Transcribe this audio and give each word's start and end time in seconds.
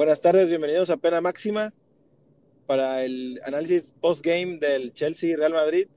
Buenas 0.00 0.22
tardes, 0.22 0.48
bienvenidos 0.48 0.88
a 0.88 0.96
Pena 0.96 1.20
Máxima 1.20 1.74
para 2.66 3.04
el 3.04 3.38
análisis 3.44 3.92
post-game 4.00 4.56
del 4.56 4.94
Chelsea 4.94 5.36
Real 5.36 5.52
Madrid. 5.52 5.88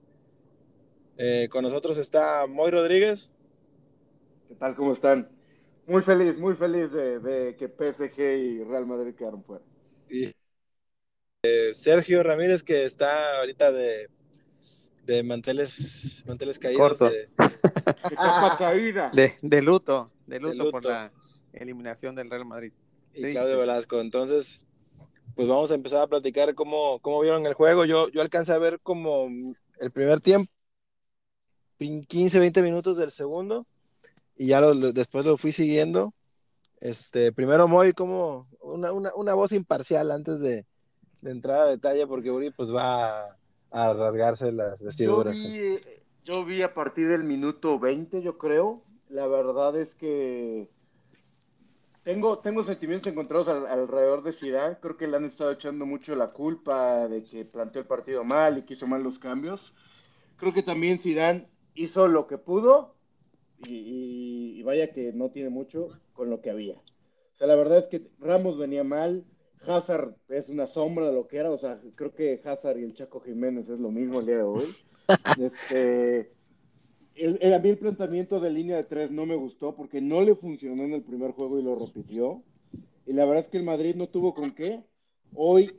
Eh, 1.17 1.47
con 1.49 1.63
nosotros 1.63 1.97
está 1.97 2.45
Moy 2.45 2.69
Rodríguez. 2.69 3.31
¿Qué 4.49 4.55
tal? 4.55 4.75
¿Cómo 4.75 4.91
están? 4.91 5.29
Muy 5.87 6.01
feliz, 6.01 6.37
muy 6.37 6.53
feliz 6.55 6.91
de, 6.91 7.55
que 7.57 7.69
PSG 7.69 8.19
y 8.19 8.63
Real 8.65 8.85
Madrid 8.85 9.15
quedaron 9.15 9.41
fuera. 9.41 9.63
Y 10.09 10.33
eh, 11.43 11.71
Sergio 11.73 12.23
Ramírez, 12.23 12.61
que 12.61 12.83
está 12.83 13.37
ahorita 13.37 13.71
de, 13.71 14.09
de 15.05 15.23
manteles, 15.23 16.25
manteles 16.27 16.59
caídos. 16.59 16.99
De, 16.99 17.29
caída. 18.57 19.11
De, 19.13 19.61
luto, 19.61 20.11
de 20.27 20.41
luto, 20.41 20.71
por 20.71 20.83
la 20.83 21.09
eliminación 21.53 22.15
del 22.15 22.29
Real 22.29 22.43
Madrid 22.43 22.73
y 23.13 23.29
Claudio 23.29 23.59
Velasco. 23.59 24.01
Entonces, 24.01 24.65
pues 25.35 25.47
vamos 25.47 25.71
a 25.71 25.75
empezar 25.75 26.03
a 26.03 26.07
platicar 26.07 26.53
cómo, 26.55 26.99
cómo 26.99 27.21
vieron 27.21 27.45
el 27.45 27.53
juego. 27.53 27.85
Yo, 27.85 28.09
yo 28.09 28.21
alcancé 28.21 28.53
a 28.53 28.59
ver 28.59 28.79
como 28.81 29.27
el 29.79 29.91
primer 29.91 30.19
tiempo, 30.21 30.51
15, 31.79 32.39
20 32.39 32.61
minutos 32.61 32.97
del 32.97 33.11
segundo, 33.11 33.61
y 34.35 34.47
ya 34.47 34.61
lo, 34.61 34.75
después 34.91 35.25
lo 35.25 35.37
fui 35.37 35.51
siguiendo. 35.51 36.13
Este, 36.79 37.31
primero 37.31 37.67
Moy 37.67 37.93
como 37.93 38.47
una, 38.61 38.91
una, 38.91 39.13
una 39.15 39.33
voz 39.33 39.53
imparcial 39.53 40.11
antes 40.11 40.41
de, 40.41 40.65
de, 41.21 41.31
entrar 41.31 41.61
a 41.61 41.65
detalle, 41.65 42.05
porque 42.07 42.29
Uri 42.29 42.51
pues 42.51 42.73
va 42.73 43.21
a, 43.21 43.37
a 43.71 43.93
rasgarse 43.93 44.51
las 44.51 44.83
vestiduras. 44.83 45.37
Yo 45.39 45.49
vi, 45.49 45.75
yo 46.25 46.45
vi 46.45 46.61
a 46.61 46.73
partir 46.73 47.07
del 47.07 47.23
minuto 47.23 47.79
20, 47.79 48.21
yo 48.21 48.37
creo. 48.37 48.83
La 49.09 49.27
verdad 49.27 49.77
es 49.77 49.95
que 49.95 50.69
tengo, 52.03 52.39
tengo 52.39 52.63
sentimientos 52.63 53.11
encontrados 53.11 53.47
alrededor 53.47 54.23
de 54.23 54.33
Zidane. 54.33 54.77
Creo 54.79 54.97
que 54.97 55.07
le 55.07 55.17
han 55.17 55.25
estado 55.25 55.51
echando 55.51 55.85
mucho 55.85 56.15
la 56.15 56.31
culpa 56.31 57.07
de 57.07 57.23
que 57.23 57.45
planteó 57.45 57.81
el 57.81 57.87
partido 57.87 58.23
mal 58.23 58.57
y 58.57 58.63
quiso 58.63 58.87
mal 58.87 59.03
los 59.03 59.19
cambios. 59.19 59.73
Creo 60.37 60.53
que 60.53 60.63
también 60.63 60.99
Zidane 60.99 61.47
hizo 61.75 62.07
lo 62.07 62.27
que 62.27 62.37
pudo 62.37 62.95
y, 63.65 64.61
vaya 64.63 64.91
que 64.93 65.13
no 65.13 65.29
tiene 65.29 65.49
mucho 65.49 65.89
con 66.13 66.29
lo 66.29 66.41
que 66.41 66.49
había. 66.49 66.75
O 66.75 67.37
sea, 67.37 67.47
la 67.47 67.55
verdad 67.55 67.79
es 67.79 67.85
que 67.85 68.07
Ramos 68.19 68.57
venía 68.57 68.83
mal, 68.83 69.25
Hazard 69.65 70.15
es 70.29 70.49
una 70.49 70.67
sombra 70.67 71.07
de 71.07 71.13
lo 71.13 71.27
que 71.27 71.37
era, 71.37 71.51
o 71.51 71.57
sea, 71.57 71.79
creo 71.95 72.13
que 72.13 72.39
Hazard 72.43 72.77
y 72.79 72.83
el 72.83 72.93
Chaco 72.93 73.21
Jiménez 73.21 73.69
es 73.69 73.79
lo 73.79 73.91
mismo 73.91 74.19
el 74.19 74.25
día 74.25 74.37
de 74.37 74.43
hoy. 74.43 74.65
Este, 75.39 76.31
el, 77.15 77.53
a 77.53 77.59
mí 77.59 77.69
el 77.69 77.77
planteamiento 77.77 78.39
de 78.39 78.49
línea 78.49 78.77
de 78.77 78.83
tres 78.83 79.11
no 79.11 79.25
me 79.25 79.35
gustó 79.35 79.75
porque 79.75 80.01
no 80.01 80.21
le 80.21 80.35
funcionó 80.35 80.83
en 80.83 80.93
el 80.93 81.03
primer 81.03 81.31
juego 81.31 81.59
y 81.59 81.63
lo 81.63 81.73
repitió. 81.73 82.41
Y 83.05 83.13
la 83.13 83.25
verdad 83.25 83.45
es 83.45 83.49
que 83.49 83.57
el 83.57 83.63
Madrid 83.63 83.95
no 83.95 84.07
tuvo 84.07 84.33
con 84.33 84.53
qué. 84.53 84.81
Hoy 85.35 85.71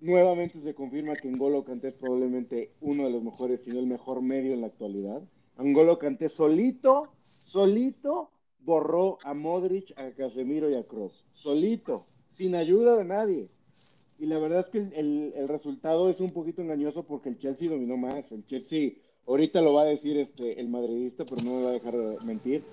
nuevamente 0.00 0.58
se 0.58 0.74
confirma 0.74 1.16
que 1.16 1.30
Ngolo 1.30 1.64
Kanté 1.64 1.88
es 1.88 1.94
probablemente 1.94 2.68
uno 2.80 3.04
de 3.04 3.10
los 3.10 3.22
mejores, 3.22 3.60
si 3.64 3.70
no 3.70 3.80
el 3.80 3.86
mejor 3.86 4.22
medio 4.22 4.52
en 4.52 4.60
la 4.60 4.68
actualidad. 4.68 5.22
Ngolo 5.58 5.98
Kanté 5.98 6.28
solito, 6.28 7.08
solito 7.44 8.30
borró 8.60 9.18
a 9.24 9.34
Modric, 9.34 9.92
a 9.98 10.10
Casemiro 10.12 10.70
y 10.70 10.74
a 10.74 10.84
Kroos. 10.84 11.24
Solito, 11.34 12.06
sin 12.30 12.54
ayuda 12.54 12.96
de 12.96 13.04
nadie. 13.04 13.48
Y 14.18 14.26
la 14.26 14.38
verdad 14.38 14.60
es 14.60 14.68
que 14.68 14.78
el, 14.78 15.32
el 15.36 15.48
resultado 15.48 16.10
es 16.10 16.20
un 16.20 16.30
poquito 16.30 16.62
engañoso 16.62 17.04
porque 17.04 17.28
el 17.28 17.38
Chelsea 17.38 17.70
dominó 17.70 17.96
más. 17.96 18.30
El 18.32 18.44
Chelsea 18.46 18.92
ahorita 19.28 19.60
lo 19.60 19.74
va 19.74 19.82
a 19.82 19.86
decir 19.86 20.16
este, 20.16 20.58
el 20.58 20.68
madridista, 20.68 21.24
pero 21.24 21.42
no 21.42 21.56
me 21.56 21.64
va 21.64 21.70
a 21.70 21.72
dejar 21.72 21.94
mentir. 22.24 22.64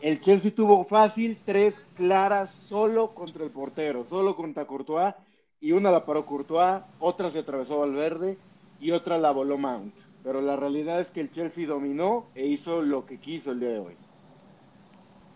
El 0.00 0.20
Chelsea 0.20 0.52
tuvo 0.52 0.84
fácil 0.84 1.38
tres 1.44 1.74
claras 1.96 2.50
solo 2.50 3.14
contra 3.14 3.44
el 3.44 3.50
portero, 3.50 4.04
solo 4.10 4.34
contra 4.34 4.66
Courtois, 4.66 5.14
y 5.60 5.70
una 5.70 5.92
la 5.92 6.04
paró 6.04 6.26
Courtois, 6.26 6.82
otra 6.98 7.30
se 7.30 7.38
atravesó 7.38 7.84
al 7.84 7.92
verde 7.92 8.36
y 8.80 8.90
otra 8.90 9.16
la 9.16 9.30
voló 9.30 9.56
Mount. 9.58 9.94
Pero 10.24 10.40
la 10.40 10.56
realidad 10.56 11.00
es 11.00 11.10
que 11.10 11.20
el 11.20 11.32
Chelsea 11.32 11.68
dominó 11.68 12.26
e 12.34 12.46
hizo 12.46 12.82
lo 12.82 13.06
que 13.06 13.18
quiso 13.18 13.52
el 13.52 13.60
día 13.60 13.70
de 13.70 13.78
hoy. 13.78 13.94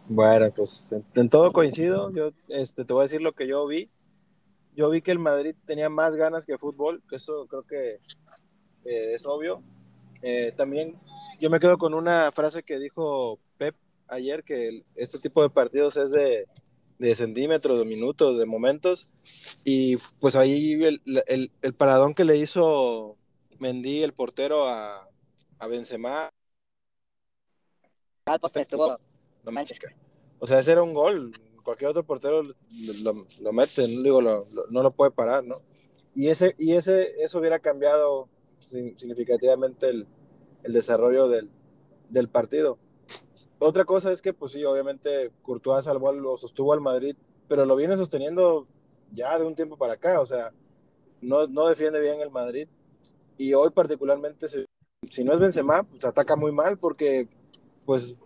Bueno, 0.08 0.50
pues 0.54 0.94
en, 1.14 1.28
todo 1.28 1.53
coincido. 1.53 2.10
Yo 2.12 2.30
este, 2.48 2.84
te 2.84 2.92
voy 2.92 3.03
a 3.03 3.04
decir 3.04 3.20
lo 3.20 3.32
que 3.32 3.48
yo 3.48 3.66
vi. 3.66 3.88
Yo 4.74 4.91
vi 4.91 5.00
que 5.00 5.10
el 5.10 5.18
Madrid 5.18 5.54
tenía 5.64 5.88
más 5.88 6.16
ganas 6.16 6.44
que 6.44 6.58
fútbol, 6.58 7.03
que 7.08 7.16
eso 7.16 7.47
creo 7.48 7.62
que 7.62 7.98
eh, 8.84 9.14
es 9.14 9.26
obvio. 9.26 9.62
Eh, 10.28 10.53
también 10.56 10.98
yo 11.41 11.50
me 11.50 11.60
quedo 11.60 11.78
con 11.78 11.94
una 11.94 12.32
frase 12.32 12.64
que 12.64 12.81
dijo 12.81 13.38
Pep 13.59 13.76
ayer, 14.09 14.42
que 14.42 14.82
este 14.97 15.20
tipo 15.20 15.41
de 15.41 15.50
partidos 15.50 15.97
es 15.97 16.10
de, 16.10 16.48
de, 16.98 17.14
centímetros, 17.14 17.78
de 17.78 17.84
minutos, 17.84 18.36
de 18.36 18.44
momentos, 18.44 19.09
y 19.62 19.97
pues 20.19 20.34
ahí 20.34 20.82
el, 20.82 21.00
el, 21.28 21.53
el 21.62 21.75
paradón 21.75 22.12
que 22.12 22.25
le 22.25 22.38
hizo 22.38 23.16
Mendy, 23.60 24.03
el 24.03 24.15
portero, 24.15 24.66
a, 24.69 25.09
a 25.60 25.66
Benzema. 25.69 26.28
Al 28.25 28.41
poste 28.41 28.62
estuvo 28.62 28.98
no 29.44 29.53
Manchester. 29.53 29.94
O 30.41 30.48
sea, 30.48 30.59
ese 30.59 30.72
era 30.72 30.82
un 30.82 30.92
gol. 30.92 31.41
Cualquier 31.62 31.91
otro 31.91 32.03
portero 32.03 32.42
lo, 32.42 33.26
lo, 33.41 33.53
mete, 33.53 33.86
no, 33.86 34.03
digo, 34.03 34.20
lo, 34.20 34.41
no 34.72 34.82
lo 34.82 34.91
puede 34.91 35.12
parar, 35.12 35.44
¿no? 35.44 35.60
Y, 36.16 36.31
ese, 36.31 36.56
y 36.59 36.72
ese, 36.72 37.22
eso 37.22 37.38
hubiera 37.38 37.60
cambiado 37.60 38.28
significativamente 38.59 39.88
el, 39.88 40.09
el 40.66 40.72
desarrollo 40.72 41.28
del, 41.28 41.49
del, 42.09 42.28
partido. 42.28 42.78
Otra 43.59 43.84
cosa 43.84 44.10
es 44.10 44.21
que, 44.21 44.32
pues 44.32 44.53
sí, 44.53 44.65
obviamente 44.65 45.31
Courtois 45.43 45.84
salvó, 45.84 46.12
lo 46.12 46.37
sostuvo 46.37 46.72
al 46.72 46.81
Madrid, 46.81 47.16
pero 47.49 47.65
lo 47.65 47.77
viene 47.77 47.97
sosteniendo 47.97 48.66
ya 49.12 49.38
de 49.38 49.44
un 49.44 49.54
tiempo 49.54 49.77
para 49.77 49.94
acá, 49.94 50.21
o 50.21 50.27
sea, 50.27 50.53
no, 51.21 51.47
no 51.47 51.69
defiende 51.69 52.00
bien 52.00 52.21
el 52.21 52.31
Madrid. 52.31 52.69
Y 53.38 53.54
hoy 53.54 53.71
particularmente, 53.71 54.49
si, 54.49 55.25
no 55.25 55.34
es 55.34 55.38
Benzema, 55.38 55.84
pues 55.84 56.04
ataca 56.04 56.37
muy 56.37 56.53
mal 56.53 56.78
porque, 56.78 57.28
pues, 57.84 58.16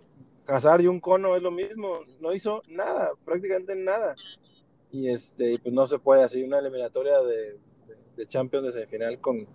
Hazard 0.47 0.81
y 0.81 0.87
un 0.87 0.99
cono 0.99 1.37
es 1.37 1.43
lo 1.43 1.51
mismo, 1.51 2.01
no 2.21 2.33
hizo 2.33 2.63
nada, 2.69 3.13
prácticamente 3.25 3.77
nada. 3.77 4.17
Y 4.91 5.11
este, 5.11 5.59
pues 5.59 5.73
no 5.73 5.87
se 5.87 5.99
puede 5.99 6.25
así 6.25 6.43
una 6.43 6.59
eliminatoria 6.59 7.21
de, 7.21 7.53
de, 7.87 7.97
de 8.17 8.27
Champions 8.27 8.65
de 8.65 8.73
semifinal 8.73 9.21
con, 9.21 9.47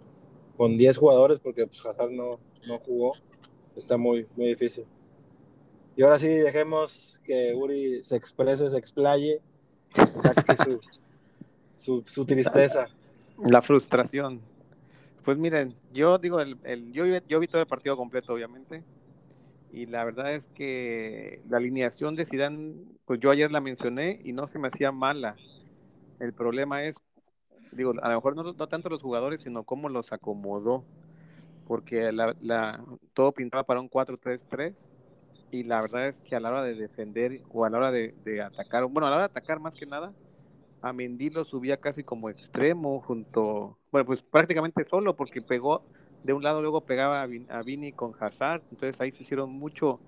con 0.55 0.77
10 0.77 0.97
jugadores, 0.97 1.39
porque 1.39 1.65
pues, 1.67 1.83
Hazard 1.85 2.11
no, 2.11 2.39
no 2.67 2.79
jugó, 2.79 3.13
está 3.75 3.97
muy, 3.97 4.27
muy 4.35 4.47
difícil. 4.47 4.85
Y 5.95 6.03
ahora 6.03 6.19
sí, 6.19 6.27
dejemos 6.27 7.21
que 7.23 7.53
Uri 7.55 8.03
se 8.03 8.17
exprese, 8.17 8.67
se 8.69 8.77
explaye, 8.77 9.41
saque 9.93 10.55
su, 11.75 12.03
su, 12.05 12.25
tristeza. 12.25 12.87
La 13.43 13.61
frustración. 13.61 14.41
Pues 15.23 15.37
miren, 15.37 15.75
yo 15.93 16.17
digo, 16.17 16.39
el, 16.39 16.57
el, 16.63 16.91
yo, 16.91 17.05
yo 17.27 17.39
vi 17.39 17.47
todo 17.47 17.61
el 17.61 17.67
partido 17.67 17.95
completo, 17.95 18.33
obviamente, 18.33 18.83
y 19.71 19.85
la 19.85 20.03
verdad 20.03 20.33
es 20.33 20.47
que 20.53 21.41
la 21.49 21.57
alineación 21.57 22.15
de 22.15 22.25
Zidane, 22.25 22.75
pues 23.05 23.19
yo 23.19 23.31
ayer 23.31 23.51
la 23.51 23.61
mencioné 23.61 24.19
y 24.23 24.33
no 24.33 24.47
se 24.47 24.59
me 24.59 24.67
hacía 24.67 24.91
mala. 24.91 25.35
El 26.19 26.33
problema 26.33 26.83
es 26.83 26.97
digo, 27.75 27.93
a 28.01 28.09
lo 28.09 28.15
mejor 28.15 28.35
no, 28.35 28.43
no 28.53 28.67
tanto 28.67 28.89
los 28.89 29.01
jugadores, 29.01 29.41
sino 29.41 29.63
cómo 29.63 29.89
los 29.89 30.11
acomodó, 30.13 30.83
porque 31.67 32.11
la, 32.11 32.35
la, 32.41 32.83
todo 33.13 33.31
pintaba 33.31 33.63
para 33.63 33.79
un 33.79 33.89
4-3-3 33.89 34.73
y 35.51 35.63
la 35.63 35.81
verdad 35.81 36.07
es 36.07 36.27
que 36.27 36.35
a 36.35 36.39
la 36.39 36.49
hora 36.49 36.63
de 36.63 36.75
defender 36.75 37.41
o 37.51 37.65
a 37.65 37.69
la 37.69 37.77
hora 37.77 37.91
de, 37.91 38.13
atacar, 38.43 38.85
bueno, 38.85 39.07
a 39.07 39.09
la 39.09 39.15
hora 39.17 39.27
de 39.27 39.31
atacar 39.31 39.59
más 39.59 39.75
que 39.75 39.85
nada, 39.85 40.13
a 40.81 40.93
Mendy 40.93 41.29
lo 41.29 41.45
subía 41.45 41.77
casi 41.77 42.03
como 42.03 42.29
extremo 42.29 43.01
junto, 43.01 43.77
bueno, 43.91 44.05
pues 44.05 44.21
prácticamente 44.21 44.85
solo 44.89 45.15
porque 45.15 45.41
pegó 45.41 45.83
de 46.23 46.33
un 46.33 46.43
lado, 46.43 46.61
luego 46.61 46.81
pegaba 46.81 47.21
a, 47.21 47.25
Vin, 47.25 47.47
a 47.49 47.61
Vini 47.61 47.91
con 47.91 48.13
Hazard, 48.19 48.63
entonces 48.63 48.99
ahí 48.99 49.11
se 49.11 49.23
hicieron 49.23 49.51
mucho, 49.51 49.99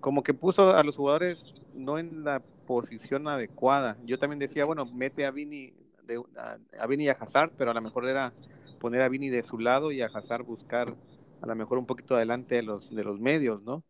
como 0.00 0.22
que 0.22 0.34
puso 0.34 0.76
a 0.76 0.82
los 0.84 0.96
jugadores 0.96 1.54
no 1.74 1.98
en 1.98 2.24
la 2.24 2.40
posición 2.66 3.26
adecuada. 3.28 3.96
Yo 4.04 4.18
también 4.18 4.38
decía, 4.38 4.64
bueno, 4.64 4.84
mete 4.86 5.24
a 5.24 5.30
Vini 5.30 5.72
de, 6.06 6.22
a, 6.36 6.58
a 6.78 6.86
Vini 6.86 7.04
y 7.04 7.08
a 7.08 7.12
Hazard, 7.12 7.52
pero 7.56 7.70
a 7.70 7.74
lo 7.74 7.80
mejor 7.80 8.06
era 8.06 8.32
poner 8.78 9.02
a 9.02 9.08
Vini 9.08 9.28
de 9.28 9.42
su 9.42 9.58
lado 9.58 9.92
y 9.92 10.02
a 10.02 10.06
Hazard 10.06 10.44
buscar 10.44 10.94
a 11.40 11.46
lo 11.46 11.54
mejor 11.54 11.78
un 11.78 11.86
poquito 11.86 12.16
adelante 12.16 12.56
de 12.56 12.62
los, 12.62 12.94
de 12.94 13.04
los 13.04 13.20
medios, 13.20 13.62
¿no? 13.62 13.84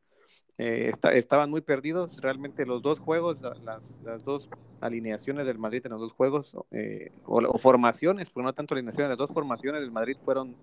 Eh, 0.59 0.89
está, 0.89 1.13
estaban 1.13 1.51
muy 1.51 1.61
perdidos, 1.61 2.19
realmente 2.23 2.65
los 2.65 2.81
dos 2.81 2.99
juegos, 2.99 3.41
las, 3.43 3.61
las, 4.05 4.25
dos 4.25 4.49
alineaciones 4.81 5.45
del 5.47 5.59
Madrid 5.59 5.83
en 5.85 5.93
los 5.93 6.01
dos 6.01 6.13
juegos, 6.13 6.57
eh, 6.71 7.13
o, 7.27 7.59
formaciones, 7.59 8.31
porque 8.31 8.45
no 8.45 8.55
tanto 8.55 8.75
alineaciones, 8.75 9.11
las 9.11 9.19
dos 9.19 9.33
formaciones 9.33 9.83
del 9.83 9.91
Madrid 9.91 10.17
fueron, 10.25 10.57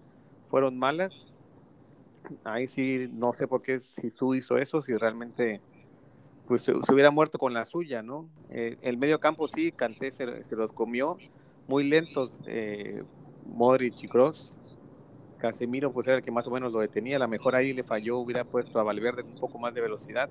fueron 0.50 0.80
malas. 0.80 1.28
Ahí 2.44 2.68
sí, 2.68 3.08
no 3.14 3.34
sé 3.34 3.48
por 3.48 3.62
qué 3.62 3.80
si 3.80 4.10
tú 4.10 4.34
hizo 4.34 4.58
eso, 4.58 4.82
si 4.82 4.94
realmente 4.94 5.62
pues 6.48 6.64
se, 6.64 6.74
hubiera 6.74 7.12
muerto 7.12 7.38
con 7.38 7.54
la 7.54 7.66
suya, 7.66 8.02
¿no? 8.02 8.30
Eh, 8.50 8.78
el 8.82 8.98
medio 8.98 9.20
campo 9.20 9.48
sí, 9.48 9.72
Canté 9.72 10.12
se, 10.12 10.56
los 10.56 10.74
comió, 10.74 11.18
muy 11.68 11.84
lentos 11.84 12.32
Modric 13.46 14.04
y 14.04 14.08
Cross. 14.08 14.52
Casemiro 15.38 15.92
pues 15.94 16.08
era 16.08 16.18
el 16.18 16.24
que 16.24 16.32
más 16.32 16.48
o 16.48 16.52
menos 16.52 16.72
lo 16.72 16.80
detenía, 16.80 17.18
a 17.18 17.20
lo 17.20 17.28
mejor 17.28 17.56
ahí 17.56 17.74
le 17.74 17.84
falló, 17.84 18.20
hubiera 18.20 18.46
puesto 18.46 18.80
a 18.80 18.84
Valverde 18.84 19.24
un 19.24 19.36
poco 19.40 19.60
más 19.60 19.74
de 19.74 19.82
velocidad, 19.82 20.30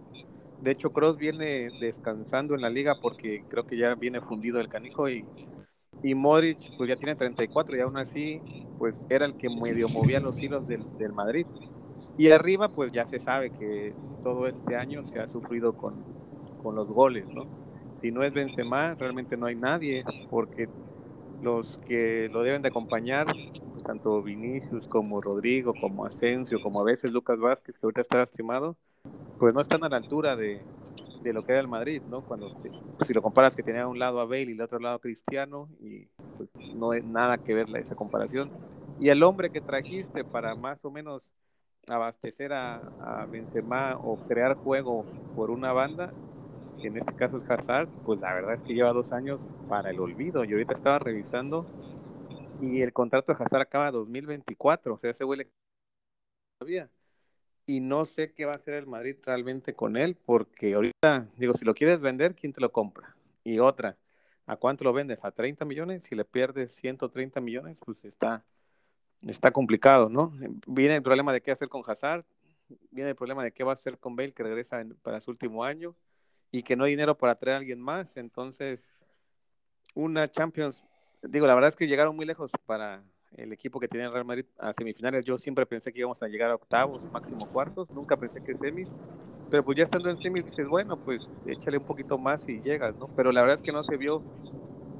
De 0.60 0.72
hecho, 0.72 0.92
Cross 0.92 1.18
viene 1.18 1.68
descansando 1.80 2.54
en 2.54 2.62
la 2.62 2.70
liga 2.70 3.00
porque 3.00 3.44
creo 3.48 3.66
que 3.66 3.76
ya 3.76 3.94
viene 3.96 4.20
fundido 4.22 4.60
el 4.60 4.68
canijo 4.68 5.08
y, 5.10 5.26
y 6.02 6.14
Modric 6.14 6.76
pues 6.78 6.88
ya 6.88 6.96
tiene 6.96 7.16
34 7.16 7.76
y 7.76 7.80
aún 7.80 7.98
así 7.98 8.42
pues 8.78 9.04
era 9.10 9.26
el 9.26 9.36
que 9.36 9.50
medio 9.50 9.88
movía 9.88 10.20
los 10.20 10.38
hilos 10.40 10.66
del, 10.68 10.84
del 10.98 11.12
Madrid. 11.12 11.46
Y 12.16 12.30
arriba 12.30 12.74
pues 12.74 12.92
ya 12.92 13.06
se 13.06 13.20
sabe 13.20 13.52
que 13.52 13.94
todo 14.22 14.46
este 14.46 14.76
año 14.76 15.04
se 15.06 15.20
ha 15.20 15.28
sufrido 15.28 15.76
con, 15.76 16.06
con 16.62 16.74
los 16.76 16.88
goles, 16.88 17.26
¿no? 17.28 17.42
Si 18.00 18.10
no 18.12 18.22
es 18.24 18.32
Benzema, 18.32 18.94
realmente 18.96 19.36
no 19.36 19.46
hay 19.46 19.56
nadie 19.56 20.06
porque 20.30 20.68
los 21.42 21.78
que 21.78 22.28
lo 22.32 22.42
deben 22.42 22.62
de 22.62 22.68
acompañar, 22.68 23.26
pues, 23.26 23.84
tanto 23.84 24.22
Vinicius 24.22 24.86
como 24.86 25.20
Rodrigo, 25.20 25.74
como 25.80 26.06
Asensio, 26.06 26.60
como 26.62 26.80
a 26.80 26.84
veces 26.84 27.10
Lucas 27.10 27.38
Vázquez, 27.38 27.78
que 27.78 27.86
ahorita 27.86 28.00
está 28.00 28.18
lastimado, 28.18 28.76
pues 29.38 29.54
no 29.54 29.60
están 29.60 29.82
a 29.84 29.88
la 29.88 29.96
altura 29.96 30.36
de, 30.36 30.62
de 31.22 31.32
lo 31.32 31.44
que 31.44 31.52
era 31.52 31.60
el 31.60 31.68
Madrid, 31.68 32.02
¿no? 32.08 32.22
Cuando 32.22 32.54
pues, 32.60 32.84
si 33.06 33.12
lo 33.12 33.22
comparas 33.22 33.56
que 33.56 33.62
tenía 33.62 33.86
un 33.86 33.98
lado 33.98 34.20
a 34.20 34.24
Bale 34.24 34.50
y 34.50 34.52
al 34.52 34.60
otro 34.60 34.78
lado 34.78 34.96
a 34.96 35.00
Cristiano, 35.00 35.68
y 35.80 36.06
pues 36.36 36.48
no 36.74 36.92
es 36.92 37.04
nada 37.04 37.38
que 37.38 37.54
ver 37.54 37.66
esa 37.76 37.94
comparación. 37.94 38.50
Y 39.00 39.08
el 39.08 39.22
hombre 39.22 39.50
que 39.50 39.60
trajiste 39.60 40.24
para 40.24 40.54
más 40.54 40.84
o 40.84 40.90
menos 40.90 41.22
abastecer 41.88 42.52
a, 42.52 42.76
a 43.00 43.26
Benzema 43.26 43.96
o 43.96 44.16
crear 44.16 44.54
juego 44.54 45.04
por 45.34 45.50
una 45.50 45.72
banda, 45.72 46.12
que 46.82 46.88
en 46.88 46.96
este 46.98 47.14
caso 47.14 47.36
es 47.36 47.48
Hazard, 47.48 47.88
pues 48.04 48.20
la 48.20 48.34
verdad 48.34 48.54
es 48.54 48.62
que 48.62 48.74
lleva 48.74 48.92
dos 48.92 49.12
años 49.12 49.48
para 49.68 49.90
el 49.90 50.00
olvido. 50.00 50.44
Yo 50.44 50.56
ahorita 50.56 50.74
estaba 50.74 50.98
revisando 50.98 51.64
y 52.60 52.82
el 52.82 52.92
contrato 52.92 53.32
de 53.32 53.42
Hazard 53.42 53.62
acaba 53.62 53.90
2024, 53.92 54.94
o 54.94 54.98
sea, 54.98 55.14
se 55.14 55.24
huele 55.24 55.48
todavía. 56.58 56.90
Y 57.66 57.78
no 57.78 58.04
sé 58.04 58.32
qué 58.32 58.44
va 58.44 58.52
a 58.52 58.56
hacer 58.56 58.74
el 58.74 58.88
Madrid 58.88 59.16
realmente 59.22 59.74
con 59.74 59.96
él, 59.96 60.16
porque 60.16 60.74
ahorita, 60.74 61.28
digo, 61.36 61.54
si 61.54 61.64
lo 61.64 61.74
quieres 61.74 62.00
vender, 62.00 62.34
¿quién 62.34 62.52
te 62.52 62.60
lo 62.60 62.72
compra? 62.72 63.16
Y 63.44 63.60
otra, 63.60 63.96
¿a 64.46 64.56
cuánto 64.56 64.82
lo 64.82 64.92
vendes? 64.92 65.24
¿A 65.24 65.30
30 65.30 65.64
millones? 65.64 66.02
Si 66.02 66.16
le 66.16 66.24
pierdes 66.24 66.72
130 66.74 67.40
millones, 67.40 67.80
pues 67.84 68.04
está, 68.04 68.44
está 69.22 69.52
complicado, 69.52 70.08
¿no? 70.08 70.32
Viene 70.66 70.96
el 70.96 71.02
problema 71.02 71.32
de 71.32 71.40
qué 71.40 71.52
hacer 71.52 71.68
con 71.68 71.82
Hazard, 71.86 72.24
viene 72.90 73.10
el 73.10 73.16
problema 73.16 73.44
de 73.44 73.52
qué 73.52 73.62
va 73.62 73.70
a 73.70 73.74
hacer 73.74 73.98
con 73.98 74.16
Bale, 74.16 74.32
que 74.32 74.42
regresa 74.42 74.84
para 75.02 75.20
su 75.20 75.30
último 75.30 75.62
año 75.62 75.94
y 76.52 76.62
que 76.62 76.76
no 76.76 76.84
hay 76.84 76.92
dinero 76.92 77.16
para 77.16 77.34
traer 77.34 77.54
a 77.56 77.58
alguien 77.58 77.80
más. 77.80 78.16
Entonces, 78.16 78.88
una 79.94 80.30
Champions, 80.30 80.84
digo, 81.22 81.46
la 81.46 81.54
verdad 81.54 81.70
es 81.70 81.76
que 81.76 81.88
llegaron 81.88 82.14
muy 82.14 82.26
lejos 82.26 82.50
para 82.66 83.02
el 83.36 83.52
equipo 83.52 83.80
que 83.80 83.88
tiene 83.88 84.06
el 84.06 84.12
Real 84.12 84.26
Madrid 84.26 84.44
a 84.58 84.72
semifinales. 84.74 85.24
Yo 85.24 85.38
siempre 85.38 85.64
pensé 85.64 85.92
que 85.92 86.00
íbamos 86.00 86.22
a 86.22 86.28
llegar 86.28 86.50
a 86.50 86.54
octavos, 86.54 87.02
máximo 87.10 87.48
cuartos, 87.50 87.90
nunca 87.90 88.16
pensé 88.16 88.44
que 88.44 88.54
semis. 88.54 88.88
Pero 89.50 89.62
pues 89.64 89.78
ya 89.78 89.84
estando 89.84 90.10
en 90.10 90.16
semis 90.18 90.44
dices, 90.44 90.68
bueno, 90.68 90.96
pues 90.98 91.28
échale 91.46 91.78
un 91.78 91.84
poquito 91.84 92.18
más 92.18 92.46
y 92.48 92.60
llegas, 92.60 92.94
¿no? 92.96 93.06
Pero 93.16 93.32
la 93.32 93.40
verdad 93.40 93.56
es 93.56 93.62
que 93.62 93.72
no 93.72 93.82
se 93.82 93.96
vio. 93.96 94.22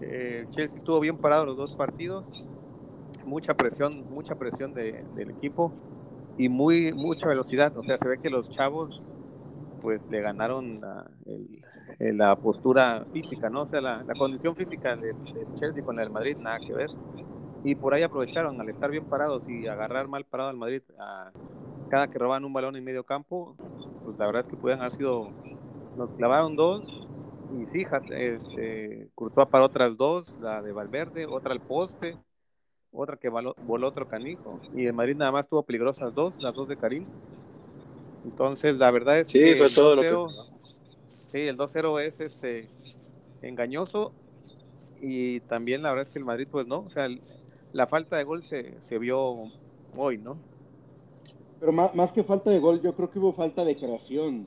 Eh, 0.01 0.47
Chelsea 0.51 0.79
estuvo 0.79 1.01
bien 1.01 1.19
parado 1.19 1.47
los 1.47 1.57
dos 1.57 1.77
partidos, 1.77 2.49
mucha 3.25 3.55
presión, 3.55 4.03
mucha 4.11 4.35
presión 4.35 4.75
de, 4.75 5.05
del 5.15 5.31
equipo 5.31 5.73
y 6.39 6.49
muy 6.49 6.93
mucha 6.93 7.29
velocidad. 7.29 7.77
O 7.77 7.85
sea, 7.85 7.99
se 7.99 8.09
ve 8.09 8.19
que 8.19 8.31
los 8.31 8.49
chavos 8.51 9.07
pues 9.83 10.01
le 10.09 10.21
ganaron 10.21 10.81
la, 10.81 11.11
el, 11.99 12.17
la 12.17 12.37
postura 12.37 13.05
física, 13.13 13.51
¿no? 13.51 13.63
O 13.63 13.65
sea, 13.65 13.81
la, 13.81 14.03
la 14.05 14.15
condición 14.15 14.55
física 14.55 14.97
del 14.97 15.17
de 15.25 15.47
Chelsea 15.57 15.85
con 15.85 15.97
del 15.97 16.11
Madrid, 16.11 16.37
nada 16.39 16.59
que 16.61 16.73
ver. 16.73 16.91
Y 17.65 17.75
por 17.75 17.93
ahí 17.93 18.03
aprovecharon, 18.03 18.61
al 18.61 18.69
estar 18.69 18.91
bien 18.91 19.05
parados 19.05 19.43
y 19.49 19.67
agarrar 19.67 20.09
mal 20.09 20.25
parado 20.25 20.51
al 20.51 20.57
Madrid, 20.57 20.83
a, 20.99 21.31
cada 21.91 22.09
que 22.09 22.19
roban 22.19 22.45
un 22.45 22.53
balón 22.53 22.77
en 22.77 22.85
medio 22.85 23.05
campo, 23.05 23.55
pues 24.05 24.19
la 24.19 24.27
verdad 24.27 24.43
es 24.43 24.49
que 24.49 24.57
pueden 24.57 24.81
haber 24.81 24.93
sido, 24.93 25.29
nos 25.97 26.11
clavaron 26.17 26.57
dos, 26.57 27.07
y 27.61 27.67
sí, 27.67 27.85
este, 28.11 29.11
Courtois 29.15 29.49
para 29.49 29.67
otras 29.67 29.97
dos, 29.97 30.39
la 30.41 30.63
de 30.63 30.73
Valverde, 30.73 31.27
otra 31.27 31.53
al 31.53 31.61
poste, 31.61 32.17
otra 32.93 33.17
que 33.17 33.29
voló, 33.29 33.55
voló 33.61 33.89
otro 33.89 34.09
canijo, 34.09 34.59
y 34.75 34.87
el 34.87 34.95
Madrid 34.95 35.17
nada 35.17 35.33
más 35.33 35.49
tuvo 35.49 35.65
peligrosas 35.65 36.15
dos, 36.15 36.33
las 36.41 36.55
dos 36.55 36.67
de 36.67 36.79
Karim, 36.79 37.07
entonces, 38.25 38.77
la 38.77 38.91
verdad 38.91 39.19
es 39.19 39.27
que. 39.29 39.57
Fue 39.57 39.69
todo 39.69 39.97
lo 39.97 40.03
que... 40.03 40.33
Sí, 41.33 41.39
el 41.41 41.57
2-0 41.57 42.03
es 42.03 42.21
este, 42.21 42.69
engañoso. 43.41 44.13
Y 45.01 45.41
también 45.41 45.83
la 45.83 45.91
verdad 45.91 46.07
es 46.07 46.13
que 46.13 46.19
el 46.19 46.25
Madrid, 46.25 46.47
pues 46.51 46.67
no. 46.67 46.81
O 46.81 46.91
sea, 46.91 47.09
la 47.73 47.87
falta 47.87 48.17
de 48.17 48.25
gol 48.25 48.43
se, 48.43 48.81
se 48.81 48.99
vio 48.99 49.33
hoy, 49.97 50.19
¿no? 50.19 50.37
Pero 51.59 51.73
más, 51.73 51.95
más, 51.95 52.13
que 52.13 52.23
falta 52.23 52.51
de 52.51 52.59
gol, 52.59 52.83
yo 52.83 52.95
creo 52.95 53.11
que 53.11 53.19
hubo 53.19 53.33
falta 53.33 53.65
de 53.65 53.77
creación. 53.77 54.47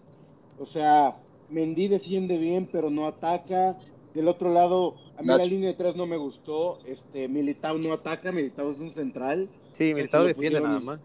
O 0.60 0.66
sea, 0.66 1.18
Mendy 1.50 1.88
defiende 1.88 2.38
bien, 2.38 2.70
pero 2.72 2.90
no 2.90 3.08
ataca. 3.08 3.78
Del 4.14 4.30
otro 4.30 4.54
lado, 4.54 4.96
a 5.18 5.22
mí 5.22 5.28
la 5.28 5.38
línea 5.40 5.70
de 5.70 5.76
tres 5.76 5.96
no 5.96 6.06
me 6.06 6.16
gustó. 6.16 6.80
Este, 6.86 7.28
Militao 7.28 7.78
no 7.78 7.94
ataca, 7.94 8.32
Militao 8.32 8.72
es 8.72 8.80
un 8.80 8.94
central. 8.94 9.50
Sí, 9.68 9.94
Militao 9.94 10.24
defiende 10.24 10.62
nada 10.62 10.80
más. 10.80 11.00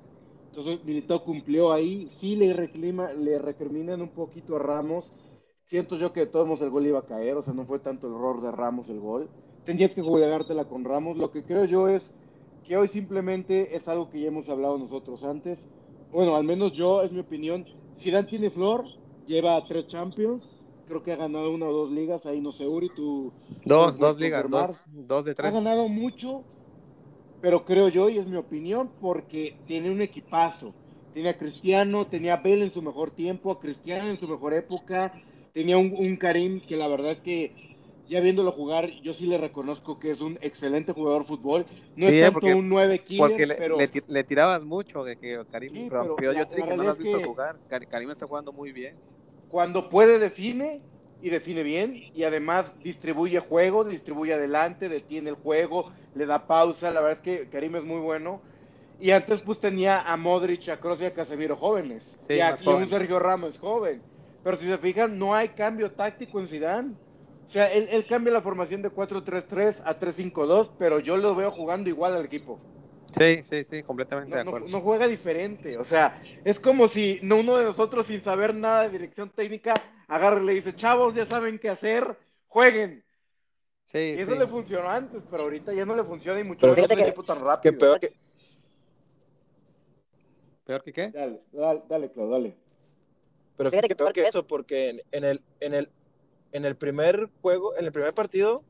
Entonces 0.51 0.85
Militao 0.85 1.25
cumplió 1.25 1.73
ahí, 1.73 2.09
sí 2.19 2.35
le, 2.37 2.53
reclima, 2.53 3.13
le 3.13 3.39
recriminan 3.39 4.03
un 4.03 4.09
poquito 4.09 4.57
a 4.57 4.59
Ramos. 4.59 5.11
Siento 5.67 5.97
yo 5.97 6.13
que 6.13 6.21
de 6.21 6.27
todos 6.27 6.47
modos 6.47 6.63
el 6.63 6.71
gol 6.71 6.87
iba 6.87 6.99
a 6.99 7.07
caer, 7.07 7.37
o 7.37 7.43
sea, 7.43 7.55
no 7.55 7.65
fue 7.65 7.79
tanto 7.79 8.09
el 8.09 8.15
error 8.15 8.43
de 8.43 8.51
Ramos 8.51 8.89
el 8.89 8.99
gol. 8.99 9.29
Tendrías 9.65 9.95
que 9.95 10.03
jugártela 10.03 10.65
con 10.65 10.85
Ramos. 10.85 11.17
Lo 11.17 11.31
que 11.31 11.45
creo 11.45 11.65
yo 11.65 11.89
es 11.89 12.11
que 12.67 12.77
hoy 12.77 12.89
simplemente 12.89 13.77
es 13.77 13.87
algo 13.87 14.11
que 14.11 14.21
ya 14.21 14.29
hemos 14.29 14.49
hablado 14.49 14.77
nosotros 14.79 15.23
antes. 15.23 15.69
Bueno, 16.11 16.35
al 16.35 16.43
menos 16.43 16.73
yo, 16.73 17.03
es 17.03 17.13
mi 17.13 17.21
opinión. 17.21 17.65
Zidane 18.01 18.27
tiene 18.27 18.51
flor, 18.51 18.85
lleva 19.27 19.65
tres 19.69 19.87
Champions, 19.87 20.43
creo 20.89 21.03
que 21.05 21.13
ha 21.13 21.17
ganado 21.17 21.53
una 21.53 21.67
o 21.67 21.73
dos 21.73 21.93
ligas, 21.93 22.27
ahí 22.27 22.41
no 22.41 22.51
sé, 22.51 22.67
Uri, 22.67 22.91
tú... 22.97 23.33
Dos, 23.65 23.97
dos 23.97 24.19
ligas, 24.19 24.51
dos, 24.51 24.83
dos 24.89 25.25
de 25.25 25.35
tres. 25.37 25.49
Ha 25.49 25.53
ganado 25.53 25.87
mucho, 25.89 26.43
pero 27.41 27.65
creo 27.65 27.89
yo, 27.89 28.09
y 28.09 28.19
es 28.19 28.27
mi 28.27 28.37
opinión, 28.37 28.91
porque 29.01 29.57
tiene 29.67 29.91
un 29.91 30.01
equipazo. 30.01 30.75
Tiene 31.15 31.31
a 31.31 31.39
Cristiano, 31.39 32.07
tenía 32.07 32.35
a 32.35 32.37
Bell 32.37 32.63
en 32.63 32.73
su 32.73 32.83
mejor 32.83 33.11
tiempo, 33.11 33.51
a 33.51 33.61
Cristiano 33.61 34.11
en 34.11 34.19
su 34.19 34.29
mejor 34.29 34.55
época, 34.55 35.13
tenía 35.53 35.77
un, 35.77 36.17
Karim 36.17 36.61
que 36.61 36.77
la 36.77 36.87
verdad 36.87 37.13
es 37.13 37.21
que 37.21 37.71
ya 38.09 38.21
viéndolo 38.21 38.53
jugar, 38.53 38.91
yo 39.03 39.15
sí 39.15 39.27
le 39.27 39.39
reconozco 39.39 39.99
que 39.99 40.11
es 40.11 40.21
un 40.21 40.39
excelente 40.41 40.93
jugador 40.93 41.23
de 41.23 41.29
fútbol. 41.29 41.67
No 41.97 42.09
es 42.09 42.21
tanto 42.21 42.47
un 42.47 42.69
9 42.69 42.99
killer, 43.01 43.29
porque 43.29 43.47
le, 43.47 43.55
pero... 43.55 43.77
le, 43.79 44.25
tirabas 44.25 44.63
mucho 44.63 45.05
que 45.05 45.45
Karim 45.51 45.89
rompió. 45.89 46.33
yo 46.33 46.47
te 46.47 46.57
dije, 46.57 46.77
no 46.77 46.83
lo 46.83 46.91
has 46.91 46.99
visto 46.99 47.23
jugar. 47.25 47.57
Karim 47.69 48.11
está 48.11 48.27
jugando 48.27 48.53
muy 48.53 48.73
bien. 48.73 48.97
Cuando 49.49 49.89
puede 49.89 50.19
define, 50.19 50.81
y 51.23 51.31
define 51.31 51.63
bien 51.63 51.95
y 52.15 52.25
además 52.25 52.75
distribuye 52.83 53.41
juego, 53.41 53.85
distribuye 53.85 54.35
adelante, 54.35 54.89
detiene 54.89 55.31
el 55.31 55.37
juego, 55.37 55.93
le 56.15 56.27
da 56.27 56.47
pausa, 56.47 56.91
la 56.91 57.01
verdad 57.01 57.19
es 57.25 57.39
que 57.39 57.49
Karim 57.49 57.77
es 57.77 57.85
muy 57.85 58.01
bueno. 58.01 58.41
Y 58.99 59.13
antes 59.13 59.41
pues 59.41 59.59
tenía 59.59 59.99
a 59.99 60.17
Modric, 60.17 60.69
a 60.69 60.79
Kroos 60.79 61.01
y 61.01 61.07
a 61.07 61.15
Casemiro 61.15 61.57
jóvenes. 61.57 62.05
y 62.29 62.41
aquí 62.41 62.69
un 62.69 62.89
Sergio 62.89 63.19
Ramos 63.19 63.59
joven. 63.59 64.03
Pero 64.45 64.57
si 64.59 64.67
se 64.67 64.79
fijan, 64.79 65.19
no 65.19 65.35
hay 65.35 65.51
cambio 65.51 65.91
táctico 65.91 66.41
en 66.41 66.49
Zidane. 66.49 66.95
O 67.49 67.53
sea, 67.53 67.67
él, 67.73 67.89
él 67.91 68.07
cambia 68.07 68.33
la 68.33 68.43
formación 68.43 68.81
de 68.81 68.91
4-3-3 68.91 69.83
a 69.85 69.99
3-5-2, 69.99 70.71
pero 70.79 71.01
yo 71.01 71.17
lo 71.17 71.35
veo 71.35 71.51
jugando 71.51 71.89
igual 71.89 72.15
al 72.15 72.25
equipo. 72.25 72.61
Sí, 73.19 73.43
sí, 73.43 73.65
sí, 73.65 73.83
completamente 73.83 74.35
de 74.35 74.43
acuerdo. 74.43 74.69
No, 74.69 74.81
juega 74.81 75.09
diferente, 75.09 75.77
o 75.77 75.85
sea, 75.85 76.23
es 76.45 76.61
como 76.61 76.89
si 76.89 77.19
no 77.23 77.39
uno 77.39 77.57
de 77.57 77.65
nosotros 77.65 78.07
sin 78.07 78.21
saber 78.21 78.55
nada 78.55 78.83
de 78.83 78.91
dirección 78.91 79.31
técnica 79.31 79.75
agarre 80.11 80.43
y 80.43 80.47
le 80.47 80.55
dice, 80.55 80.75
chavos, 80.77 81.15
ya 81.15 81.27
saben 81.27 81.59
qué 81.59 81.71
hacer, 81.71 82.17
jueguen. 82.47 83.05
Sí, 83.87 84.15
y 84.17 84.21
eso 84.21 84.35
le 84.35 84.47
funcionó 84.47 84.89
antes, 84.89 85.23
pero 85.31 85.45
ahorita 85.45 85.73
ya 85.73 85.85
no 85.85 85.97
le 85.97 86.05
funciona 86.05 86.39
y 86.41 86.45
mucho 86.45 86.67
menos 86.67 86.91
un 86.91 86.99
equipo 86.99 87.23
tan 87.23 87.41
rápido. 87.41 87.73
Que 87.73 87.79
peor 87.79 88.01
que... 88.01 88.13
¿Peor 90.65 90.83
que 90.85 90.93
qué? 90.93 91.11
Dale, 91.11 91.41
dale, 91.51 91.83
dale, 91.89 92.11
Claudio, 92.13 92.33
dale. 92.33 92.57
Pero 93.57 93.71
fíjate 93.71 93.89
que 93.89 93.97
peor 93.97 94.13
que 94.13 94.27
eso, 94.27 94.47
porque 94.47 95.03
en 95.11 95.25
el, 95.25 95.43
en 95.59 95.75
el, 95.75 95.91
en 96.53 96.65
el 96.65 96.77
primer 96.77 97.29
juego, 97.41 97.77
en 97.77 97.85
el 97.87 97.93
primer 97.93 98.15
partido, 98.15 98.63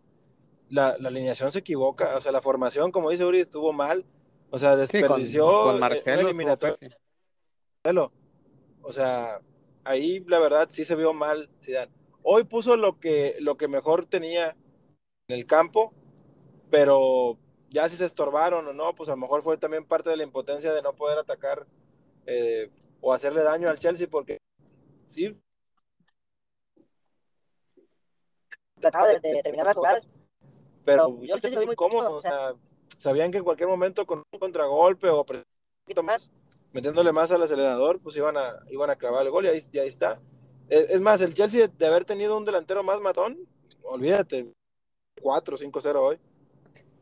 la, 0.69 0.97
la 0.99 1.09
alineación 1.09 1.51
se 1.51 1.59
equivoca, 1.59 2.17
o 2.17 2.21
sea, 2.21 2.33
la 2.33 2.41
formación, 2.41 2.91
como 2.91 3.11
dice 3.11 3.25
Uri, 3.25 3.41
estuvo 3.41 3.73
mal 3.73 4.07
o 4.51 4.59
sea, 4.59 4.77
desperdició 4.77 5.47
con, 5.63 5.79
Marcelo. 5.79 6.29
O 8.83 8.93
sea, 8.93 9.41
ahí 9.85 10.25
la 10.27 10.39
verdad 10.39 10.69
sí 10.71 10.85
se 10.85 10.97
vio 10.97 11.13
mal 11.13 11.49
Zidane. 11.63 11.93
Hoy 12.23 12.45
puso 12.45 12.77
lo 12.77 13.01
que, 13.01 13.37
lo 13.41 13.57
que 13.57 13.69
mejor 13.69 14.07
tenía 14.07 14.57
en 15.29 15.37
el 15.37 15.47
campo, 15.47 15.93
pero 16.71 17.39
ya 17.71 17.89
si 17.89 17.97
se 17.97 18.05
estorbaron 18.05 18.67
o 18.67 18.73
no, 18.73 18.95
pues 18.95 19.09
a 19.09 19.13
lo 19.13 19.19
mejor 19.19 19.43
fue 19.43 19.57
también 19.57 19.87
parte 19.87 20.11
de 20.11 20.17
la 20.17 20.25
impotencia 20.25 20.73
de 20.73 20.83
no 20.83 20.95
poder 20.95 21.19
atacar 21.19 21.67
eh, 22.27 22.71
o 23.01 23.13
hacerle 23.13 23.43
daño 23.43 23.69
al 23.69 23.79
Chelsea, 23.79 24.09
porque 24.11 24.39
sí. 25.13 25.41
Trataba 28.79 29.09
de, 29.09 29.21
terminar 29.43 29.67
las 29.67 29.77
jugadas. 29.77 30.09
Pero, 30.85 31.23
yo 31.23 31.35
no 31.35 31.41
sé 31.41 31.51
si 31.51 31.57
muy 31.57 31.77
cómodo, 31.77 32.13
o 32.13 32.23
sea 32.23 32.55
sabían 33.01 33.31
que 33.31 33.39
en 33.39 33.45
cualquier 33.45 33.69
momento 33.69 34.07
con 34.07 34.23
un 34.31 34.39
contragolpe 34.39 35.09
o 35.09 35.25
más, 36.03 36.31
metiéndole 36.73 37.13
más 37.13 37.33
al 37.33 37.43
acelerador, 37.43 38.01
pues 38.01 38.17
iban 38.17 38.37
a, 38.37 38.61
iban 38.71 38.91
a 38.91 38.97
clavar 38.97 39.25
el 39.25 39.31
gol 39.31 39.45
y 39.47 39.49
ahí, 39.49 39.61
ya 39.73 39.83
está. 39.85 40.21
Es, 40.69 40.89
es 40.91 41.01
más, 41.01 41.21
el 41.23 41.35
Chelsea 41.35 41.69
de 41.69 41.87
haber 41.87 42.05
tenido 42.05 42.37
un 42.37 42.45
delantero 42.45 42.83
más 42.83 43.01
matón, 43.01 43.39
olvídate, 43.83 44.53
4-5-0 45.21 45.97
hoy. 45.97 46.19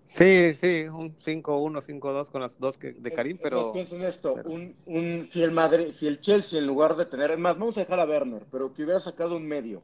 Sí, 0.05 0.55
sí, 0.55 0.87
un 0.89 1.15
5-1, 1.19 1.83
5-2 1.83 2.31
con 2.31 2.41
las 2.41 2.59
dos 2.59 2.79
que, 2.79 2.93
de 2.93 3.13
Karim, 3.13 3.37
Es- 3.37 3.43
pero 3.43 3.61
es 3.61 3.67
más, 3.67 3.73
pienso 3.75 3.97
en 3.97 4.03
esto, 4.05 4.35
pero- 4.37 4.51
un, 4.51 4.75
un, 4.87 5.29
si 5.31 5.43
el 5.43 5.51
Madrid, 5.53 5.93
si 5.93 6.07
el 6.07 6.21
Chelsea 6.21 6.59
en 6.59 6.67
lugar 6.67 6.97
de 6.97 7.05
tener, 7.05 7.31
es 7.33 7.39
más, 7.39 7.59
vamos 7.59 7.77
a 7.77 7.81
dejar 7.81 8.01
a 8.01 8.07
Werner, 8.07 8.47
pero 8.51 8.73
que 8.73 8.85
hubiera 8.85 9.01
sacado 9.01 9.37
un 9.37 9.47
medio 9.47 9.83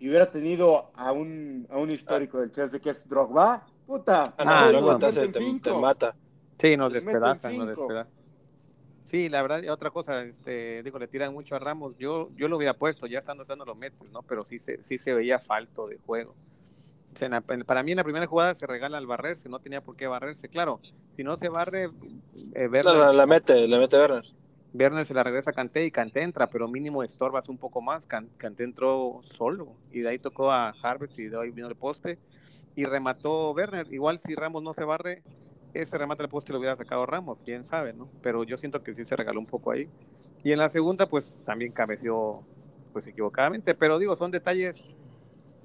y 0.00 0.08
hubiera 0.08 0.28
tenido 0.32 0.90
a 0.94 1.12
un, 1.12 1.68
a 1.70 1.78
un 1.78 1.90
histórico 1.92 2.40
del 2.40 2.50
Chelsea 2.50 2.80
que 2.80 2.90
es 2.90 3.08
Drogba, 3.08 3.64
puta, 3.86 4.24
Ah, 4.24 4.34
Ah, 4.38 4.44
no, 4.44 4.66
no, 4.66 4.72
luego 4.72 4.92
no, 4.94 4.98
te, 4.98 5.28
te- 5.28 5.72
mata. 5.74 6.16
sí, 6.58 6.76
nos 6.76 6.92
despedazan, 6.92 7.56
nos 7.56 7.68
cinco. 7.68 7.86
Sí, 9.12 9.28
la 9.28 9.42
verdad, 9.42 9.62
otra 9.68 9.90
cosa, 9.90 10.22
este, 10.22 10.82
digo, 10.82 10.98
le 10.98 11.06
tiran 11.06 11.34
mucho 11.34 11.54
a 11.54 11.58
Ramos. 11.58 11.94
Yo, 11.98 12.30
yo 12.34 12.48
lo 12.48 12.56
hubiera 12.56 12.72
puesto, 12.72 13.06
ya 13.06 13.18
estando 13.18 13.42
usando 13.42 13.66
lo 13.66 13.74
metes, 13.74 14.10
¿no? 14.10 14.22
Pero 14.22 14.42
sí 14.42 14.58
se, 14.58 14.82
sí 14.82 14.96
se 14.96 15.12
veía 15.12 15.38
falto 15.38 15.86
de 15.86 15.98
juego. 15.98 16.34
O 17.12 17.18
sea, 17.18 17.26
en 17.26 17.32
la- 17.32 17.44
en- 17.50 17.64
para 17.64 17.82
mí 17.82 17.92
en 17.92 17.98
la 17.98 18.04
primera 18.04 18.26
jugada 18.26 18.54
se 18.54 18.66
regala 18.66 18.96
al 18.96 19.06
barrerse, 19.06 19.50
no 19.50 19.58
tenía 19.58 19.82
por 19.82 19.96
qué 19.96 20.06
barrerse. 20.06 20.48
Claro, 20.48 20.80
si 21.14 21.22
no 21.24 21.36
se 21.36 21.50
barre, 21.50 21.90
eh, 22.54 22.68
Werner, 22.68 22.84
La, 22.84 22.94
la- 22.94 23.12
la 23.12 23.26
mete, 23.26 23.68
mete 23.68 23.98
Werner. 23.98 24.24
Werner 24.72 25.06
se 25.06 25.12
la 25.12 25.22
regresa 25.22 25.50
a 25.50 25.52
Kanté 25.52 25.84
y 25.84 25.90
Kanté 25.90 26.22
entra, 26.22 26.46
pero 26.46 26.66
mínimo 26.66 27.02
estorbas 27.02 27.50
un 27.50 27.58
poco 27.58 27.82
más. 27.82 28.06
Can- 28.06 28.30
Kanté 28.38 28.64
entró 28.64 29.20
solo 29.34 29.76
y 29.90 30.00
de 30.00 30.08
ahí 30.08 30.18
tocó 30.18 30.50
a 30.50 30.74
Harvard 30.82 31.10
y 31.18 31.24
de 31.24 31.38
ahí 31.38 31.50
vino 31.50 31.68
el 31.68 31.76
poste 31.76 32.18
y 32.74 32.86
remató 32.86 33.50
Werner. 33.52 33.86
Igual 33.90 34.18
si 34.20 34.34
Ramos 34.34 34.62
no 34.62 34.72
se 34.72 34.84
barre, 34.84 35.22
ese 35.74 35.98
remate 35.98 36.22
al 36.22 36.28
poste 36.28 36.52
lo 36.52 36.58
hubiera 36.58 36.76
sacado 36.76 37.06
Ramos, 37.06 37.38
quién 37.44 37.64
sabe, 37.64 37.92
¿no? 37.92 38.08
Pero 38.22 38.44
yo 38.44 38.58
siento 38.58 38.80
que 38.82 38.94
sí 38.94 39.04
se 39.04 39.16
regaló 39.16 39.40
un 39.40 39.46
poco 39.46 39.72
ahí. 39.72 39.88
Y 40.44 40.52
en 40.52 40.58
la 40.58 40.68
segunda, 40.68 41.06
pues 41.06 41.44
también 41.44 41.72
cabeció 41.72 42.42
pues 42.92 43.06
equivocadamente, 43.06 43.74
pero 43.74 43.98
digo, 43.98 44.16
son 44.16 44.30
detalles 44.30 44.82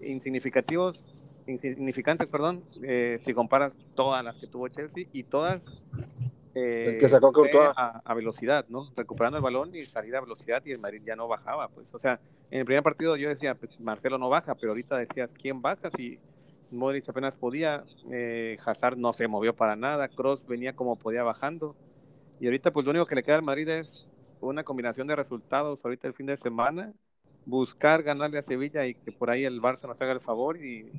insignificativos, 0.01 1.29
insignificantes, 1.45 2.27
perdón, 2.27 2.63
eh, 2.83 3.19
si 3.23 3.33
comparas 3.33 3.75
todas 3.95 4.23
las 4.23 4.37
que 4.37 4.47
tuvo 4.47 4.67
Chelsea 4.69 5.05
y 5.11 5.23
todas 5.23 5.61
eh, 6.55 6.97
que 6.99 7.07
sacó 7.07 7.31
a, 7.75 8.01
a 8.03 8.13
velocidad, 8.13 8.65
¿no? 8.69 8.87
Recuperando 8.95 9.37
el 9.37 9.43
balón 9.43 9.75
y 9.75 9.81
salir 9.81 10.15
a 10.15 10.21
velocidad 10.21 10.63
y 10.65 10.71
el 10.71 10.79
Madrid 10.79 11.01
ya 11.05 11.15
no 11.15 11.27
bajaba, 11.27 11.67
pues, 11.67 11.87
o 11.91 11.99
sea, 11.99 12.19
en 12.49 12.59
el 12.59 12.65
primer 12.65 12.83
partido 12.83 13.15
yo 13.17 13.29
decía, 13.29 13.55
pues 13.55 13.79
Marcelo 13.81 14.17
no 14.17 14.29
baja, 14.29 14.55
pero 14.55 14.71
ahorita 14.71 14.97
decías, 14.97 15.29
¿quién 15.39 15.61
baja? 15.61 15.89
Si 15.95 16.17
Modric 16.71 17.07
apenas 17.09 17.35
podía, 17.35 17.83
eh, 18.11 18.57
Hazard 18.65 18.97
no 18.97 19.13
se 19.13 19.27
movió 19.27 19.53
para 19.55 19.75
nada, 19.75 20.07
Cross 20.09 20.45
venía 20.47 20.73
como 20.73 20.97
podía 20.97 21.23
bajando, 21.23 21.75
y 22.39 22.45
ahorita 22.45 22.71
pues 22.71 22.85
lo 22.85 22.91
único 22.91 23.05
que 23.05 23.15
le 23.15 23.23
queda 23.23 23.35
al 23.37 23.43
Madrid 23.43 23.67
es 23.69 24.05
una 24.41 24.63
combinación 24.63 25.07
de 25.07 25.15
resultados 25.15 25.83
ahorita 25.83 26.07
el 26.07 26.13
fin 26.13 26.27
de 26.27 26.37
semana, 26.37 26.93
buscar 27.45 28.03
ganarle 28.03 28.39
a 28.39 28.43
Sevilla 28.43 28.85
y 28.85 28.95
que 28.95 29.11
por 29.11 29.29
ahí 29.29 29.45
el 29.45 29.61
Barça 29.61 29.87
nos 29.87 30.01
haga 30.01 30.11
el 30.13 30.21
favor 30.21 30.57
y, 30.63 30.91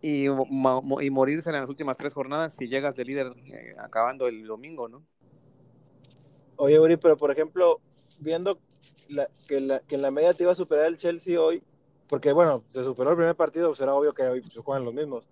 y, 0.00 0.26
y 0.26 1.10
morirse 1.10 1.50
en 1.50 1.56
las 1.56 1.68
últimas 1.68 1.98
tres 1.98 2.14
jornadas 2.14 2.54
si 2.58 2.68
llegas 2.68 2.96
de 2.96 3.04
líder 3.04 3.32
eh, 3.46 3.74
acabando 3.78 4.26
el 4.28 4.46
domingo, 4.46 4.88
¿no? 4.88 5.04
Oye, 6.56 6.78
Uri, 6.80 6.96
pero 6.96 7.16
por 7.16 7.30
ejemplo, 7.30 7.80
viendo 8.20 8.58
que, 9.48 9.60
la- 9.60 9.80
que 9.80 9.94
en 9.94 10.02
la 10.02 10.10
media 10.10 10.34
te 10.34 10.42
iba 10.44 10.52
a 10.52 10.56
superar 10.56 10.86
el 10.86 10.98
Chelsea 10.98 11.40
hoy, 11.40 11.62
porque 12.08 12.32
bueno, 12.32 12.62
se 12.68 12.82
superó 12.84 13.10
el 13.10 13.16
primer 13.16 13.36
partido, 13.36 13.68
pues 13.68 13.80
era 13.80 13.94
obvio 13.94 14.12
que 14.12 14.22
hoy 14.22 14.42
se 14.42 14.60
juegan 14.60 14.84
los 14.84 14.94
mismos. 14.94 15.28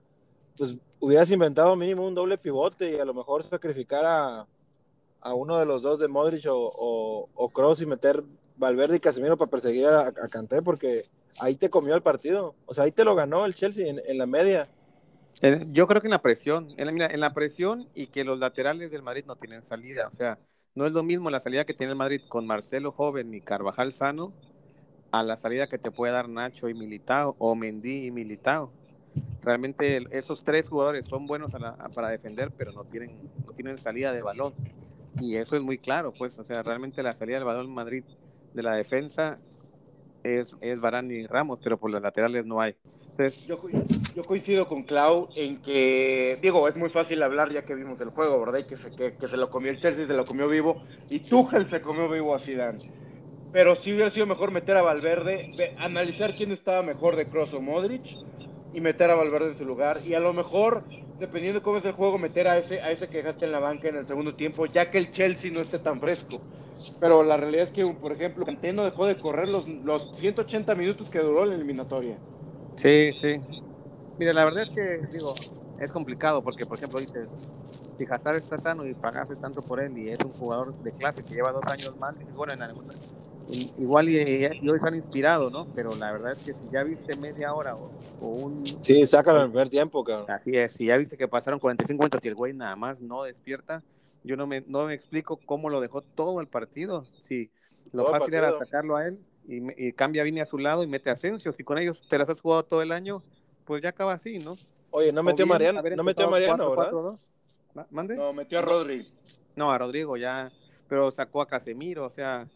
Pues 0.57 0.77
hubieras 1.01 1.31
inventado 1.33 1.77
mínimo 1.77 2.07
un 2.07 2.15
doble 2.15 2.39
pivote 2.39 2.91
y 2.91 2.99
a 2.99 3.05
lo 3.05 3.15
mejor 3.15 3.43
sacrificar 3.43 4.05
a, 4.05 4.47
a 5.21 5.35
uno 5.35 5.59
de 5.59 5.67
los 5.67 5.83
dos 5.83 5.99
de 5.99 6.09
Modric 6.09 6.47
o, 6.47 6.57
o, 6.57 7.29
o 7.35 7.49
Kroos 7.51 7.81
y 7.83 7.87
meter 7.87 8.23
Valverde 8.57 8.97
y 8.97 9.01
Casemiro 9.01 9.37
para 9.37 9.51
perseguir 9.51 9.87
a, 9.87 10.09
a 10.09 10.29
Kanté, 10.31 10.63
porque 10.63 11.05
ahí 11.41 11.57
te 11.57 11.69
comió 11.69 11.95
el 11.95 12.03
partido. 12.03 12.55
O 12.65 12.73
sea, 12.73 12.85
ahí 12.85 12.93
te 12.93 13.05
lo 13.05 13.15
ganó 13.15 13.45
el 13.45 13.55
Chelsea 13.55 13.87
en, 13.89 14.01
en 14.07 14.19
la 14.19 14.27
media. 14.27 14.67
Yo 15.73 15.87
creo 15.87 16.01
que 16.01 16.07
en 16.07 16.13
la 16.13 16.23
presión, 16.23 16.73
en 16.79 16.99
la, 16.99 17.07
en 17.07 17.21
la 17.21 17.35
presión 17.35 17.87
y 17.95 18.07
que 18.07 18.25
los 18.25 18.39
laterales 18.39 18.91
del 18.91 19.03
Madrid 19.03 19.25
no 19.27 19.37
tienen 19.37 19.63
salida, 19.63 20.09
o 20.11 20.17
sea, 20.17 20.39
no 20.75 20.87
es 20.87 20.95
lo 20.95 21.03
mismo 21.03 21.29
la 21.29 21.41
salida 21.41 21.67
que 21.67 21.75
tiene 21.75 21.93
el 21.93 21.99
Madrid 21.99 22.23
con 22.27 22.47
Marcelo 22.47 22.91
joven 22.91 23.35
y 23.35 23.43
Carvajal 23.43 23.93
sano 23.93 24.33
a 25.21 25.23
la 25.23 25.37
salida 25.37 25.67
que 25.67 25.79
te 25.79 25.91
puede 25.91 26.13
dar 26.13 26.29
Nacho 26.29 26.69
y 26.69 26.75
Militao 26.75 27.35
o 27.39 27.55
Mendy 27.55 28.07
y 28.07 28.11
Militao. 28.11 28.71
Realmente 29.43 30.05
esos 30.11 30.45
tres 30.45 30.69
jugadores 30.69 31.07
son 31.07 31.27
buenos 31.27 31.55
a 31.55 31.59
la- 31.59 31.69
a- 31.79 31.89
para 31.89 32.09
defender, 32.09 32.51
pero 32.57 32.73
no 32.73 32.85
tienen, 32.85 33.17
no 33.47 33.53
tienen 33.53 33.79
salida 33.79 34.13
de 34.13 34.23
balón. 34.23 34.53
Y 35.21 35.37
eso 35.37 35.57
es 35.57 35.63
muy 35.63 35.79
claro, 35.79 36.13
pues, 36.13 36.39
o 36.39 36.43
sea, 36.43 36.63
realmente 36.63 37.03
la 37.03 37.13
salida 37.17 37.37
del 37.37 37.45
balón 37.45 37.73
Madrid 37.73 38.05
de 38.53 38.63
la 38.63 38.75
defensa 38.75 39.39
es, 40.23 40.55
es 40.61 40.81
Varane 40.81 41.15
y 41.15 41.27
Ramos, 41.27 41.61
pero 41.63 41.79
por 41.79 41.91
los 41.91 42.03
laterales 42.03 42.45
no 42.45 42.61
hay. 42.61 42.75
Entonces, 43.13 43.47
Yo, 43.47 43.59
yo 44.15 44.25
coincido 44.25 44.69
con 44.69 44.83
Clau 44.83 45.29
en 45.37 45.63
que, 45.63 46.39
digo, 46.43 46.69
es 46.69 46.77
muy 46.77 46.91
fácil 46.91 47.23
hablar 47.23 47.51
ya 47.51 47.65
que 47.65 47.75
vimos 47.75 47.99
el 48.01 48.11
juego, 48.11 48.41
¿verdad? 48.41 48.59
Y 48.59 48.69
que 48.69 48.77
se, 48.77 48.91
que, 48.91 49.15
que 49.15 49.27
se 49.27 49.37
lo 49.39 49.49
comió 49.49 49.71
el 49.71 49.81
Chelsea, 49.81 50.07
se 50.07 50.13
lo 50.13 50.25
comió 50.27 50.49
vivo, 50.49 50.75
y 51.09 51.21
Tuchel 51.21 51.71
se 51.71 51.81
comió 51.81 52.11
vivo 52.11 52.35
a 52.35 52.39
Zidane. 52.41 52.79
Pero 53.57 53.75
sí 53.75 53.95
hubiera 53.95 54.11
sido 54.11 54.27
mejor 54.27 54.53
meter 54.53 54.77
a 54.77 54.83
Valverde, 54.83 55.41
ve- 55.57 55.73
analizar 55.79 56.37
quién 56.37 56.53
estaba 56.53 56.83
mejor 56.83 57.17
de 57.17 57.25
Kroos 57.25 57.55
o 57.55 57.63
Modric, 57.63 58.03
y 58.75 58.83
meter 58.83 59.11
a 59.11 59.15
Valverde 59.15 59.53
en 59.53 59.57
su 59.57 59.65
lugar, 59.65 59.97
y 60.07 60.13
a 60.13 60.21
lo 60.21 60.35
mejor, 60.35 60.83
dependiendo 61.19 61.61
de 61.61 61.65
cómo 61.65 61.79
es 61.79 61.85
el 61.87 61.93
juego, 61.93 62.19
meter 62.19 62.49
a 62.49 62.59
ese, 62.59 62.83
a 62.83 62.91
ese 62.91 63.09
que 63.09 63.17
dejaste 63.17 63.47
en 63.47 63.53
la 63.53 63.59
banca 63.59 63.89
en 63.89 63.97
el 63.97 64.07
segundo 64.07 64.35
tiempo, 64.35 64.67
ya 64.67 64.91
que 64.91 64.99
el 64.99 65.11
Chelsea 65.11 65.51
no 65.51 65.61
esté 65.61 65.79
tan 65.79 65.99
fresco. 65.99 66.39
Pero 67.01 67.23
la 67.23 67.39
realidad 67.39 67.69
es 67.69 67.73
que, 67.73 67.87
por 67.87 68.13
ejemplo, 68.13 68.45
Kanté 68.45 68.75
no 68.75 68.85
dejó 68.85 69.07
de 69.07 69.17
correr 69.17 69.49
los, 69.49 69.67
los 69.87 70.15
180 70.19 70.75
minutos 70.75 71.09
que 71.09 71.21
duró 71.21 71.47
la 71.47 71.55
eliminatoria. 71.55 72.19
Sí, 72.77 73.11
sí. 73.15 73.39
Mira, 74.19 74.35
la 74.35 74.45
verdad 74.45 74.65
es 74.65 74.69
que, 74.69 74.99
digo, 75.11 75.33
es 75.81 75.91
complicado 75.91 76.43
porque, 76.43 76.67
por 76.67 76.77
ejemplo, 76.77 77.01
dices, 77.01 77.27
si 77.97 78.05
Hazard 78.05 78.37
está 78.37 78.59
sano 78.59 78.87
y 78.87 78.93
pagaste 78.93 79.37
tanto 79.37 79.63
por 79.63 79.81
él 79.81 79.97
y 79.97 80.11
es 80.11 80.19
un 80.21 80.33
jugador 80.33 80.75
de 80.83 80.93
clase 80.93 81.23
que 81.23 81.35
lleva 81.35 81.53
dos 81.53 81.65
años 81.73 81.97
más, 81.99 82.19
dices, 82.19 82.37
bueno, 82.37 82.53
en 82.53 82.61
i- 82.61 83.26
igual 83.49 84.09
y, 84.09 84.49
y 84.61 84.69
hoy 84.69 84.81
se 84.81 84.89
han 84.89 84.95
inspirado, 84.95 85.51
¿no? 85.51 85.67
Pero 85.75 85.95
la 85.97 86.13
verdad 86.13 86.33
es 86.33 86.45
que 86.45 86.53
si 86.53 86.69
ya 86.71 86.83
viste 86.83 87.17
media 87.19 87.55
hora 87.55 87.77
o, 87.77 87.91
o 88.21 88.27
un... 88.29 88.67
Sí, 88.67 89.05
sácalo 89.07 89.39
en 89.41 89.45
el 89.47 89.51
primer 89.51 89.69
tiempo, 89.69 90.03
cabrón. 90.05 90.31
Así 90.31 90.57
es, 90.57 90.73
si 90.73 90.87
ya 90.87 90.97
viste 90.97 91.17
que 91.17 91.29
pasaron 91.29 91.61
45 91.61 92.03
minutos 92.03 92.21
y 92.25 92.29
el 92.29 92.35
güey 92.35 92.53
nada 92.53 92.75
más 92.77 93.01
no 93.01 93.23
despierta, 93.23 93.83
yo 94.25 94.37
no 94.37 94.47
me, 94.47 94.63
no 94.67 94.87
me 94.87 94.95
explico 94.95 95.39
cómo 95.47 95.71
lo 95.71 95.81
dejó 95.81 96.01
todo 96.03 96.41
el 96.41 96.49
partido. 96.49 97.07
Si 97.21 97.51
lo 97.93 98.03
Todo 98.05 98.13
fácil 98.13 98.35
era 98.35 98.53
sacarlo 98.59 98.97
a 98.97 99.07
él 99.07 99.19
y, 99.47 99.61
me- 99.61 99.75
y 99.77 99.93
cambia 99.93 100.23
a 100.23 100.25
Vini 100.25 100.41
a 100.41 100.47
su 100.47 100.59
lado 100.59 100.83
y 100.83 100.87
mete 100.89 101.11
a 101.11 101.13
Asensio. 101.13 101.53
Si 101.53 101.63
con 101.63 101.79
ellos 101.79 102.03
te 102.09 102.19
las 102.19 102.29
has 102.29 102.41
jugado 102.41 102.65
todo 102.65 102.83
el 102.83 102.91
año, 102.91 103.23
pues 103.65 103.83
ya 103.83 103.91
acaba 103.91 104.13
así, 104.15 104.39
¿no? 104.39 104.57
Oye, 104.91 105.13
no 105.13 105.23
metió 105.23 105.45
bien 105.45 105.49
Mariano, 105.49 105.83
no 105.97 106.03
metió 106.05 106.27
a 106.27 106.31
Mariano, 106.31 106.71
¿verdad? 106.71 106.91
4-4-2. 106.91 107.21
Ma- 107.75 107.87
¿Mande? 107.91 108.17
No, 108.17 108.33
metió 108.33 108.59
a 108.59 108.63
Rodri. 108.63 109.07
No, 109.55 109.71
a 109.71 109.79
Rodrigo 109.79 110.17
ya, 110.17 110.51
pero 110.89 111.11
sacó 111.13 111.43
a 111.43 111.47
Casemiro, 111.47 112.07
o 112.07 112.11
sea, 112.11 112.47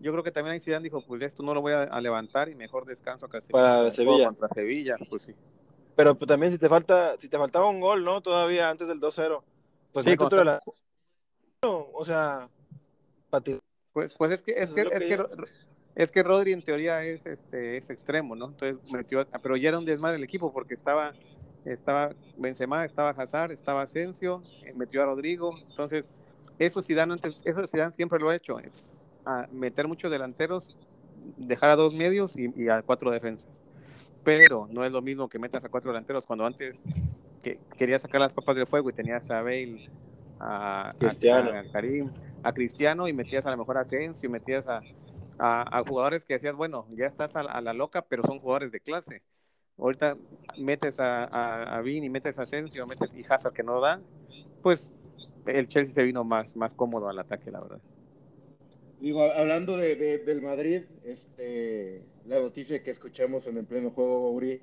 yo 0.00 0.12
creo 0.12 0.22
que 0.24 0.30
también 0.30 0.54
ahí 0.54 0.60
Zidane 0.60 0.84
dijo, 0.84 1.00
pues 1.00 1.22
esto 1.22 1.42
no 1.42 1.54
lo 1.54 1.60
voy 1.60 1.72
a, 1.72 1.82
a 1.82 2.00
levantar 2.00 2.48
y 2.48 2.54
mejor 2.54 2.86
descanso 2.86 3.26
a 3.26 3.28
Casemiro. 3.28 3.52
Para 3.58 3.90
Sevilla. 3.90 4.26
Contra 4.26 4.48
Sevilla, 4.48 4.96
pues 5.08 5.22
sí. 5.22 5.34
Pero 5.96 6.14
pues, 6.16 6.28
también 6.28 6.52
si 6.52 6.58
te 6.58 6.68
falta, 6.68 7.16
si 7.18 7.28
te 7.28 7.36
faltaba 7.38 7.66
un 7.66 7.80
gol, 7.80 8.04
¿no? 8.04 8.20
Todavía 8.20 8.70
antes 8.70 8.86
del 8.88 9.00
2-0. 9.00 9.42
Pues 9.92 10.04
Sí, 10.04 10.12
a 10.12 10.44
la- 10.44 10.60
O 11.62 12.04
sea, 12.04 12.46
para 13.30 13.42
ti. 13.42 13.58
Pues, 13.92 14.14
pues 14.16 14.32
es 14.32 14.42
que 14.42 14.52
es 14.52 14.58
Eso 14.70 14.74
que, 14.74 14.80
es 14.82 14.86
lo 14.86 14.92
es 14.92 15.00
que 15.00 15.08
que, 15.08 15.44
es 15.96 16.12
que 16.12 16.22
Rodri 16.22 16.52
en 16.52 16.62
teoría 16.62 17.02
es 17.02 17.26
este 17.26 17.76
es 17.78 17.90
extremo, 17.90 18.36
¿no? 18.36 18.46
Entonces 18.46 18.92
metió, 18.92 19.24
pero 19.42 19.56
ya 19.56 19.70
era 19.70 19.78
un 19.78 19.84
desmadre 19.84 20.16
el 20.16 20.22
equipo 20.22 20.52
porque 20.52 20.74
estaba 20.74 21.12
estaba 21.64 22.10
Benzema, 22.36 22.84
estaba 22.84 23.10
Hazard, 23.10 23.50
estaba 23.50 23.82
Asensio, 23.82 24.42
eh, 24.62 24.72
metió 24.76 25.02
a 25.02 25.06
Rodrigo, 25.06 25.52
entonces 25.68 26.04
eso 26.58 26.82
Zidane 26.82 27.14
antes, 27.14 27.42
eso 27.44 27.66
Zidane 27.66 27.90
siempre 27.92 28.18
lo 28.20 28.30
ha 28.30 28.36
hecho, 28.36 28.60
es, 28.60 28.97
a 29.28 29.46
meter 29.52 29.86
muchos 29.86 30.10
delanteros, 30.10 30.76
dejar 31.36 31.70
a 31.70 31.76
dos 31.76 31.94
medios 31.94 32.36
y, 32.36 32.50
y 32.56 32.68
a 32.70 32.82
cuatro 32.82 33.10
defensas. 33.10 33.50
Pero 34.24 34.66
no 34.70 34.84
es 34.84 34.92
lo 34.92 35.02
mismo 35.02 35.28
que 35.28 35.38
metas 35.38 35.64
a 35.64 35.68
cuatro 35.68 35.90
delanteros 35.90 36.24
cuando 36.26 36.46
antes 36.46 36.82
que 37.42 37.58
quería 37.76 37.98
sacar 37.98 38.20
las 38.20 38.32
papas 38.32 38.56
del 38.56 38.66
fuego 38.66 38.90
y 38.90 38.92
tenías 38.94 39.30
a 39.30 39.42
Bale, 39.42 39.88
a, 40.40 40.94
Cristiano. 40.98 41.50
a 41.50 41.62
Karim, 41.72 42.10
a 42.42 42.52
Cristiano 42.52 43.06
y 43.06 43.12
metías 43.12 43.44
a 43.46 43.50
lo 43.50 43.58
mejor 43.58 43.76
a 43.78 43.82
Asensio, 43.82 44.30
metías 44.30 44.66
a, 44.66 44.80
a, 45.38 45.78
a 45.78 45.84
jugadores 45.84 46.24
que 46.24 46.34
decías, 46.34 46.56
bueno, 46.56 46.86
ya 46.96 47.06
estás 47.06 47.36
a, 47.36 47.42
la- 47.42 47.52
a 47.52 47.60
la 47.60 47.72
loca, 47.74 48.02
pero 48.02 48.22
son 48.24 48.38
jugadores 48.40 48.72
de 48.72 48.80
clase. 48.80 49.22
Ahorita 49.76 50.16
metes 50.58 50.98
a, 51.00 51.24
a, 51.24 51.76
a 51.76 51.80
Vini, 51.82 52.08
metes 52.08 52.38
a 52.38 52.42
Asensio, 52.42 52.86
metes 52.86 53.14
y 53.14 53.24
Hazard 53.28 53.52
que 53.52 53.62
no 53.62 53.80
da, 53.80 54.00
pues 54.62 54.90
el 55.46 55.68
Chelsea 55.68 55.94
se 55.94 56.02
vino 56.02 56.24
más, 56.24 56.56
más 56.56 56.74
cómodo 56.74 57.08
al 57.08 57.18
ataque, 57.18 57.50
la 57.50 57.60
verdad. 57.60 57.78
Digo, 59.00 59.22
hablando 59.22 59.76
de, 59.76 59.94
de- 59.94 60.18
del 60.18 60.42
Madrid, 60.42 60.82
este, 61.04 61.94
la 62.26 62.40
noticia 62.40 62.82
que 62.82 62.90
escuchamos 62.90 63.46
en 63.46 63.56
el 63.56 63.64
pleno 63.64 63.90
juego, 63.90 64.30
Uri, 64.30 64.60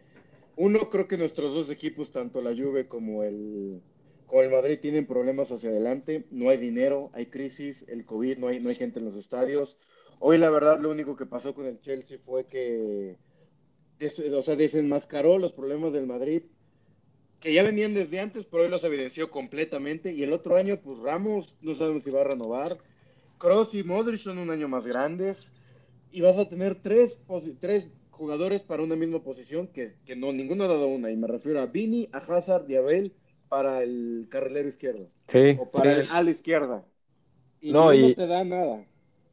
uno 0.57 0.89
creo 0.89 1.07
que 1.07 1.17
nuestros 1.17 1.53
dos 1.53 1.69
equipos, 1.69 2.11
tanto 2.11 2.41
la 2.41 2.51
Juve 2.55 2.87
como 2.87 3.23
el, 3.23 3.81
como 4.25 4.41
el 4.41 4.49
Madrid, 4.51 4.79
tienen 4.81 5.05
problemas 5.05 5.51
hacia 5.51 5.69
adelante, 5.69 6.25
no 6.31 6.49
hay 6.49 6.57
dinero, 6.57 7.09
hay 7.13 7.27
crisis, 7.27 7.85
el 7.87 8.05
COVID, 8.05 8.37
no 8.39 8.47
hay, 8.47 8.59
no 8.59 8.69
hay 8.69 8.75
gente 8.75 8.99
en 8.99 9.05
los 9.05 9.15
estadios. 9.15 9.77
Hoy 10.19 10.37
la 10.37 10.49
verdad 10.49 10.79
lo 10.81 10.89
único 10.91 11.15
que 11.15 11.25
pasó 11.25 11.53
con 11.53 11.65
el 11.65 11.79
Chelsea 11.79 12.17
fue 12.25 12.45
que, 12.45 13.15
o 14.33 14.41
sea, 14.41 14.55
desenmascaró 14.57 15.39
los 15.39 15.53
problemas 15.53 15.93
del 15.93 16.07
Madrid, 16.07 16.43
que 17.39 17.53
ya 17.53 17.63
venían 17.63 17.93
desde 17.93 18.19
antes, 18.19 18.45
pero 18.45 18.63
hoy 18.63 18.69
los 18.69 18.83
evidenció 18.83 19.29
completamente. 19.29 20.11
Y 20.13 20.23
el 20.23 20.33
otro 20.33 20.55
año, 20.55 20.79
pues 20.81 20.99
Ramos, 20.99 21.57
no 21.61 21.75
sabemos 21.75 22.03
si 22.03 22.09
va 22.09 22.21
a 22.21 22.25
renovar. 22.25 22.77
Kroos 23.37 23.73
y 23.73 23.83
Modric 23.83 24.19
son 24.21 24.37
un 24.37 24.49
año 24.49 24.67
más 24.67 24.85
grandes. 24.85 25.81
Y 26.11 26.21
vas 26.21 26.37
a 26.37 26.47
tener 26.47 26.75
tres, 26.75 27.17
posi- 27.27 27.57
tres 27.59 27.87
jugadores 28.09 28.61
para 28.61 28.83
una 28.83 28.95
misma 28.95 29.19
posición, 29.19 29.67
que, 29.67 29.93
que 30.07 30.15
no, 30.15 30.31
ninguno 30.31 30.63
ha 30.63 30.67
dado 30.67 30.87
una. 30.87 31.11
Y 31.11 31.17
me 31.17 31.27
refiero 31.27 31.59
a 31.61 31.65
Vini, 31.65 32.07
a 32.13 32.19
Hazard 32.19 32.69
y 32.69 32.75
a 32.75 32.81
Bale 32.81 33.11
para 33.49 33.83
el 33.83 34.27
carrilero 34.29 34.67
izquierdo. 34.69 35.07
Sí, 35.27 35.57
O 35.59 35.69
para 35.69 35.95
sí. 35.95 35.99
el 36.01 36.07
ala 36.15 36.31
izquierda. 36.31 36.85
Y 37.61 37.71
No, 37.73 37.85
no, 37.85 37.93
y- 37.93 38.15
te 38.15 38.27
da 38.27 38.43
nada. 38.43 38.85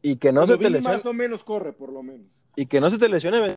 Y 0.04 0.16
que 0.16 0.32
no 0.32 0.47
se 0.49 0.59
te 0.59 0.68
lesione, 0.68 0.97
más 0.97 1.06
o 1.06 1.12
menos 1.12 1.44
corre, 1.44 1.73
por 1.73 1.92
lo 1.92 2.02
menos. 2.02 2.44
y 2.56 2.66
que 2.66 2.80
no 2.80 2.90
se 2.90 2.99
te 2.99 3.09
lesione 3.09 3.54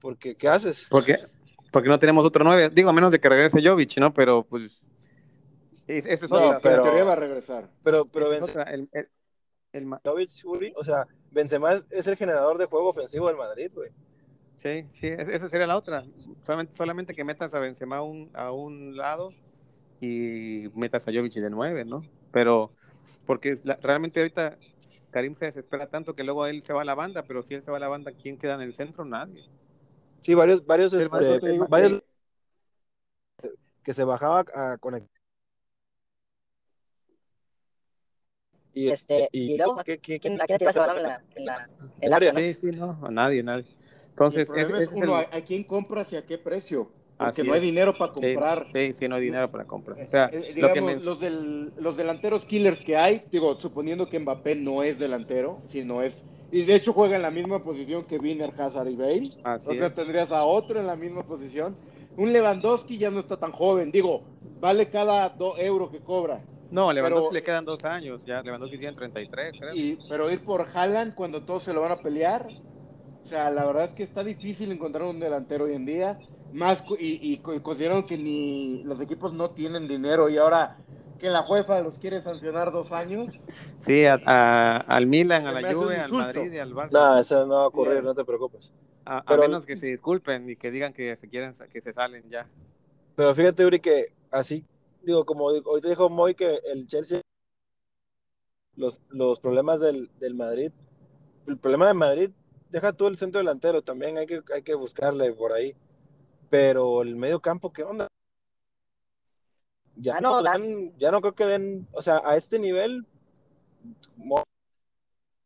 porque 0.00 0.34
¿qué 0.34 0.48
haces? 0.48 0.88
Porque, 0.90 1.16
porque 1.70 1.88
no 1.88 1.98
tenemos 2.00 2.26
otro 2.26 2.42
nueve. 2.44 2.68
Digo, 2.72 2.90
a 2.90 2.92
menos 2.92 3.12
de 3.12 3.20
que 3.20 3.28
regrese 3.28 3.62
Jovic, 3.62 3.96
¿no? 3.98 4.12
Pero 4.12 4.42
pues. 4.42 4.84
es- 5.86 6.06
Eso 6.06 6.24
es 6.24 6.30
No, 6.30 6.38
otra. 6.48 6.60
Pero- 6.60 6.82
teoría 6.82 7.04
va 7.04 7.12
a 7.12 7.16
regresar. 7.16 7.70
Pero, 7.84 8.04
pero 8.12 8.32
es 8.32 8.40
Benzema, 8.40 8.62
otra. 8.62 8.74
El- 8.74 8.88
el- 8.92 9.08
el 9.72 9.86
ma- 9.86 10.00
Uri, 10.44 10.72
o 10.76 10.84
sea, 10.84 11.06
Benzema 11.30 11.74
es, 11.74 11.86
es 11.90 12.06
el 12.06 12.16
generador 12.16 12.58
de 12.58 12.66
juego 12.66 12.90
ofensivo 12.90 13.28
del 13.28 13.36
Madrid, 13.36 13.70
güey. 13.74 13.90
Sí, 14.56 14.86
sí, 14.90 15.06
es- 15.08 15.28
esa 15.28 15.48
sería 15.48 15.66
la 15.66 15.76
otra. 15.76 16.02
Solamente, 16.46 16.76
solamente 16.76 17.14
que 17.14 17.24
metas 17.24 17.52
a 17.54 17.58
Benzema 17.58 17.96
a 17.98 18.02
un, 18.02 18.30
a 18.34 18.52
un 18.52 18.96
lado 18.96 19.30
y 20.00 20.68
metas 20.74 21.06
a 21.08 21.12
Jovic 21.12 21.34
de 21.34 21.50
nueve, 21.50 21.84
¿no? 21.84 22.02
Pero, 22.32 22.72
porque 23.26 23.50
es 23.50 23.64
la- 23.64 23.76
realmente 23.76 24.20
ahorita 24.20 24.56
Karim 25.10 25.34
se 25.34 25.46
desespera 25.46 25.88
tanto 25.88 26.14
que 26.14 26.24
luego 26.24 26.46
él 26.46 26.62
se 26.62 26.72
va 26.72 26.82
a 26.82 26.84
la 26.84 26.94
banda, 26.94 27.22
pero 27.24 27.42
si 27.42 27.54
él 27.54 27.62
se 27.62 27.70
va 27.70 27.76
a 27.78 27.80
la 27.80 27.88
banda, 27.88 28.12
¿quién 28.12 28.36
queda 28.36 28.54
en 28.54 28.62
el 28.62 28.72
centro? 28.74 29.04
Nadie. 29.04 29.44
Sí, 30.20 30.34
varios, 30.34 30.64
varios, 30.64 30.92
este, 30.94 31.58
varios 31.68 32.02
que- 33.38 33.50
que 33.82 33.94
se 33.94 34.04
bajaba 34.04 34.44
a 34.54 34.78
conectar. 34.78 35.11
Y, 38.74 38.88
Este, 38.88 39.28
y, 39.32 39.52
y 39.52 39.56
luego, 39.58 39.76
¿qué- 39.84 39.98
qué- 39.98 40.18
¿Quién, 40.18 40.36
qué- 40.36 40.42
¿A 40.42 40.46
quién 40.46 40.58
le 40.60 40.72
balón 40.72 40.96
en 40.98 41.02
la, 41.44 41.68
en 42.00 42.10
la, 42.10 42.16
área, 42.16 42.32
¿no? 42.32 42.38
Sí, 42.40 42.54
sí, 42.54 42.66
no, 42.74 42.98
a 43.02 43.10
nadie, 43.10 43.42
nadie. 43.42 43.64
Entonces, 44.10 44.42
el 44.42 44.46
problema 44.48 44.68
ese- 44.68 44.76
es, 44.84 44.88
ese 44.90 44.96
es 44.96 45.02
uno, 45.04 45.20
el- 45.20 45.26
¿a, 45.32 45.40
quién 45.44 45.64
compras 45.64 46.12
y 46.12 46.16
a 46.16 46.22
qué 46.26 46.38
precio? 46.38 46.90
Porque 47.18 47.42
Así 47.42 47.48
no 47.48 47.52
hay 47.54 47.58
es. 47.60 47.64
dinero 47.66 47.96
para 47.96 48.12
comprar. 48.12 48.66
Sí, 48.72 48.92
sí, 48.94 49.08
no 49.08 49.14
hay 49.16 49.22
dinero 49.22 49.50
para 49.50 49.64
comprar. 49.64 50.02
O 50.02 50.06
sea, 50.08 50.24
Eh, 50.32 50.54
lo 50.56 50.72
que 50.72 50.80
digamos, 50.80 51.04
los, 51.04 51.20
del- 51.20 51.72
los 51.76 51.96
delanteros 51.96 52.44
killers 52.46 52.80
que 52.80 52.96
hay, 52.96 53.24
digo, 53.30 53.60
suponiendo 53.60 54.08
que 54.08 54.18
Mbappé 54.18 54.54
no 54.56 54.82
es 54.82 54.98
delantero, 54.98 55.60
sino 55.70 56.02
es, 56.02 56.24
y 56.50 56.64
de 56.64 56.74
hecho 56.74 56.92
juega 56.92 57.16
en 57.16 57.22
la 57.22 57.30
misma 57.30 57.62
posición 57.62 58.04
que 58.06 58.18
Wiener, 58.18 58.50
Hazard 58.58 58.88
y 58.88 58.96
Bale, 58.96 59.30
Así 59.44 59.70
o 59.70 59.74
sea, 59.74 59.86
es. 59.88 59.94
tendrías 59.94 60.32
a 60.32 60.44
otro 60.44 60.80
en 60.80 60.86
la 60.86 60.96
misma 60.96 61.22
posición. 61.22 61.76
Un 62.16 62.32
Lewandowski 62.32 62.98
ya 62.98 63.10
no 63.10 63.20
está 63.20 63.36
tan 63.38 63.52
joven, 63.52 63.90
digo, 63.90 64.20
vale 64.60 64.90
cada 64.90 65.28
do 65.30 65.56
euro 65.56 65.90
que 65.90 66.00
cobra, 66.00 66.40
No, 66.70 66.90
a 66.90 66.94
Lewandowski 66.94 67.28
pero- 67.28 67.32
le 67.34 67.42
quedan 67.42 67.64
dos 67.64 67.82
años, 67.84 68.20
ya 68.26 68.42
Lewandowski 68.42 68.76
tiene 68.78 68.94
33, 68.94 69.58
creo. 69.58 69.74
y, 69.74 69.98
pero 70.08 70.30
ir 70.30 70.44
por 70.44 70.66
Haaland 70.74 71.14
cuando 71.14 71.42
todos 71.42 71.64
se 71.64 71.72
lo 71.72 71.80
van 71.80 71.92
a 71.92 71.96
pelear, 71.96 72.46
o 73.24 73.26
sea, 73.26 73.50
la 73.50 73.64
verdad 73.64 73.86
es 73.86 73.94
que 73.94 74.02
está 74.02 74.22
difícil 74.22 74.70
encontrar 74.72 75.04
un 75.04 75.20
delantero 75.20 75.64
hoy 75.64 75.74
en 75.74 75.86
día, 75.86 76.18
más 76.52 76.84
y, 76.98 77.32
y 77.32 77.38
co- 77.38 77.62
consideraron 77.62 78.04
que 78.04 78.18
ni 78.18 78.82
los 78.84 79.00
equipos 79.00 79.32
no 79.32 79.50
tienen 79.50 79.88
dinero 79.88 80.28
y 80.28 80.36
ahora 80.36 80.76
que 81.18 81.30
la 81.30 81.40
UEFA 81.48 81.80
los 81.80 81.96
quiere 81.98 82.20
sancionar 82.20 82.72
dos 82.72 82.92
años, 82.92 83.32
Sí, 83.78 84.04
a- 84.04 84.20
a- 84.26 84.76
al 84.76 85.06
Milan, 85.06 85.46
a 85.46 85.52
la 85.52 85.72
Juve, 85.72 85.96
al. 85.96 86.12
Madrid 86.12 86.52
y 86.52 86.58
al 86.58 86.74
Barça. 86.74 86.90
No, 86.92 87.18
eso 87.18 87.46
no 87.46 87.54
va 87.54 87.62
a 87.64 87.66
ocurrir, 87.68 88.02
no 88.04 88.14
te 88.14 88.24
preocupes. 88.24 88.70
A, 89.04 89.18
a 89.18 89.24
Pero- 89.24 89.42
menos 89.42 89.66
que 89.66 89.76
se 89.76 89.86
disculpen 89.86 90.48
y 90.48 90.56
que 90.56 90.70
digan 90.70 90.92
que 90.92 91.16
se 91.16 91.28
quieren 91.28 91.52
que 91.72 91.80
se 91.80 91.92
salen 91.92 92.28
ya. 92.30 92.48
Pero 93.16 93.34
fíjate, 93.34 93.64
Uri, 93.66 93.80
que 93.80 94.12
así, 94.30 94.64
digo, 95.02 95.24
como 95.26 95.48
ahorita 95.50 95.88
dijo 95.88 96.08
Moy 96.08 96.34
que 96.34 96.60
el 96.72 96.86
Chelsea, 96.88 97.20
los, 98.76 99.00
los 99.08 99.40
problemas 99.40 99.80
del, 99.80 100.10
del 100.18 100.34
Madrid, 100.34 100.70
el 101.46 101.58
problema 101.58 101.88
de 101.88 101.94
Madrid, 101.94 102.30
deja 102.70 102.92
tú 102.92 103.06
el 103.08 103.18
centro 103.18 103.38
delantero, 103.40 103.82
también 103.82 104.16
hay 104.18 104.26
que, 104.26 104.40
hay 104.54 104.62
que 104.62 104.74
buscarle 104.74 105.32
por 105.32 105.52
ahí. 105.52 105.74
Pero 106.48 107.02
el 107.02 107.16
medio 107.16 107.40
campo, 107.40 107.72
¿qué 107.72 107.82
onda? 107.82 108.06
Ya 109.96 110.16
Ah, 110.16 110.20
no, 110.20 110.36
no, 110.36 110.42
dan- 110.42 110.96
ya 110.98 111.10
no 111.10 111.20
creo 111.20 111.34
que 111.34 111.44
den, 111.46 111.86
o 111.92 112.00
sea, 112.02 112.22
a 112.24 112.36
este 112.36 112.58
nivel, 112.58 113.06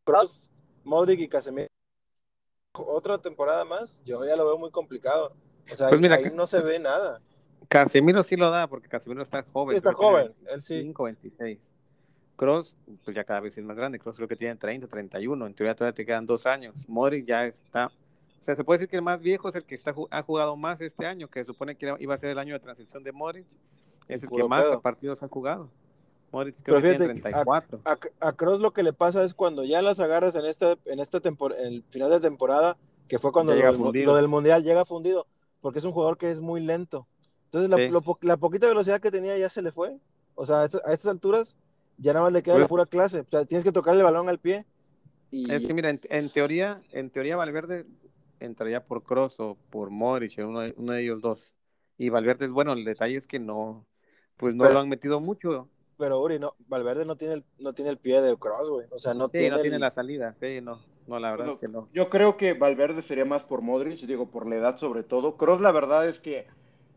Kroos, 0.04 0.50
Modric 0.84 1.20
y 1.20 1.28
Casemiro, 1.28 1.68
otra 2.78 3.18
temporada 3.18 3.64
más, 3.64 4.02
yo 4.04 4.24
ya 4.24 4.36
lo 4.36 4.44
veo 4.44 4.58
muy 4.58 4.70
complicado. 4.70 5.32
O 5.70 5.76
sea, 5.76 5.88
Pues 5.88 6.00
mira 6.00 6.16
ahí 6.16 6.30
no 6.32 6.46
se 6.46 6.60
ve 6.60 6.78
nada. 6.78 7.20
Casemiro 7.68 8.22
sí 8.22 8.36
lo 8.36 8.50
da, 8.50 8.68
porque 8.68 8.88
Casemiro 8.88 9.22
está 9.22 9.44
joven. 9.52 9.74
Sí, 9.74 9.78
está 9.78 9.92
joven, 9.92 10.32
él 10.46 10.62
sí. 10.62 10.74
25, 10.74 11.04
26. 11.04 11.58
Cross, 12.36 12.76
pues 13.04 13.16
ya 13.16 13.24
cada 13.24 13.40
vez 13.40 13.56
es 13.56 13.64
más 13.64 13.76
grande. 13.76 13.98
Cross 13.98 14.16
creo 14.16 14.28
que 14.28 14.36
tiene 14.36 14.56
30, 14.56 14.86
31. 14.86 15.46
En 15.46 15.54
teoría 15.54 15.74
todavía 15.74 15.94
te 15.94 16.04
quedan 16.04 16.26
dos 16.26 16.46
años. 16.46 16.74
Modric 16.86 17.26
ya 17.26 17.44
está. 17.44 17.86
O 17.86 18.44
sea, 18.46 18.54
se 18.54 18.62
puede 18.62 18.78
decir 18.78 18.90
que 18.90 18.96
el 18.96 19.02
más 19.02 19.20
viejo 19.20 19.48
es 19.48 19.56
el 19.56 19.64
que 19.64 19.74
está, 19.74 19.94
ha 20.10 20.22
jugado 20.22 20.56
más 20.56 20.80
este 20.80 21.06
año, 21.06 21.28
que 21.28 21.40
se 21.40 21.46
supone 21.46 21.76
que 21.76 21.94
iba 21.98 22.14
a 22.14 22.18
ser 22.18 22.30
el 22.30 22.38
año 22.38 22.54
de 22.54 22.60
transición 22.60 23.02
de 23.02 23.10
Modric. 23.10 23.46
Es 24.06 24.22
el 24.22 24.28
que 24.28 24.44
más 24.44 24.64
partidos 24.82 25.22
ha 25.22 25.28
jugado. 25.28 25.68
Pero 26.30 26.50
creo 26.62 26.76
que 26.82 26.94
tiene 26.98 27.20
que 27.20 27.28
a- 27.28 27.42
34. 27.44 27.80
A, 27.84 27.98
a 28.28 28.32
Cross 28.32 28.60
lo 28.60 28.72
que 28.72 28.82
le 28.82 28.92
pasa 28.92 29.22
es 29.24 29.32
cuando 29.34 29.64
ya 29.64 29.80
las 29.82 30.00
agarras 30.00 30.34
en 30.36 30.44
esta, 30.44 30.76
en 30.84 31.00
esta 31.00 31.20
tempor- 31.22 31.54
en 31.58 31.66
el 31.66 31.84
final 31.90 32.10
de 32.10 32.20
temporada, 32.20 32.76
que 33.08 33.18
fue 33.18 33.32
cuando 33.32 33.54
lo, 33.54 33.92
lo 33.92 34.16
del 34.16 34.28
mundial 34.28 34.62
llega 34.64 34.84
fundido, 34.84 35.26
porque 35.60 35.78
es 35.78 35.84
un 35.84 35.92
jugador 35.92 36.18
que 36.18 36.28
es 36.30 36.40
muy 36.40 36.60
lento. 36.60 37.06
Entonces 37.46 37.70
la, 37.70 37.76
Sí. 37.76 37.88
lo 37.88 38.00
po- 38.02 38.18
la 38.22 38.36
poquita 38.36 38.66
velocidad 38.66 39.00
que 39.00 39.10
tenía 39.10 39.38
ya 39.38 39.48
se 39.48 39.62
le 39.62 39.70
fue. 39.72 39.96
O 40.34 40.44
sea, 40.44 40.60
a 40.60 40.64
estas, 40.66 40.84
a 40.84 40.92
estas 40.92 41.10
alturas 41.12 41.56
ya 41.96 42.12
nada 42.12 42.24
más 42.24 42.32
le 42.32 42.42
queda 42.42 42.54
la 42.54 42.60
Pues- 42.62 42.68
pura 42.68 42.86
clase. 42.86 43.20
O 43.20 43.26
sea, 43.30 43.44
tienes 43.44 43.64
que 43.64 43.72
tocarle 43.72 44.00
el 44.00 44.04
balón 44.04 44.28
al 44.28 44.38
pie. 44.40 44.66
Y 45.30 45.50
Es 45.50 45.66
que 45.66 45.72
mira, 45.74 45.88
en, 45.90 46.00
en 46.10 46.30
teoría, 46.32 46.82
en 46.92 47.10
teoría 47.10 47.36
Valverde 47.36 47.86
entraría 48.40 48.84
por 48.84 49.02
Cross 49.04 49.36
o 49.38 49.56
por 49.70 49.90
Modric, 49.90 50.34
uno 50.38 50.60
de, 50.60 50.74
uno 50.76 50.92
de 50.92 51.02
ellos 51.02 51.22
dos. 51.22 51.52
Y 51.96 52.10
Valverde 52.10 52.44
es 52.46 52.50
bueno, 52.52 52.74
el 52.74 52.84
detalle 52.84 53.16
es 53.16 53.26
que 53.26 53.38
no, 53.38 53.86
pues 54.36 54.54
no 54.54 54.64
Pero- 54.64 54.74
lo 54.74 54.80
han 54.80 54.88
metido 54.88 55.20
mucho. 55.20 55.68
Pero 55.98 56.20
Uri, 56.20 56.38
no, 56.38 56.54
Valverde 56.68 57.04
no 57.04 57.16
tiene 57.16 57.34
el, 57.34 57.44
no 57.58 57.72
tiene 57.72 57.90
el 57.90 57.98
pie 57.98 58.20
de 58.20 58.36
Cross, 58.36 58.70
güey. 58.70 58.86
O 58.90 58.98
sea, 58.98 59.14
no 59.14 59.26
Sí, 59.26 59.32
tiene, 59.32 59.50
no 59.50 59.56
el- 59.56 59.62
tiene 59.62 59.78
la 59.78 59.90
salida, 59.90 60.34
sí, 60.40 60.60
no, 60.62 60.78
no, 61.06 61.18
la 61.18 61.30
verdad 61.30 61.46
No, 61.46 61.52
es 61.52 61.58
que 61.58 61.68
no. 61.68 61.84
Yo 61.92 62.08
creo 62.08 62.36
que 62.36 62.52
Valverde 62.54 63.02
sería 63.02 63.24
más 63.24 63.42
por 63.44 63.62
Modric, 63.62 64.00
digo, 64.00 64.30
por 64.30 64.46
la 64.46 64.56
edad 64.56 64.76
sobre 64.76 65.02
todo. 65.02 65.36
Kroos, 65.36 65.60
la 65.60 65.72
verdad 65.72 66.08
es 66.08 66.20
que 66.20 66.46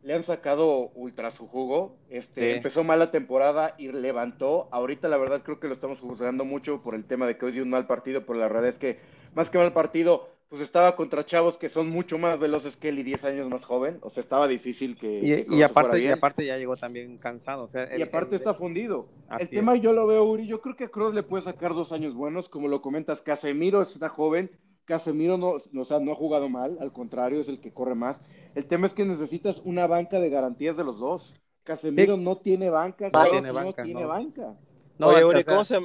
le 0.01 0.13
han 0.13 0.23
sacado 0.23 0.91
ultra 0.95 1.31
su 1.31 1.47
jugo. 1.47 1.97
Este, 2.09 2.51
Sí. 2.51 2.57
Empezó 2.57 2.83
mal 2.85 2.99
la 2.99 3.11
temporada 3.11 3.75
y 3.77 3.89
levantó. 3.91 4.65
Ahorita, 4.71 5.09
la 5.09 5.17
verdad, 5.17 5.41
creo 5.43 5.59
que 5.59 5.67
lo 5.67 5.73
estamos 5.73 5.99
juzgando 5.99 6.45
mucho 6.45 6.81
por 6.81 6.95
el 6.95 7.03
tema 7.05 7.27
de 7.27 7.37
que 7.37 7.45
hoy 7.45 7.51
dio 7.51 7.63
un 7.63 7.69
mal 7.69 7.85
partido, 7.85 8.25
pero 8.25 8.39
la 8.39 8.47
verdad 8.47 8.67
es 8.67 8.77
que, 8.77 8.97
más 9.35 9.49
que 9.49 9.57
mal 9.57 9.73
partido, 9.73 10.29
pues 10.49 10.63
estaba 10.63 10.95
contra 10.95 11.25
chavos 11.25 11.57
que 11.57 11.69
son 11.69 11.89
mucho 11.89 12.17
más 12.17 12.39
veloces 12.39 12.75
que 12.75 12.89
él 12.89 12.97
y 12.99 13.03
10 13.03 13.23
años 13.23 13.49
más 13.49 13.63
joven. 13.63 13.99
O 14.01 14.09
sea, 14.09 14.21
estaba 14.23 14.47
difícil 14.47 14.97
que. 14.97 15.19
que 15.21 15.27
Y, 15.41 15.43
Kroos 15.45 15.59
y 15.59 15.61
aparte, 15.63 16.01
y 16.03 16.07
aparte 16.07 16.45
ya 16.45 16.57
llegó 16.57 16.75
también 16.75 17.17
cansado. 17.19 17.63
o 17.63 17.67
sea, 17.67 17.83
Y 17.91 18.01
el- 18.01 18.07
aparte 18.07 18.29
el- 18.35 18.41
está 18.41 18.53
fundido. 18.55 19.07
El 19.39 19.47
tema 19.49 19.75
es. 19.75 19.81
yo 19.81 19.93
lo 19.93 20.07
veo, 20.07 20.23
Uri, 20.23 20.47
yo 20.47 20.57
creo 20.59 20.75
que 20.75 20.85
a 20.85 20.89
Kroos 20.89 21.13
le 21.13 21.21
puede 21.23 21.43
sacar 21.43 21.75
dos 21.75 21.91
años 21.91 22.15
buenos, 22.15 22.49
como 22.49 22.67
lo 22.67 22.81
comentas, 22.81 23.21
Casemiro 23.21 23.83
está 23.83 24.09
joven, 24.09 24.49
Casemiro 24.85 25.37
no, 25.37 25.53
no, 25.71 25.81
o 25.83 25.85
sea, 25.85 25.99
no 25.99 26.13
ha 26.13 26.15
jugado 26.15 26.49
mal, 26.49 26.77
al 26.81 26.91
contrario, 26.91 27.39
es 27.39 27.47
el 27.47 27.61
que 27.61 27.71
corre 27.71 27.93
más. 27.93 28.17
El 28.55 28.65
tema 28.65 28.87
es 28.87 28.93
que 28.93 29.05
necesitas 29.05 29.61
una 29.63 29.85
banca 29.85 30.19
de 30.19 30.31
garantías 30.31 30.75
de 30.75 30.83
los 30.83 30.97
dos. 30.99 31.35
Casemiro 31.63 32.15
Sí. 32.15 32.23
no 32.23 32.37
tiene 32.37 32.71
banca, 32.71 33.11
No 33.13 33.23
tiene 33.29 33.49
no 33.49 33.53
banca, 33.53 33.83
tiene 33.83 34.01
no. 34.01 34.07
banca. 34.07 34.55
No, 34.97 35.07
Oye, 35.09 35.23
o 35.23 35.27
Uri, 35.29 35.43
sea, 35.43 35.53
¿cómo 35.53 35.63
se, 35.63 35.77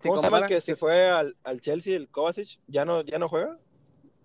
cómo 0.00 0.16
se 0.16 0.24
llama 0.24 0.38
el 0.38 0.46
que 0.46 0.60
se 0.62 0.74
fue 0.74 1.06
al, 1.10 1.36
al 1.44 1.60
Chelsea, 1.60 1.94
el 1.94 2.08
Kovacic? 2.08 2.58
¿Ya 2.66 2.86
no, 2.86 3.02
¿Ya 3.02 3.18
no 3.18 3.28
juega? 3.28 3.54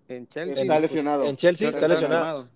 En 0.08 0.26
Chelsea. 0.28 0.62
Está 0.62 0.80
lesionado. 0.80 1.24
En 1.24 1.36
Chelsea 1.36 1.68
está 1.70 1.88
lesionado. 1.88 2.48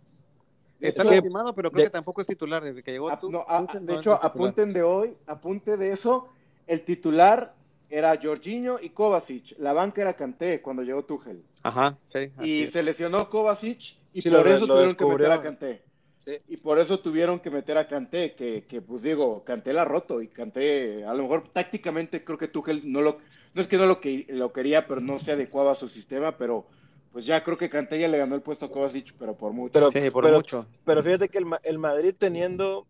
Está 0.81 1.03
Es 1.05 1.11
lesionado, 1.11 1.55
pero 1.55 1.71
creo 1.71 1.85
de- 1.85 1.89
que 1.89 1.93
tampoco 1.93 2.21
es 2.21 2.27
titular 2.27 2.63
desde 2.63 2.83
que 2.83 2.93
llegó 2.93 3.09
Ah, 3.09 3.19
tú. 3.19 3.31
no, 3.31 3.45
ah, 3.49 3.67
de 3.73 3.81
no 3.81 3.99
hecho, 3.99 4.13
apunten 4.23 4.73
de 4.75 4.83
hoy, 4.83 5.17
apunte 5.27 5.77
de 5.79 5.93
eso, 5.93 6.29
el 6.67 6.85
titular 6.85 7.55
era 7.89 8.19
Jorginho 8.23 8.79
y 8.81 8.91
Kovacic, 8.91 9.59
la 9.59 9.73
banca 9.73 10.03
era 10.03 10.15
Kanté 10.15 10.61
cuando 10.61 10.83
llegó 10.83 11.05
Tuchel. 11.05 11.41
Ajá, 11.63 11.97
sí. 12.05 12.27
y 12.45 12.63
es. 12.65 12.73
se 12.73 12.83
lesionó 12.83 13.31
Kovacic 13.31 13.97
y 14.13 14.21
Sí, 14.21 14.29
por 14.29 14.45
lo- 14.47 14.55
eso 14.55 14.67
lo 14.67 14.75
tuvieron 14.75 14.95
que 14.97 15.05
meter 15.07 15.31
a. 15.33 15.43
Kanté. 15.43 15.83
Sí. 16.27 16.33
Y 16.49 16.57
por 16.59 16.79
eso 16.81 16.99
tuvieron 16.99 17.39
que 17.41 17.51
meter 17.51 17.79
a 17.79 17.87
Kanté, 17.87 18.35
que, 18.35 18.65
que 18.69 18.81
pues 18.83 19.01
digo, 19.01 19.45
Kanté 19.45 19.73
la 19.73 19.83
ha 19.83 19.85
roto 19.85 20.21
y 20.21 20.27
Kanté, 20.29 21.05
a 21.05 21.15
lo 21.15 21.23
mejor 21.23 21.49
tácticamente 21.53 22.23
creo 22.25 22.37
que 22.37 22.49
Tuchel 22.49 22.83
no 22.93 23.01
lo, 23.01 23.19
no 23.55 23.63
es 23.63 23.69
que 23.69 23.77
no 23.79 23.87
lo, 23.87 24.01
que, 24.01 24.27
lo 24.29 24.53
quería, 24.53 24.87
pero 24.89 25.01
no 25.01 25.21
se 25.21 25.33
adecuaba 25.33 25.73
a 25.73 25.77
su 25.77 25.89
sistema, 25.89 26.37
pero 26.37 26.67
pues 27.13 27.25
ya 27.27 27.43
creo 27.43 27.57
que 27.57 27.71
Kanté 27.71 27.99
ya 27.99 28.09
le 28.09 28.19
ganó 28.19 28.35
el 28.35 28.43
puesto 28.43 28.67
a 28.67 28.71
Kovacic, 28.71 29.15
pero 29.19 29.37
por 29.37 29.53
mucho. 29.53 29.73
Pero, 29.73 29.91
Sí, 29.91 30.11
por 30.11 30.25
pero- 30.25 30.37
mucho. 30.37 30.67
Pero 30.85 31.03
fíjate 31.03 31.29
que 31.29 31.39
el, 31.39 31.47
Ma- 31.47 31.61
el 31.63 31.79
Madrid 31.79 32.15
teniendo, 32.17 32.87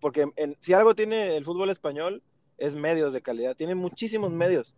porque 0.00 0.26
en- 0.36 0.56
si 0.60 0.72
algo 0.74 0.94
tiene 0.94 1.36
el 1.36 1.44
fútbol 1.44 1.70
español, 1.70 2.22
es 2.58 2.76
medios 2.76 3.12
de 3.12 3.22
calidad, 3.22 3.56
tiene 3.56 3.74
muchísimos 3.74 4.30
medios. 4.30 4.76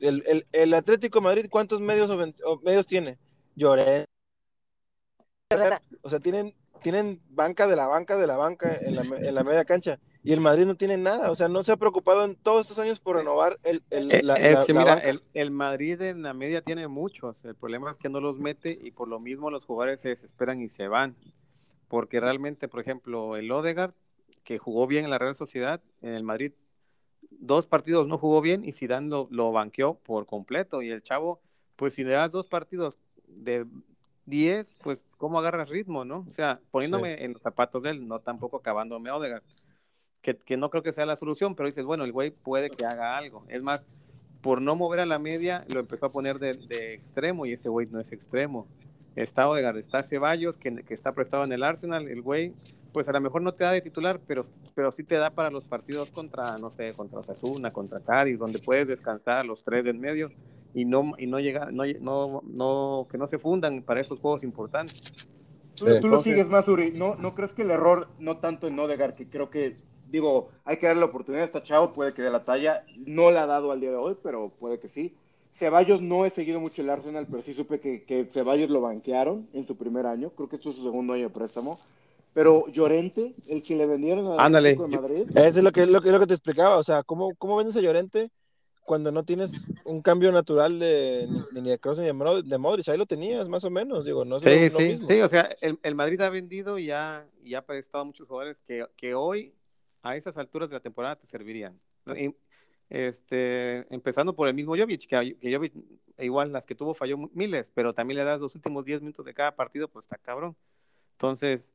El, 0.00 0.24
el, 0.26 0.46
el 0.52 0.72
Atlético 0.74 1.18
de 1.20 1.24
Madrid, 1.24 1.46
¿cuántos 1.50 1.80
medios, 1.80 2.10
ofens- 2.10 2.40
o 2.44 2.58
medios 2.60 2.86
tiene? 2.86 3.18
Lloré. 3.54 4.06
O 6.02 6.08
sea, 6.08 6.20
tienen, 6.20 6.54
tienen 6.82 7.20
banca 7.28 7.66
de 7.66 7.76
la 7.76 7.86
banca 7.86 8.16
de 8.16 8.26
la 8.26 8.36
banca 8.36 8.74
en 8.80 8.94
la, 8.96 9.02
en 9.02 9.34
la 9.34 9.44
media 9.44 9.64
cancha. 9.64 9.98
Y 10.22 10.32
el 10.34 10.40
Madrid 10.40 10.66
no 10.66 10.74
tiene 10.74 10.96
nada. 10.98 11.30
O 11.30 11.34
sea, 11.34 11.48
no 11.48 11.62
se 11.62 11.72
ha 11.72 11.76
preocupado 11.76 12.24
en 12.24 12.36
todos 12.36 12.62
estos 12.62 12.78
años 12.78 13.00
por 13.00 13.16
renovar 13.16 13.58
el, 13.62 13.82
el- 13.90 14.12
Eh, 14.12 14.22
la, 14.22 14.34
es 14.34 14.60
que 14.64 14.74
la 14.74 14.80
mira, 14.80 14.94
el, 14.98 15.22
el 15.32 15.50
Madrid 15.50 16.00
en 16.02 16.22
la 16.22 16.34
media 16.34 16.60
tiene 16.62 16.88
muchos. 16.88 17.36
El 17.44 17.54
problema 17.54 17.90
es 17.90 17.96
que 17.98 18.08
no 18.10 18.20
los 18.20 18.38
mete 18.38 18.78
y 18.82 18.90
por 18.90 19.08
lo 19.08 19.18
mismo 19.18 19.50
los 19.50 19.64
jugadores 19.64 20.00
se 20.00 20.08
desesperan 20.08 20.60
y 20.60 20.68
se 20.68 20.88
van. 20.88 21.14
Porque 21.88 22.20
realmente, 22.20 22.68
por 22.68 22.80
ejemplo, 22.80 23.36
el 23.36 23.50
Odegaard, 23.50 23.94
que 24.44 24.58
jugó 24.58 24.86
bien 24.86 25.04
en 25.04 25.10
la 25.10 25.18
Real 25.18 25.34
Sociedad, 25.34 25.80
en 26.02 26.14
el 26.14 26.22
Madrid, 26.22 26.52
dos 27.30 27.66
partidos 27.66 28.06
no 28.06 28.18
jugó 28.18 28.40
bien 28.42 28.64
y 28.64 28.72
Zidane 28.72 29.08
lo, 29.08 29.26
lo 29.30 29.52
banqueó 29.52 29.94
por 29.94 30.26
completo. 30.26 30.82
Y 30.82 30.90
el 30.90 31.02
chavo, 31.02 31.40
pues 31.76 31.94
si 31.94 32.04
le 32.04 32.12
das 32.12 32.30
dos 32.30 32.46
partidos 32.46 32.98
de 33.26 33.66
10, 34.26 34.76
pues 34.82 35.04
cómo 35.16 35.38
agarras 35.38 35.68
ritmo, 35.70 36.04
¿no? 36.04 36.26
O 36.28 36.32
sea, 36.32 36.60
poniéndome 36.70 37.24
en 37.24 37.32
los 37.32 37.42
zapatos 37.42 37.82
de 37.82 37.90
él, 37.90 38.06
no 38.06 38.20
tampoco 38.20 38.58
acabándome 38.58 39.10
Odegaard. 39.10 39.42
Que, 40.22 40.36
que 40.36 40.56
no 40.56 40.70
creo 40.70 40.82
que 40.82 40.92
sea 40.92 41.06
la 41.06 41.16
solución, 41.16 41.54
pero 41.54 41.68
dices, 41.68 41.84
bueno, 41.84 42.04
el 42.04 42.12
güey 42.12 42.30
puede 42.30 42.70
que 42.70 42.84
haga 42.84 43.16
algo. 43.16 43.44
Es 43.48 43.62
más, 43.62 44.04
por 44.42 44.60
no 44.60 44.76
mover 44.76 45.00
a 45.00 45.06
la 45.06 45.18
media, 45.18 45.64
lo 45.68 45.80
empezó 45.80 46.06
a 46.06 46.10
poner 46.10 46.38
de, 46.38 46.54
de 46.54 46.94
extremo 46.94 47.46
y 47.46 47.52
ese 47.52 47.68
güey 47.68 47.86
no 47.86 48.00
es 48.00 48.12
extremo. 48.12 48.66
Está 49.16 49.48
Odegaard, 49.48 49.78
está 49.78 50.02
Ceballos, 50.02 50.56
que, 50.56 50.84
que 50.84 50.94
está 50.94 51.12
prestado 51.12 51.44
en 51.44 51.52
el 51.52 51.64
Arsenal, 51.64 52.08
el 52.08 52.22
güey, 52.22 52.54
pues 52.92 53.08
a 53.08 53.12
lo 53.12 53.20
mejor 53.20 53.42
no 53.42 53.52
te 53.52 53.64
da 53.64 53.72
de 53.72 53.80
titular, 53.80 54.20
pero, 54.26 54.46
pero 54.74 54.92
sí 54.92 55.02
te 55.02 55.16
da 55.16 55.30
para 55.30 55.50
los 55.50 55.64
partidos 55.64 56.10
contra, 56.10 56.56
no 56.58 56.70
sé, 56.70 56.92
contra 56.92 57.18
Osasuna, 57.18 57.72
contra 57.72 58.00
Cádiz, 58.00 58.38
donde 58.38 58.60
puedes 58.60 58.86
descansar 58.86 59.44
los 59.44 59.64
tres 59.64 59.84
del 59.84 59.98
medio 59.98 60.28
y 60.74 60.84
no, 60.84 61.12
y 61.18 61.26
no 61.26 61.40
llegar, 61.40 61.72
no, 61.72 61.82
no, 62.00 62.42
no, 62.46 63.08
que 63.10 63.18
no 63.18 63.26
se 63.26 63.38
fundan 63.38 63.82
para 63.82 64.00
esos 64.00 64.20
juegos 64.20 64.44
importantes. 64.44 65.28
Tú, 65.76 66.08
lo 66.08 66.20
sigues 66.20 66.46
más, 66.46 66.68
Uri. 66.68 66.92
¿No, 66.94 67.16
¿No 67.16 67.32
crees 67.32 67.52
que 67.52 67.62
el 67.62 67.70
error, 67.70 68.08
no 68.18 68.36
tanto 68.36 68.68
en 68.68 68.78
Odegaard, 68.78 69.16
que 69.16 69.28
creo 69.28 69.50
que, 69.50 69.66
digo, 70.10 70.50
hay 70.64 70.76
que 70.78 70.86
darle 70.86 71.00
la 71.00 71.06
oportunidad 71.06 71.44
a 71.44 71.46
esta 71.46 71.62
chavo, 71.62 71.92
puede 71.94 72.12
que 72.12 72.22
dé 72.22 72.30
la 72.30 72.44
talla, 72.44 72.84
no 73.06 73.30
la 73.30 73.44
ha 73.44 73.46
dado 73.46 73.72
al 73.72 73.80
día 73.80 73.90
de 73.90 73.96
hoy, 73.96 74.16
pero 74.22 74.48
puede 74.60 74.76
que 74.80 74.88
sí. 74.88 75.14
Ceballos 75.54 76.00
no 76.00 76.24
he 76.24 76.30
seguido 76.30 76.60
mucho 76.60 76.82
el 76.82 76.90
Arsenal, 76.90 77.26
pero 77.30 77.42
sí 77.42 77.52
supe 77.54 77.80
que, 77.80 78.04
que 78.04 78.24
Ceballos 78.32 78.70
lo 78.70 78.80
banquearon 78.80 79.48
en 79.52 79.66
su 79.66 79.76
primer 79.76 80.06
año, 80.06 80.30
creo 80.30 80.48
que 80.48 80.56
esto 80.56 80.70
es 80.70 80.76
su 80.76 80.84
segundo 80.84 81.12
año 81.12 81.24
de 81.28 81.34
préstamo. 81.34 81.78
Pero 82.32 82.68
Llorente, 82.68 83.34
el 83.48 83.60
que 83.66 83.74
le 83.74 83.86
vendieron 83.86 84.26
al 84.28 84.40
Ándale, 84.40 84.76
de 84.76 84.86
Madrid, 84.86 85.26
Eso 85.30 85.58
es 85.58 85.64
lo 85.64 85.72
que, 85.72 85.84
lo, 85.86 86.00
que, 86.00 86.12
lo 86.12 86.20
que 86.20 86.26
te 86.28 86.34
explicaba. 86.34 86.76
O 86.78 86.82
sea, 86.82 87.02
¿cómo, 87.02 87.34
cómo 87.36 87.56
vendes 87.56 87.76
a 87.76 87.80
Llorente 87.80 88.30
cuando 88.84 89.10
no 89.10 89.24
tienes 89.24 89.66
un 89.84 90.00
cambio 90.00 90.30
natural 90.30 90.78
de 90.78 91.26
ni, 91.52 91.60
ni 91.60 91.70
de 91.70 91.78
Kroos 91.78 91.98
ni 91.98 92.06
de 92.06 92.12
Mo- 92.12 92.40
de 92.40 92.58
Modric? 92.58 92.88
Ahí 92.88 92.98
lo 92.98 93.06
tenías, 93.06 93.48
más 93.48 93.64
o 93.64 93.70
menos. 93.70 94.04
Digo, 94.04 94.24
no 94.24 94.38
sé. 94.38 94.68
Sí, 94.68 94.72
lo 94.72 94.78
sí, 94.78 94.84
mismo. 94.86 95.08
sí, 95.08 95.20
o 95.20 95.28
sea, 95.28 95.50
el, 95.60 95.78
el 95.82 95.94
Madrid 95.96 96.20
ha 96.20 96.30
vendido 96.30 96.78
y 96.78 96.92
ha, 96.92 97.26
y 97.44 97.54
ha 97.54 97.66
prestado 97.66 98.04
muchos 98.04 98.28
jugadores 98.28 98.56
que, 98.66 98.86
que 98.96 99.14
hoy, 99.14 99.52
a 100.02 100.16
esas 100.16 100.36
alturas 100.38 100.68
de 100.70 100.76
la 100.76 100.80
temporada, 100.80 101.16
te 101.16 101.26
servirían. 101.26 101.80
Este, 102.88 103.86
empezando 103.94 104.34
por 104.34 104.48
el 104.48 104.54
mismo 104.54 104.74
Jovic, 104.76 105.06
que, 105.06 105.38
que 105.38 105.54
Jovic, 105.54 105.74
igual 106.18 106.52
las 106.52 106.66
que 106.66 106.74
tuvo 106.74 106.92
falló 106.94 107.18
miles, 107.34 107.70
pero 107.72 107.92
también 107.92 108.18
le 108.18 108.24
das 108.24 108.40
los 108.40 108.54
últimos 108.56 108.84
10 108.84 109.00
minutos 109.00 109.24
de 109.24 109.32
cada 109.34 109.54
partido, 109.54 109.88
pues 109.88 110.06
está 110.06 110.18
cabrón. 110.18 110.56
Entonces, 111.12 111.72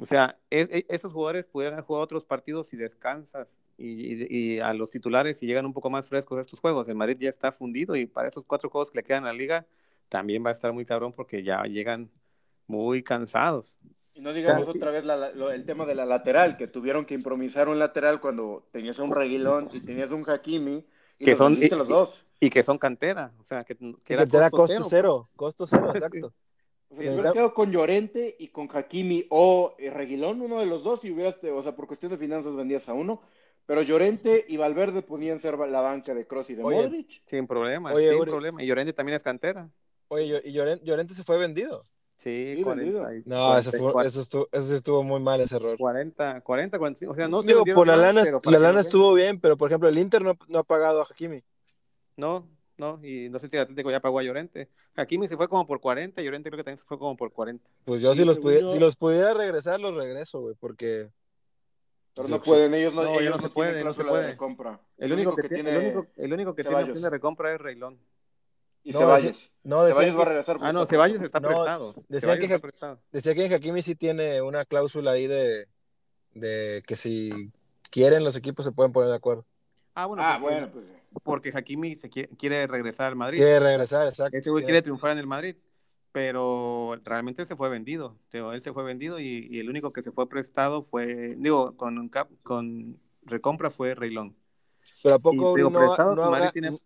o 0.00 0.06
sea, 0.06 0.38
e- 0.50 0.68
e- 0.70 0.86
esos 0.88 1.12
jugadores 1.12 1.46
pudieran 1.46 1.74
haber 1.74 1.84
jugado 1.86 2.04
otros 2.04 2.24
partidos 2.24 2.68
si 2.68 2.76
descansas 2.76 3.58
y, 3.76 4.24
y- 4.24 4.54
y 4.56 4.60
a 4.60 4.74
los 4.74 4.90
titulares 4.90 5.42
y 5.42 5.46
llegan 5.46 5.66
un 5.66 5.72
poco 5.72 5.90
más 5.90 6.08
frescos 6.08 6.38
a 6.38 6.42
estos 6.42 6.60
juegos. 6.60 6.88
El 6.88 6.96
Madrid 6.96 7.16
ya 7.20 7.30
está 7.30 7.52
fundido 7.52 7.96
y 7.96 8.06
para 8.06 8.28
esos 8.28 8.44
cuatro 8.44 8.70
juegos 8.70 8.90
que 8.90 8.98
le 8.98 9.04
quedan 9.04 9.24
a 9.24 9.28
la 9.28 9.34
liga 9.34 9.66
también 10.08 10.44
va 10.44 10.50
a 10.50 10.52
estar 10.52 10.72
muy 10.72 10.84
cabrón 10.84 11.12
porque 11.12 11.42
ya 11.42 11.62
llegan 11.64 12.10
muy 12.66 13.02
cansados. 13.02 13.76
Y 14.14 14.20
no 14.20 14.32
digamos 14.32 14.64
sí. 14.70 14.78
otra 14.78 14.90
vez 14.90 15.04
la- 15.04 15.30
lo- 15.32 15.50
el 15.50 15.64
tema 15.66 15.84
de 15.86 15.94
la 15.94 16.06
lateral, 16.06 16.56
que 16.56 16.66
tuvieron 16.68 17.04
que 17.04 17.14
improvisar 17.14 17.68
un 17.68 17.78
lateral 17.78 18.20
cuando 18.20 18.66
tenías 18.70 18.98
un 18.98 19.12
Reguilón 19.14 19.68
y 19.72 19.80
tenías 19.80 20.10
un 20.10 20.24
Hakimi, 20.28 20.84
y 21.18 21.24
Que 21.24 21.32
los 21.32 21.38
son- 21.38 21.56
y- 21.62 21.68
los 21.68 21.88
dos. 21.88 22.26
Y 22.40 22.50
que 22.50 22.62
son 22.62 22.78
cantera, 22.78 23.32
o 23.40 23.44
sea, 23.44 23.64
que, 23.64 23.76
que 23.76 23.94
Sí, 24.04 24.12
era 24.14 24.26
da 24.26 24.50
costo 24.50 24.74
costo 24.74 24.88
cero. 24.88 24.88
cero. 24.90 25.28
Costo 25.36 25.66
cero, 25.66 25.82
exacto. 25.94 26.32
O 26.90 26.96
sea, 26.96 27.32
quedado 27.32 27.54
con 27.54 27.72
Llorente 27.72 28.36
y 28.38 28.48
con 28.48 28.68
Hakimi 28.72 29.26
o 29.30 29.74
eh, 29.78 29.90
Reguilón, 29.90 30.40
uno 30.42 30.60
de 30.60 30.66
los 30.66 30.84
dos, 30.84 31.04
y 31.04 31.10
hubieras, 31.10 31.42
o 31.42 31.62
sea, 31.62 31.74
por 31.74 31.86
cuestión 31.88 32.12
de 32.12 32.18
finanzas 32.18 32.54
vendías 32.54 32.88
a 32.88 32.92
uno, 32.92 33.20
pero 33.66 33.82
Llorente 33.82 34.44
y 34.46 34.56
Valverde 34.58 35.02
podían 35.02 35.40
ser 35.40 35.58
la 35.58 35.80
banca 35.80 36.14
de 36.14 36.26
Kroos 36.26 36.50
y 36.50 36.54
de 36.54 36.62
Oye, 36.62 36.82
Modric. 36.82 37.20
Sin 37.26 37.46
problema, 37.46 37.92
Oye, 37.92 38.10
sin 38.12 38.20
Uri. 38.20 38.30
problema. 38.30 38.62
Y 38.62 38.66
Llorente 38.66 38.92
también 38.92 39.16
es 39.16 39.22
cantera. 39.22 39.70
Oye, 40.08 40.40
y 40.44 40.52
Llorente, 40.52 40.84
Llorente 40.84 41.14
se 41.14 41.24
fue 41.24 41.38
vendido. 41.38 41.84
Sí, 42.16 42.54
Sí, 42.56 42.62
40, 42.62 42.82
vendido. 42.84 43.14
y 43.14 43.22
No, 43.26 43.58
eso, 43.58 43.70
fue, 43.70 43.80
44, 43.92 44.06
eso, 44.08 44.20
estuvo, 44.20 44.48
eso 44.52 44.66
sí 44.68 44.74
estuvo 44.76 45.02
muy 45.02 45.20
mal 45.20 45.40
ese 45.40 45.56
error. 45.56 45.76
40, 45.76 46.40
40, 46.40 46.78
45. 46.78 47.12
O 47.12 47.16
sea, 47.16 47.28
no 47.28 47.42
se 47.42 47.48
Digo, 47.48 47.58
vendieron 47.60 47.80
por 47.80 47.86
la 47.86 47.96
lana, 47.96 48.22
la 48.44 48.58
lana 48.58 48.80
estuvo 48.80 49.12
bien, 49.14 49.40
pero 49.40 49.56
por 49.56 49.68
ejemplo, 49.68 49.88
el 49.88 49.98
Inter 49.98 50.22
no, 50.22 50.36
no 50.50 50.58
ha 50.60 50.64
pagado 50.64 51.00
a 51.02 51.04
Hakimi. 51.04 51.40
No, 52.16 52.48
no, 52.78 53.00
y 53.04 53.28
no 53.30 53.38
sé 53.40 53.48
si 53.48 53.56
el 53.56 53.62
Atlético 53.62 53.90
ya 53.90 54.00
pagó 54.00 54.20
a 54.20 54.22
Llorente. 54.22 54.68
Hakimi 54.96 55.26
se 55.26 55.36
fue 55.36 55.48
como 55.48 55.66
por 55.66 55.80
40, 55.80 56.22
Llorente 56.22 56.50
creo 56.50 56.58
que 56.58 56.64
también 56.64 56.78
se 56.78 56.84
fue 56.84 56.98
como 56.98 57.16
por 57.16 57.32
40. 57.32 57.62
Pues 57.84 58.00
yo 58.00 58.12
Sí, 58.12 58.18
si, 58.20 58.24
los 58.24 58.38
pudiera, 58.38 58.60
yo- 58.62 58.72
si 58.72 58.78
los 58.78 58.96
pudiera 58.96 59.34
regresar, 59.34 59.80
los 59.80 59.94
regreso, 59.94 60.40
güey, 60.40 60.54
porque 60.58 61.10
Pero 62.14 62.28
no 62.28 62.36
sí. 62.36 62.42
pueden, 62.44 62.74
ellos 62.74 62.94
no, 62.94 63.02
No, 63.02 63.10
ellos 63.20 63.24
no 63.24 63.30
no 63.30 63.36
se 63.36 63.40
tienen 63.48 63.52
puede, 63.54 63.72
no 63.72 63.76
se 63.76 63.82
cláusula 63.96 64.08
puede. 64.10 64.22
de 64.22 64.30
recompra. 64.30 64.80
El 64.98 65.12
único 65.12 65.34
que, 65.34 65.48
tiene, 65.48 65.70
el 65.72 66.32
único, 66.32 66.54
que 66.54 66.62
tiene 66.62 66.78
opción 66.84 67.02
de 67.02 67.10
recompra 67.10 67.52
es 67.52 67.60
Reilón. 67.60 67.98
Y 68.84 68.92
No, 68.92 68.98
Ceballos. 68.98 69.50
no, 69.64 69.84
decían 69.84 70.04
Ceballos 70.04 70.18
va 70.18 70.22
a 70.22 70.24
que, 70.24 70.28
regresar. 70.30 70.58
Ah, 70.60 70.72
no, 70.72 70.86
Ceballos 70.86 71.22
está 71.22 71.40
No, 71.40 71.48
prestado. 71.48 71.94
decían 72.08 72.20
Ceballos 72.20 72.38
que 72.40 72.44
está 72.54 72.58
prestado. 72.60 73.00
decía 73.12 73.34
que 73.34 73.54
Hakimi 73.54 73.82
sí 73.82 73.94
tiene 73.96 74.42
una 74.42 74.64
cláusula 74.66 75.12
ahí 75.12 75.26
de, 75.26 75.66
de 76.34 76.82
que 76.86 76.94
si 76.96 77.50
quieren 77.90 78.24
los 78.24 78.36
equipos 78.36 78.64
se 78.66 78.72
pueden 78.72 78.92
poner 78.92 79.08
de 79.10 79.16
acuerdo. 79.16 79.46
Ah, 79.94 80.06
bueno, 80.06 80.22
Ah, 80.24 80.38
porque, 80.40 80.54
bueno, 80.54 80.70
pues. 80.72 80.84
porque 81.22 81.52
Hakimi 81.54 81.96
se 81.96 82.10
quiere, 82.10 82.28
quiere 82.36 82.66
regresar 82.66 83.06
al 83.06 83.16
Madrid. 83.16 83.38
Quiere 83.38 83.58
regresar, 83.60 84.06
exacto. 84.06 84.36
Ese 84.36 84.50
güey 84.50 84.64
quiere 84.64 84.82
triunfar 84.82 85.12
en 85.12 85.18
el 85.18 85.26
Madrid, 85.26 85.56
pero 86.12 86.96
realmente 87.04 87.42
él 87.42 87.48
se 87.48 87.56
fue 87.56 87.68
vendido. 87.70 88.16
Digo, 88.32 88.52
Él 88.52 88.62
se 88.62 88.72
fue 88.72 88.84
vendido 88.84 89.18
y, 89.18 89.46
y 89.48 89.60
el 89.60 89.70
único 89.70 89.92
que 89.92 90.02
se 90.02 90.12
fue 90.12 90.28
prestado 90.28 90.84
fue, 90.84 91.36
digo, 91.38 91.76
con, 91.76 92.08
cap- 92.08 92.30
con 92.42 93.00
recompra 93.22 93.70
fue 93.70 93.94
Reilón. 93.94 94.36
Pero 95.02 95.14
a 95.14 95.18
Y, 95.18 95.20
poco 95.22 95.54
digo, 95.54 95.70
no, 95.70 95.78
prestado, 95.78 96.14
no 96.14 96.24
habrá, 96.24 96.50
tiene- 96.52 96.76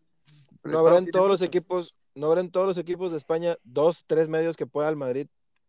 no 0.64 0.79
habrá 0.79 0.99
en 0.99 1.11
todos 1.11 1.29
los 1.29 1.42
equipos, 1.42 1.97
no 2.14 2.27
habrá 2.27 2.40
en 2.40 2.51
todos 2.51 2.66
los 2.66 2.79
equipos 2.79 3.12
de 3.12 3.18
España 3.18 3.57
dos, 3.64 4.05
tres 4.07 4.29
medios 4.29 4.57
que 4.57 4.66
pueda 4.66 4.88
el 4.88 4.97
Madrid 4.97 5.27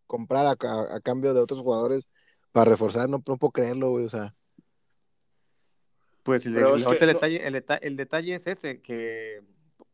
comprar 0.08 0.46
a, 0.46 0.52
a 0.96 1.00
cambio 1.02 1.34
de 1.34 1.40
otros 1.42 1.62
jugadores 1.62 2.12
para 2.54 2.70
reforzar. 2.72 3.10
No, 3.10 3.22
no 3.28 3.38
puedo 3.38 3.52
creerlo, 3.52 3.92
güey. 3.92 4.06
O 4.06 4.10
sea, 4.10 4.36
Pues 6.24 6.46
el, 6.46 6.58
el- 6.58 6.86
que 6.86 6.92
el 6.92 7.08
detalle, 7.08 7.48
el, 7.48 7.66
el 7.82 7.96
detalle 7.96 8.36
es 8.36 8.48
ese, 8.48 8.82
que 8.82 9.42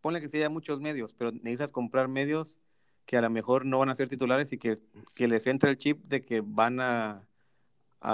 ponle 0.02 0.22
que 0.22 0.30
sí 0.30 0.38
haya 0.38 0.50
muchos 0.50 0.80
medios, 0.82 1.14
pero 1.14 1.32
necesitas 1.32 1.72
comprar 1.72 2.08
medios 2.08 2.58
que 3.06 3.18
a 3.18 3.22
lo 3.22 3.30
mejor 3.30 3.66
no 3.66 3.80
van 3.80 3.90
a 3.90 3.96
ser 3.96 4.10
titulares 4.10 4.52
y 4.52 4.58
que, 4.58 4.78
que 5.14 5.28
les 5.28 5.46
entre 5.48 5.70
el 5.70 5.78
chip 5.78 6.04
de 6.06 6.26
que 6.26 6.42
van 6.44 6.80
a, 6.80 7.28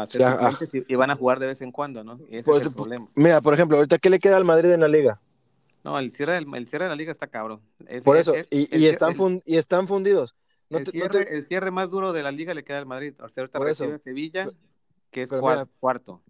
Sí, 0.07 0.19
ah, 0.23 0.51
y, 0.73 0.93
y 0.93 0.95
van 0.95 1.11
a 1.11 1.15
jugar 1.15 1.39
de 1.39 1.47
vez 1.47 1.61
en 1.61 1.71
cuando, 1.71 2.03
¿no? 2.03 2.17
Y 2.29 2.37
ese 2.37 2.43
Pues, 2.43 2.61
es 2.63 2.67
el 2.69 2.75
problema. 2.75 3.09
mira, 3.15 3.41
por 3.41 3.53
ejemplo, 3.53 3.77
ahorita, 3.77 3.97
¿qué 3.97 4.09
le 4.09 4.19
queda 4.19 4.37
al 4.37 4.45
Madrid 4.45 4.71
en 4.71 4.81
la 4.81 4.87
liga? 4.87 5.19
No, 5.83 5.97
el 5.97 6.11
cierre, 6.11 6.33
del- 6.33 6.47
el 6.55 6.67
cierre 6.67 6.85
de 6.85 6.89
la 6.89 6.95
liga 6.95 7.11
está 7.11 7.27
cabrón. 7.27 7.61
Es- 7.87 8.03
Por 8.03 8.17
es- 8.17 8.21
eso, 8.27 8.35
es- 8.35 8.47
y, 8.49 8.77
y 8.77 8.87
están 8.87 9.13
y 9.45 9.57
están 9.57 9.87
fundidos. 9.87 10.35
No 10.69 10.77
el, 10.77 10.83
te- 10.85 10.97
no 10.97 11.09
cierre, 11.09 11.25
te- 11.25 11.35
el 11.35 11.47
cierre 11.47 11.71
más 11.71 11.89
duro 11.89 12.13
de 12.13 12.23
la 12.23 12.31
liga 12.31 12.53
le 12.53 12.63
queda 12.63 12.77
al 12.77 12.85
Madrid. 12.85 13.13
Ahorita 13.19 13.57
Por 13.59 13.69
eso. 13.69 13.85
recibe 13.85 13.99
Sevilla, 14.03 14.49
que 15.09 15.23
es 15.23 15.31
cuarto. 15.79 16.21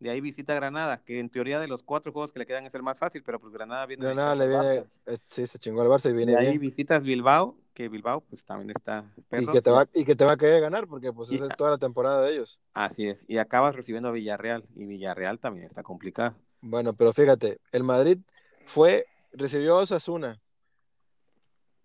De 0.00 0.10
ahí 0.10 0.20
visita 0.20 0.54
Granada, 0.54 1.02
que 1.04 1.18
en 1.20 1.30
teoría 1.30 1.60
de 1.60 1.68
los 1.68 1.82
cuatro 1.82 2.12
juegos 2.12 2.32
que 2.32 2.38
le 2.40 2.46
quedan 2.46 2.66
es 2.66 2.74
el 2.74 2.82
más 2.82 2.98
fácil, 2.98 3.22
pero 3.22 3.38
pues 3.40 3.52
Granada 3.52 3.86
viene 3.86 4.04
Granada 4.04 4.34
le 4.34 4.48
viene, 4.48 4.62
Barça. 4.82 4.86
eh, 5.06 5.18
sí, 5.24 5.46
se 5.46 5.58
chingó 5.58 5.80
al 5.82 5.88
Barça 5.88 6.10
y 6.10 6.12
viene 6.12 6.32
De 6.32 6.38
ahí 6.38 6.46
bien. 6.48 6.60
visitas 6.60 7.02
Bilbao, 7.04 7.56
que 7.72 7.88
Bilbao 7.88 8.20
pues 8.22 8.44
también 8.44 8.70
está 8.76 9.04
Y 9.16 9.20
perro. 9.22 9.52
que, 9.52 9.62
te 9.62 9.70
va, 9.70 9.88
y 9.94 10.04
que 10.04 10.14
te 10.16 10.24
va 10.24 10.32
a 10.32 10.36
querer 10.36 10.60
ganar, 10.60 10.86
porque 10.88 11.12
pues 11.12 11.30
Y- 11.30 11.36
esa 11.36 11.46
es 11.46 11.56
toda 11.56 11.70
la 11.70 11.78
temporada 11.78 12.20
de 12.22 12.32
ellos. 12.34 12.60
Así 12.74 13.06
es. 13.06 13.24
Y 13.28 13.38
acabas 13.38 13.74
recibiendo 13.76 14.08
a 14.08 14.12
Villarreal, 14.12 14.64
y 14.74 14.84
Villarreal 14.84 15.38
también 15.38 15.64
está 15.66 15.82
complicado. 15.82 16.34
Bueno, 16.60 16.92
pero 16.92 17.12
fíjate, 17.12 17.60
el 17.72 17.84
Madrid 17.84 18.18
fue, 18.66 19.06
recibió 19.32 19.78
a 19.78 19.82
Osasuna, 19.82 20.40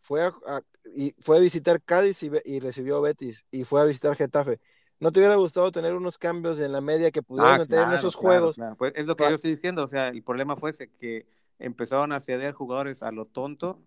fue 0.01 0.23
a, 0.23 0.33
a- 0.47 0.61
y 0.95 1.13
fue 1.19 1.37
a 1.37 1.39
visitar 1.39 1.81
Cádiz 1.81 2.23
y, 2.23 2.59
recibió 2.59 3.01
Betis, 3.01 3.45
y 3.51 3.63
fue 3.63 3.81
a 3.81 3.83
visitar 3.83 4.15
Getafe. 4.15 4.59
¿No 4.99 5.11
te 5.11 5.19
hubiera 5.19 5.35
gustado 5.35 5.71
tener 5.71 5.93
unos 5.93 6.17
cambios 6.17 6.59
en 6.59 6.71
la 6.71 6.81
media 6.81 7.11
que 7.11 7.21
pudieran 7.21 7.55
Ah, 7.55 7.57
meter 7.59 7.79
en 7.79 7.93
esos 7.93 8.15
claro, 8.15 8.27
juegos? 8.27 8.55
claro. 8.55 8.75
Pues 8.75 8.93
es 8.95 9.05
lo 9.05 9.15
que 9.15 9.23
yo 9.23 9.35
estoy 9.35 9.51
diciendo. 9.51 9.83
O 9.83 9.87
sea, 9.87 10.09
el 10.09 10.23
problema 10.23 10.57
fue 10.57 10.71
ese, 10.71 10.89
que 10.89 11.25
empezaron 11.57 12.11
a 12.11 12.19
ceder 12.19 12.53
jugadores 12.53 13.01
a 13.03 13.11
lo 13.11 13.25
tonto 13.25 13.81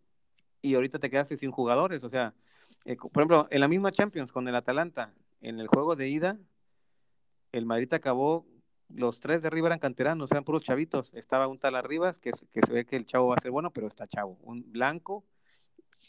y 0.63 0.75
ahorita 0.75 0.99
te 0.99 1.11
quedaste 1.11 1.37
sin 1.37 1.51
jugadores. 1.51 2.03
O 2.05 2.09
sea, 2.09 2.35
eh, 2.87 2.97
por 2.97 3.23
ejemplo, 3.23 3.47
en 3.51 3.61
la 3.61 3.69
misma 3.69 3.93
Champions 3.93 4.33
con 4.33 4.49
el 4.49 4.55
Atalanta, 4.55 5.13
en 5.43 5.61
el 5.61 5.67
juego 5.67 5.97
de 5.97 6.09
ida, 6.09 6.39
el 7.51 7.67
Madrid 7.67 7.93
acabó 7.93 8.47
los 8.95 9.21
tres 9.21 9.43
de 9.43 9.49
arriba 9.49 9.69
eran 9.69 9.79
canteranos, 9.79 10.31
eran 10.31 10.45
puros 10.45 10.63
chavitos. 10.63 11.13
Estaba 11.15 11.49
un 11.49 11.59
tal 11.59 11.77
Arribas, 11.77 12.19
que, 12.19 12.33
que 12.53 12.61
se 12.67 12.73
ve 12.73 12.85
que 12.85 12.97
el 12.97 13.07
chavo 13.07 13.29
va 13.29 13.37
a 13.37 13.41
ser 13.41 13.51
bueno, 13.51 13.71
pero 13.73 13.87
está 13.87 14.07
chavo. 14.07 14.39
Un 14.43 14.71
blanco 14.73 15.25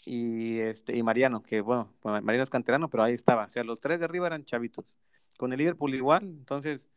y, 0.06 0.60
este, 0.60 0.96
y 0.96 1.04
Mariano, 1.04 1.43
que 1.43 1.62
bueno, 1.62 1.93
Mariano 2.04 2.43
es 2.43 2.50
canterano, 2.50 2.89
pero 2.89 3.04
ahí 3.04 3.13
estaba. 3.13 3.46
O 3.46 3.50
sea, 3.50 3.63
los 3.63 3.80
tres 3.80 4.00
de 4.00 4.06
arriba 4.06 4.28
eran 4.28 4.46
chavitos. 4.46 4.96
Con 5.38 5.52
el 5.52 5.60
Liverpool 5.60 5.93
igual, 5.96 6.24
entonces 6.24 6.88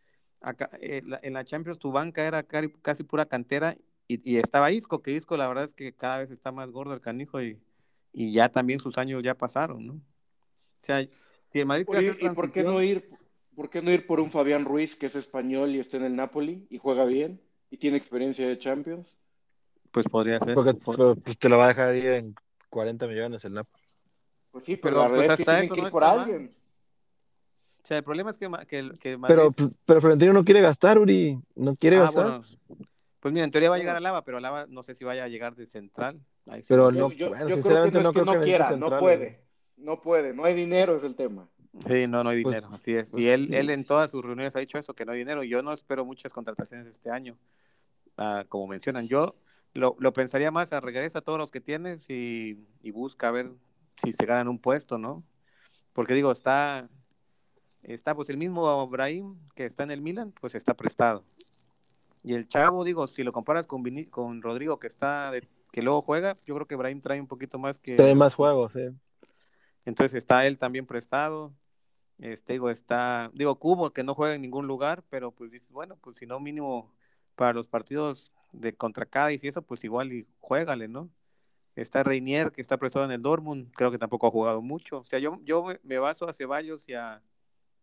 acá, 0.40 0.70
eh, 0.80 1.02
en 1.22 1.32
la 1.32 1.44
Champions 1.44 1.78
tu 1.78 1.90
banca 1.90 2.26
era 2.26 2.42
casi, 2.42 3.02
pura 3.02 3.26
cantera 3.26 3.76
y, 4.06 4.36
estaba 4.36 4.70
Isco, 4.70 5.02
que 5.02 5.12
Isco 5.12 5.36
la 5.36 5.48
verdad 5.48 5.64
es 5.64 5.74
que 5.74 5.92
cada 5.92 6.18
vez 6.18 6.30
está 6.30 6.52
más 6.52 6.70
gordo 6.70 6.92
el 6.94 7.00
canijo 7.00 7.42
y, 7.42 7.58
y 8.12 8.32
ya 8.32 8.50
también 8.50 8.78
sus 8.78 8.98
años 8.98 9.22
ya 9.22 9.34
pasaron, 9.34 9.86
¿no? 9.86 9.94
O 9.94 10.84
sea, 10.84 11.04
si 11.46 11.58
el 11.58 11.66
Madrid... 11.66 11.86
¿Y 12.20 12.28
por 12.28 12.52
qué 12.52 12.62
no 12.62 12.80
ir 12.82 13.08
¿por 13.56 13.70
qué 13.70 13.82
no 13.82 13.90
ir 13.90 14.06
por 14.06 14.20
un 14.20 14.30
Fabián 14.30 14.64
Ruiz 14.64 14.94
que 14.94 15.06
es 15.06 15.16
español 15.16 15.74
y 15.74 15.80
está 15.80 15.96
en 15.96 16.04
el 16.04 16.14
Napoli 16.14 16.66
y 16.70 16.78
juega 16.78 17.04
bien 17.04 17.40
y 17.70 17.78
tiene 17.78 17.96
experiencia 17.96 18.46
de 18.46 18.58
Champions? 18.58 19.16
Pues 19.90 20.06
podría 20.06 20.38
ser. 20.38 20.54
Porque 20.54 20.74
pues, 20.74 21.38
te 21.38 21.48
lo 21.48 21.58
va 21.58 21.64
a 21.64 21.68
dejar 21.68 21.96
ir 21.96 22.06
en 22.06 22.34
40 22.68 23.06
millones 23.08 23.44
el 23.46 23.54
Napoli. 23.54 23.76
Pues 24.52 24.64
sí, 24.64 24.76
pero, 24.76 25.02
la 25.02 25.08
pues 25.08 25.30
hasta 25.30 25.62
es 25.62 25.70
que 25.72 25.80
ir 25.80 25.88
por 25.88 26.04
alguien. 26.04 26.54
O 27.82 27.86
sea, 27.86 27.98
el 27.98 28.04
problema 28.04 28.30
es 28.30 28.36
que, 28.36 28.48
que, 28.68 28.90
que 29.00 29.18
pero, 29.26 29.50
pero 29.84 30.00
Florentino 30.00 30.32
no 30.32 30.44
quiere 30.44 30.60
gastar, 30.60 30.98
Uri. 30.98 31.38
No 31.54 31.74
quiere 31.74 31.96
ah, 31.96 32.00
gastar. 32.00 32.42
pues 33.20 33.32
mira, 33.32 33.44
en 33.44 33.50
teoría 33.50 33.70
va 33.70 33.76
a 33.76 33.78
llegar 33.78 33.96
a 33.96 34.00
Lava, 34.00 34.22
pero 34.24 34.40
Lava 34.40 34.66
no 34.68 34.82
sé 34.82 34.94
si 34.94 35.04
vaya 35.04 35.24
a 35.24 35.28
llegar 35.28 35.54
de 35.54 35.66
central. 35.66 36.20
pero 36.68 36.90
no, 36.90 37.10
yo, 37.12 37.28
bueno, 37.28 37.54
sinceramente 37.54 38.00
creo 38.00 38.12
que 38.12 38.24
no, 38.24 38.40
quiera, 38.42 38.76
no 38.76 38.98
puede. 38.98 39.40
No 39.76 40.00
puede, 40.00 40.34
no 40.34 40.44
hay 40.44 40.54
dinero, 40.54 40.96
es 40.96 41.04
el 41.04 41.14
tema. 41.14 41.48
Sí, 41.86 42.06
no, 42.06 42.24
no 42.24 42.30
hay 42.30 42.42
pues, 42.42 42.56
dinero, 42.56 42.74
así 42.74 42.94
es. 42.94 43.08
y 43.10 43.12
pues 43.12 43.24
él, 43.26 43.54
él 43.54 43.70
en 43.70 43.84
todas 43.84 44.10
sus 44.10 44.24
reuniones 44.24 44.56
ha 44.56 44.60
dicho 44.60 44.78
eso, 44.78 44.94
que 44.94 45.04
no 45.04 45.12
hay 45.12 45.18
dinero. 45.18 45.42
Yo 45.42 45.62
no 45.62 45.72
espero 45.72 46.04
muchas 46.04 46.32
contrataciones 46.32 46.86
este 46.86 47.10
año, 47.10 47.36
ah, 48.16 48.44
como 48.48 48.66
mencionan. 48.66 49.06
Yo 49.08 49.36
lo, 49.74 49.96
lo, 49.98 50.12
pensaría 50.12 50.50
más 50.50 50.72
a 50.72 50.80
regresa 50.80 51.18
a 51.18 51.22
todos 51.22 51.38
los 51.38 51.50
que 51.50 51.60
tienes 51.60 52.08
y, 52.08 52.66
y, 52.82 52.90
busca 52.90 53.28
a 53.28 53.30
ver 53.30 53.52
si 54.02 54.12
se 54.12 54.24
ganan 54.24 54.48
un 54.48 54.58
puesto, 54.58 54.98
¿no? 54.98 55.22
Porque 55.92 56.14
digo, 56.14 56.32
está, 56.32 56.88
está 57.82 58.14
pues 58.14 58.30
el 58.30 58.38
mismo 58.38 58.86
Brahim 58.88 59.36
que 59.54 59.66
está 59.66 59.82
en 59.82 59.90
el 59.90 60.00
Milan, 60.00 60.32
pues 60.40 60.54
está 60.54 60.74
prestado. 60.74 61.24
Y 62.22 62.34
el 62.34 62.48
chavo, 62.48 62.84
digo, 62.84 63.06
si 63.06 63.22
lo 63.22 63.32
comparas 63.32 63.66
con, 63.66 63.84
con 64.10 64.42
Rodrigo 64.42 64.78
que 64.78 64.88
está 64.88 65.32
que 65.70 65.82
luego 65.82 66.02
juega, 66.02 66.38
yo 66.46 66.54
creo 66.54 66.66
que 66.66 66.74
Brahim 66.74 67.00
trae 67.02 67.20
un 67.20 67.26
poquito 67.26 67.58
más 67.58 67.78
que... 67.78 67.96
Trae 67.96 68.14
más 68.14 68.34
juegos, 68.34 68.72
sí. 68.72 68.88
Entonces 69.84 70.14
está 70.16 70.46
él 70.46 70.58
también 70.58 70.86
prestado. 70.86 71.52
Este, 72.18 72.54
digo, 72.54 72.70
está, 72.70 73.30
digo, 73.34 73.58
Cubo, 73.58 73.92
que 73.92 74.02
no 74.02 74.14
juega 74.14 74.34
en 74.34 74.42
ningún 74.42 74.66
lugar, 74.66 75.04
pero 75.10 75.32
pues 75.32 75.50
dices, 75.50 75.70
bueno, 75.70 75.96
pues 76.00 76.16
si 76.16 76.26
no, 76.26 76.40
mínimo 76.40 76.94
para 77.34 77.52
los 77.52 77.66
partidos 77.66 78.32
de 78.52 78.74
contra 78.74 79.06
Cádiz 79.06 79.44
y 79.44 79.48
eso, 79.48 79.62
pues 79.62 79.84
igual 79.84 80.12
y 80.12 80.26
juégale, 80.40 80.88
¿no? 80.88 81.10
Está 81.76 82.02
Reinier, 82.02 82.52
que 82.52 82.62
está 82.62 82.78
prestado 82.78 83.04
en 83.04 83.12
el 83.12 83.20
Dortmund, 83.22 83.70
creo 83.74 83.90
que 83.90 83.98
tampoco 83.98 84.26
ha 84.26 84.30
jugado 84.30 84.62
mucho. 84.62 85.00
O 85.00 85.04
sea, 85.04 85.18
yo, 85.18 85.38
yo 85.44 85.66
me 85.82 85.98
baso 85.98 86.26
a 86.26 86.32
Ceballos 86.32 86.88
y 86.88 86.94
a, 86.94 87.22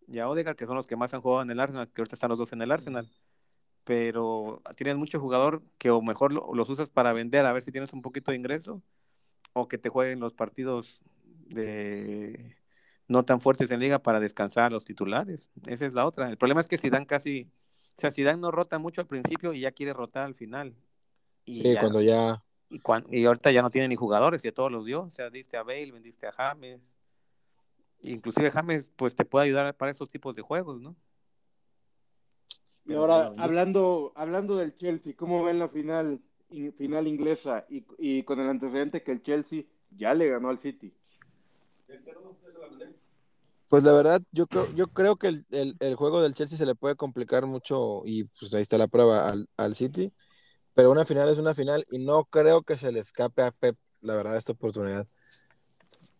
y 0.07 0.19
a 0.19 0.27
Odegaard, 0.29 0.55
que 0.55 0.65
son 0.65 0.75
los 0.75 0.87
que 0.87 0.95
más 0.95 1.13
han 1.13 1.21
jugado 1.21 1.43
en 1.43 1.51
el 1.51 1.59
Arsenal, 1.59 1.91
que 1.91 2.01
ahorita 2.01 2.15
están 2.15 2.29
los 2.29 2.39
dos 2.39 2.53
en 2.53 2.61
el 2.63 2.71
Arsenal. 2.71 3.05
Pero 3.83 4.61
tienes 4.77 4.97
mucho 4.97 5.19
jugador 5.19 5.61
que 5.77 5.91
o 5.91 6.01
mejor 6.01 6.33
los 6.33 6.69
usas 6.69 6.89
para 6.89 7.13
vender, 7.13 7.45
a 7.45 7.53
ver 7.53 7.63
si 7.63 7.71
tienes 7.71 7.93
un 7.93 8.01
poquito 8.01 8.31
de 8.31 8.37
ingreso, 8.37 8.81
o 9.53 9.67
que 9.67 9.77
te 9.77 9.89
jueguen 9.89 10.19
los 10.19 10.33
partidos 10.33 11.03
de 11.45 12.57
no 13.13 13.23
tan 13.23 13.39
fuertes 13.39 13.69
en 13.69 13.79
liga 13.79 13.99
para 13.99 14.19
descansar 14.19 14.65
a 14.65 14.69
los 14.71 14.85
titulares. 14.85 15.47
Esa 15.67 15.85
es 15.85 15.93
la 15.93 16.05
otra. 16.07 16.29
El 16.29 16.37
problema 16.37 16.59
es 16.59 16.67
que 16.67 16.79
Zidane 16.79 17.05
casi, 17.05 17.47
o 17.95 18.01
sea, 18.01 18.11
Zidane 18.11 18.41
no 18.41 18.49
rota 18.49 18.79
mucho 18.79 19.01
al 19.01 19.07
principio 19.07 19.53
y 19.53 19.61
ya 19.61 19.71
quiere 19.71 19.93
rotar 19.93 20.25
al 20.25 20.33
final. 20.33 20.75
Y 21.45 21.61
sí, 21.61 21.75
cuando 21.79 22.01
ya... 22.01 22.43
Y, 22.69 22.81
y 23.11 23.25
ahorita 23.25 23.51
ya 23.51 23.61
no 23.61 23.69
tiene 23.69 23.87
ni 23.87 23.95
jugadores, 23.95 24.43
y 24.43 24.47
a 24.47 24.53
todos 24.53 24.71
los 24.71 24.83
dio. 24.83 25.03
O 25.03 25.11
sea, 25.11 25.29
diste 25.29 25.57
a 25.57 25.63
Bale, 25.63 25.91
vendiste 25.91 26.25
a 26.25 26.31
James. 26.31 26.81
Inclusive 28.01 28.49
James, 28.49 28.91
pues 28.95 29.15
te 29.15 29.25
puede 29.25 29.45
ayudar 29.45 29.75
para 29.75 29.91
esos 29.91 30.09
tipos 30.09 30.33
de 30.35 30.41
juegos, 30.41 30.81
¿no? 30.81 30.95
Y 32.85 32.95
ahora, 32.95 33.31
hablando, 33.37 34.11
hablando 34.15 34.57
del 34.57 34.75
Chelsea, 34.75 35.13
¿cómo 35.15 35.43
ven 35.43 35.59
la 35.59 35.69
final, 35.69 36.19
final 36.77 37.07
inglesa 37.07 37.65
y, 37.69 37.85
y 37.99 38.23
con 38.23 38.39
el 38.39 38.49
antecedente 38.49 39.03
que 39.03 39.11
el 39.11 39.21
Chelsea 39.21 39.63
ya 39.91 40.15
le 40.15 40.29
ganó 40.29 40.49
al 40.49 40.59
City? 40.59 40.91
Pues 43.69 43.83
la 43.83 43.93
verdad, 43.93 44.21
yo 44.31 44.45
creo, 44.47 44.71
yo 44.75 44.87
creo 44.87 45.15
que 45.15 45.27
el, 45.27 45.95
juego 45.95 46.21
del 46.21 46.33
Chelsea 46.33 46.57
se 46.57 46.65
le 46.65 46.75
puede 46.75 46.95
complicar 46.95 47.45
mucho 47.45 48.01
y 48.05 48.25
pues 48.25 48.53
ahí 48.53 48.61
está 48.61 48.77
la 48.77 48.87
prueba 48.87 49.27
al, 49.57 49.75
City, 49.75 50.13
pero 50.73 50.91
una 50.91 51.05
final 51.05 51.29
es 51.29 51.37
una 51.37 51.55
final 51.55 51.85
y 51.91 51.99
no 51.99 52.25
creo 52.25 52.61
que 52.61 52.77
se 52.77 52.91
le 52.91 52.99
escape 52.99 53.41
a 53.43 53.51
Pep, 53.51 53.77
la 54.01 54.15
verdad, 54.15 54.37
esta 54.37 54.51
oportunidad. 54.53 55.07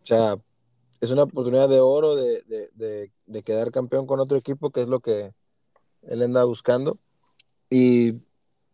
O 0.02 0.06
sea, 0.06 0.36
es 1.00 1.10
una 1.10 1.24
oportunidad 1.24 1.68
de 1.68 1.80
oro 1.80 2.16
de, 2.16 3.12
quedar 3.44 3.70
campeón 3.70 4.06
con 4.06 4.20
otro 4.20 4.36
equipo, 4.36 4.70
que 4.70 4.80
es 4.80 4.88
lo 4.88 5.00
que 5.00 5.32
él 6.02 6.22
anda 6.22 6.44
buscando. 6.44 6.98
Y, 7.70 8.22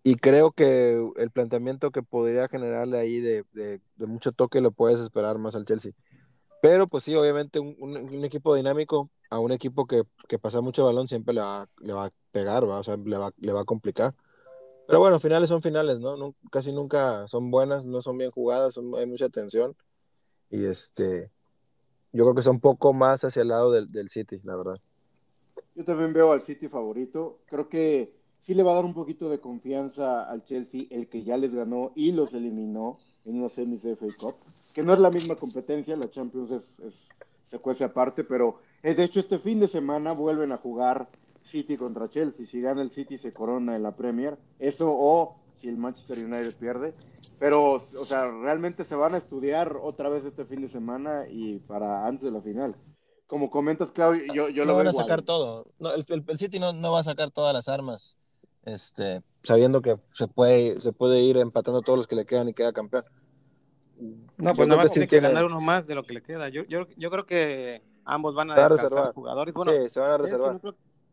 y 0.03 0.15
creo 0.17 0.53
que 0.53 0.99
el 1.17 1.31
planteamiento 1.31 1.91
que 1.91 2.03
podría 2.03 2.49
generarle 2.49 2.99
ahí 2.99 3.21
de, 3.21 3.45
mucho 3.99 4.33
toque 4.33 4.61
lo 4.61 4.71
puedes 4.71 5.01
esperar 5.01 5.39
más 5.39 5.55
al 5.55 5.67
Chelsea. 5.67 5.93
Pero 6.62 6.87
pues 6.87 7.05
sí, 7.05 7.14
obviamente 7.14 7.59
un, 7.59 8.25
equipo 8.25 8.55
dinámico 8.55 9.11
a 9.31 9.38
un 9.38 9.53
equipo 9.53 9.87
que, 9.87 10.05
pasa 10.38 10.61
mucho 10.61 10.85
balón 10.85 11.09
siempre 11.09 11.35
le 11.35 11.40
va, 11.40 11.68
le 11.81 11.92
va 11.92 12.07
a 12.07 12.12
pegar, 12.33 12.68
¿va? 12.68 12.81
O 12.81 12.83
sea, 12.83 12.96
le 12.96 13.16
va, 13.16 13.33
le 13.38 13.53
va 13.53 13.62
a 13.62 13.64
complicar. 13.64 14.14
Pero 14.87 14.99
bueno, 14.99 15.18
finales 15.18 15.49
son 15.49 15.62
finales, 15.62 16.01
¿no? 16.01 16.35
Casi 16.51 16.73
nunca 16.73 17.27
son 17.29 17.51
buenas, 17.51 17.87
no 17.87 18.01
son 18.01 18.18
bien 18.18 18.31
jugadas, 18.31 18.79
hay 18.99 19.07
mucha 19.07 19.29
tensión. 19.29 19.77
Y 20.51 20.64
este, 20.64 21.31
yo 22.12 22.25
creo 22.25 22.35
que 22.35 22.42
son 22.42 22.57
un 22.57 22.61
poco 22.61 22.92
más 22.92 23.25
hacia 23.25 23.42
el 23.42 23.49
lado 23.49 23.70
del, 23.70 23.87
del 23.87 24.09
City, 24.09 24.40
la 24.42 24.57
verdad. 24.57 24.81
Yo 25.77 25.85
también 25.85 26.12
veo 26.12 26.33
al 26.33 26.42
City 26.42 26.68
favorito. 26.68 27.38
Creo 27.46 27.68
que 27.68 28.12
sí 28.42 28.55
le 28.55 28.62
va 28.62 28.73
a 28.73 28.75
dar 28.75 28.85
un 28.85 28.94
poquito 28.94 29.31
de 29.31 29.40
confianza 29.40 30.29
al 30.29 30.44
Chelsea, 30.44 30.87
el 30.90 31.09
que 31.09 31.23
ya 31.23 31.37
les 31.37 31.55
ganó 31.55 31.92
y 31.94 32.12
los 32.12 32.35
eliminó 32.35 32.99
en 33.25 33.39
una 33.41 33.49
semis 33.49 33.83
de 33.83 33.97
FA 33.97 34.07
Cup, 34.19 34.35
que 34.75 34.83
no 34.83 34.95
es 34.95 35.01
la 35.01 35.11
misma 35.11 35.37
competencia, 35.37 35.97
la 35.97 36.11
Champions 36.11 36.51
es, 36.51 37.09
se 37.51 37.59
cuece 37.59 37.85
aparte, 37.85 38.25
pero 38.25 38.61
eh, 38.83 38.95
de 38.95 39.05
hecho 39.05 39.21
este 39.21 39.39
fin 39.39 39.59
de 39.59 39.69
semana 39.69 40.13
vuelven 40.13 40.53
a 40.53 40.57
jugar 40.57 41.09
City 41.45 41.77
contra 41.77 42.09
Chelsea, 42.09 42.47
si 42.47 42.61
gana 42.61 42.83
el 42.83 42.91
City 42.91 43.19
se 43.19 43.33
corona 43.33 43.77
en 43.77 43.83
la 43.83 43.95
Premier, 43.95 44.39
eso 44.59 44.87
o 44.89 45.37
si 45.61 45.69
el 45.69 45.77
Manchester 45.77 46.19
United 46.25 46.55
pierde, 46.59 46.93
pero 47.39 47.75
o 47.75 47.81
sea, 47.81 48.31
realmente 48.31 48.85
se 48.85 48.95
van 48.95 49.15
a 49.15 49.19
estudiar 49.19 49.77
otra 49.77 50.09
vez 50.09 50.25
este 50.25 50.45
fin 50.47 50.63
de 50.63 50.69
semana 50.69 51.25
y 51.29 51.59
para 51.59 52.07
antes 52.07 52.25
de 52.25 52.31
la 52.31 52.41
final. 52.41 52.75
Como 53.27 53.51
comentas, 53.51 53.93
Claudio, 53.93 54.25
yo, 54.35 54.49
yo 54.49 54.65
no 54.65 54.73
lo 54.73 54.79
van 54.79 54.89
a 54.89 54.93
sacar 54.93 55.23
todo. 55.23 55.67
No, 55.79 55.93
el, 55.93 56.05
el, 56.09 56.39
City 56.39 56.59
no, 56.59 56.73
no 56.73 56.91
va 56.91 57.01
a 57.01 57.05
sacar 57.05 57.31
todas 57.31 57.55
las 57.55 57.69
armas 57.69 58.19
este, 58.64 59.23
sabiendo 59.42 59.81
que 59.81 59.94
se 60.12 60.29
puede, 60.29 60.79
se 60.79 60.92
puede 60.92 61.20
ir 61.20 61.37
empatando 61.37 61.81
todos 61.81 61.99
los 61.99 62.07
que 62.07 62.16
le 62.16 62.27
quedan 62.27 62.49
y 62.49 62.55
queda 62.55 62.73
campeón. 62.73 63.03
No, 64.38 64.55
pues 64.55 64.66
nada 64.68 64.83
más 64.83 64.92
tiene 64.92 65.07
que 65.07 65.20
ganar 65.20 65.44
uno 65.44 65.61
más 65.61 65.87
de 65.87 65.94
lo 65.94 66.03
que 66.03 66.14
le 66.14 66.23
queda. 66.23 66.49
Yo, 66.49 66.64
yo, 66.64 66.87
yo 66.96 67.11
creo 67.11 67.27
que 67.27 67.83
ambos 68.05 68.35
van 68.35 68.51
a, 68.51 68.68
reservar 68.68 69.12
jugadores. 69.12 69.55
sí, 69.55 69.88
se 69.88 70.01
van 70.01 70.12
a 70.12 70.18
reservar. 70.18 70.61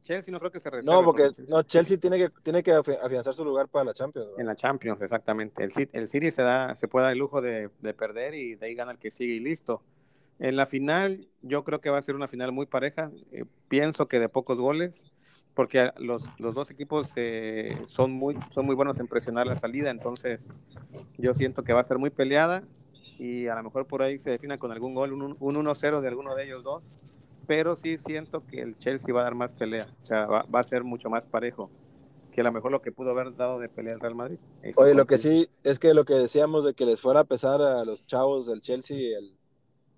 Chelsea 0.02 0.32
no 0.32 0.40
creo, 0.40 0.52
que 0.52 0.62
se 0.62 0.70
reserve. 0.70 0.90
No, 0.90 1.04
porque 1.04 1.32
no, 1.50 1.64
Chelsea 1.64 1.98
tiene 1.98 2.18
que, 2.18 2.30
tiene 2.42 2.64
que 2.64 2.72
afianzar 2.72 3.34
su 3.34 3.44
lugar 3.44 3.68
para 3.68 3.86
la 3.86 3.94
Champions. 3.94 4.30
En 4.38 4.46
la 4.46 4.56
Champions, 4.56 5.02
exactamente. 5.02 5.64
El, 5.64 5.72
el 5.92 6.08
City 6.08 6.32
se, 6.32 6.44
da, 6.44 6.76
se 6.78 6.88
puede 6.88 7.06
dar 7.06 7.14
el 7.14 7.20
lujo 7.20 7.42
de, 7.42 7.70
de 7.82 7.94
perder 7.94 8.34
y 8.34 8.56
de 8.56 8.68
ahí 8.68 8.76
gana 8.76 8.94
el 8.94 9.00
que 9.00 9.12
sigue 9.12 9.34
y 9.34 9.40
listo. 9.42 9.82
En 10.40 10.56
la 10.56 10.66
final, 10.66 11.28
yo 11.42 11.64
creo 11.66 11.82
que 11.82 11.90
va 11.90 11.98
a 11.98 12.02
ser 12.02 12.16
una 12.16 12.28
final 12.28 12.54
muy 12.54 12.68
pareja. 12.68 13.12
Eh, 13.32 13.44
pienso 13.68 14.08
que 14.08 14.20
de 14.20 14.30
pocos 14.30 14.58
goles 14.58 15.12
porque 15.58 15.90
los, 15.98 16.22
los 16.38 16.54
dos 16.54 16.70
equipos 16.70 17.12
eh, 17.16 17.76
son, 17.88 18.12
muy, 18.12 18.38
son 18.54 18.68
muy 18.68 18.76
buenos 18.76 19.00
en 19.00 19.08
presionar 19.08 19.48
la 19.48 19.56
salida, 19.56 19.90
entonces 19.90 20.40
yo 21.18 21.34
siento 21.34 21.64
que 21.64 21.74
va 21.74 21.82
a 21.82 21.84
ser 21.84 21.98
muy 21.98 22.12
peleada 22.12 22.62
y 23.18 23.48
a 23.48 23.56
lo 23.56 23.64
mejor 23.64 23.88
por 23.88 24.04
ahí 24.04 24.20
se 24.20 24.30
defina 24.30 24.56
con 24.56 24.72
algún 24.72 24.94
gol, 24.94 25.14
un, 25.14 25.36
1-0 25.36 26.00
de 26.00 26.08
alguno 26.08 26.36
de 26.36 26.44
ellos 26.44 26.64
dos, 26.64 26.84
pero 27.48 27.76
sí 27.76 27.98
siento 27.98 28.46
que 28.46 28.62
el 28.62 28.78
Chelsea 28.78 29.12
va 29.12 29.22
a 29.22 29.24
dar 29.24 29.34
más 29.34 29.50
pelea, 29.50 29.88
o 30.04 30.06
sea, 30.06 30.28
va, 30.28 30.44
va, 30.44 30.60
a 30.60 30.64
ser 30.64 30.84
mucho 30.84 31.10
más 31.10 31.24
parejo 31.24 31.72
que 32.36 32.42
a 32.42 32.44
lo 32.44 32.52
mejor 32.52 32.72
lo 32.72 32.84
que 32.84 32.92
pudo 32.92 33.10
haber 33.10 33.36
dado 33.36 33.58
de 33.58 33.68
pelea 33.68 33.96
el 33.96 34.00
Real 34.00 34.14
Madrid. 34.14 34.38
Oye, 34.76 34.94
lo 34.94 35.08
que 35.08 35.18
sí 35.18 35.50
es 35.64 35.80
que 35.80 35.96
lo 35.96 36.04
que 36.04 36.14
decíamos 36.14 36.66
de 36.66 36.76
que 36.76 36.86
les 36.86 37.02
fuera 37.02 37.22
a 37.22 37.24
pesar 37.24 37.64
a 37.64 37.84
los 37.84 38.06
chavos 38.06 38.46
del 38.46 38.62
Chelsea 38.62 39.18
el, 39.18 39.36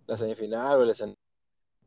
la 0.07 0.15
semifinal 0.15 0.79
o 0.79 0.83
el 0.83 0.91
escenario 0.91 1.18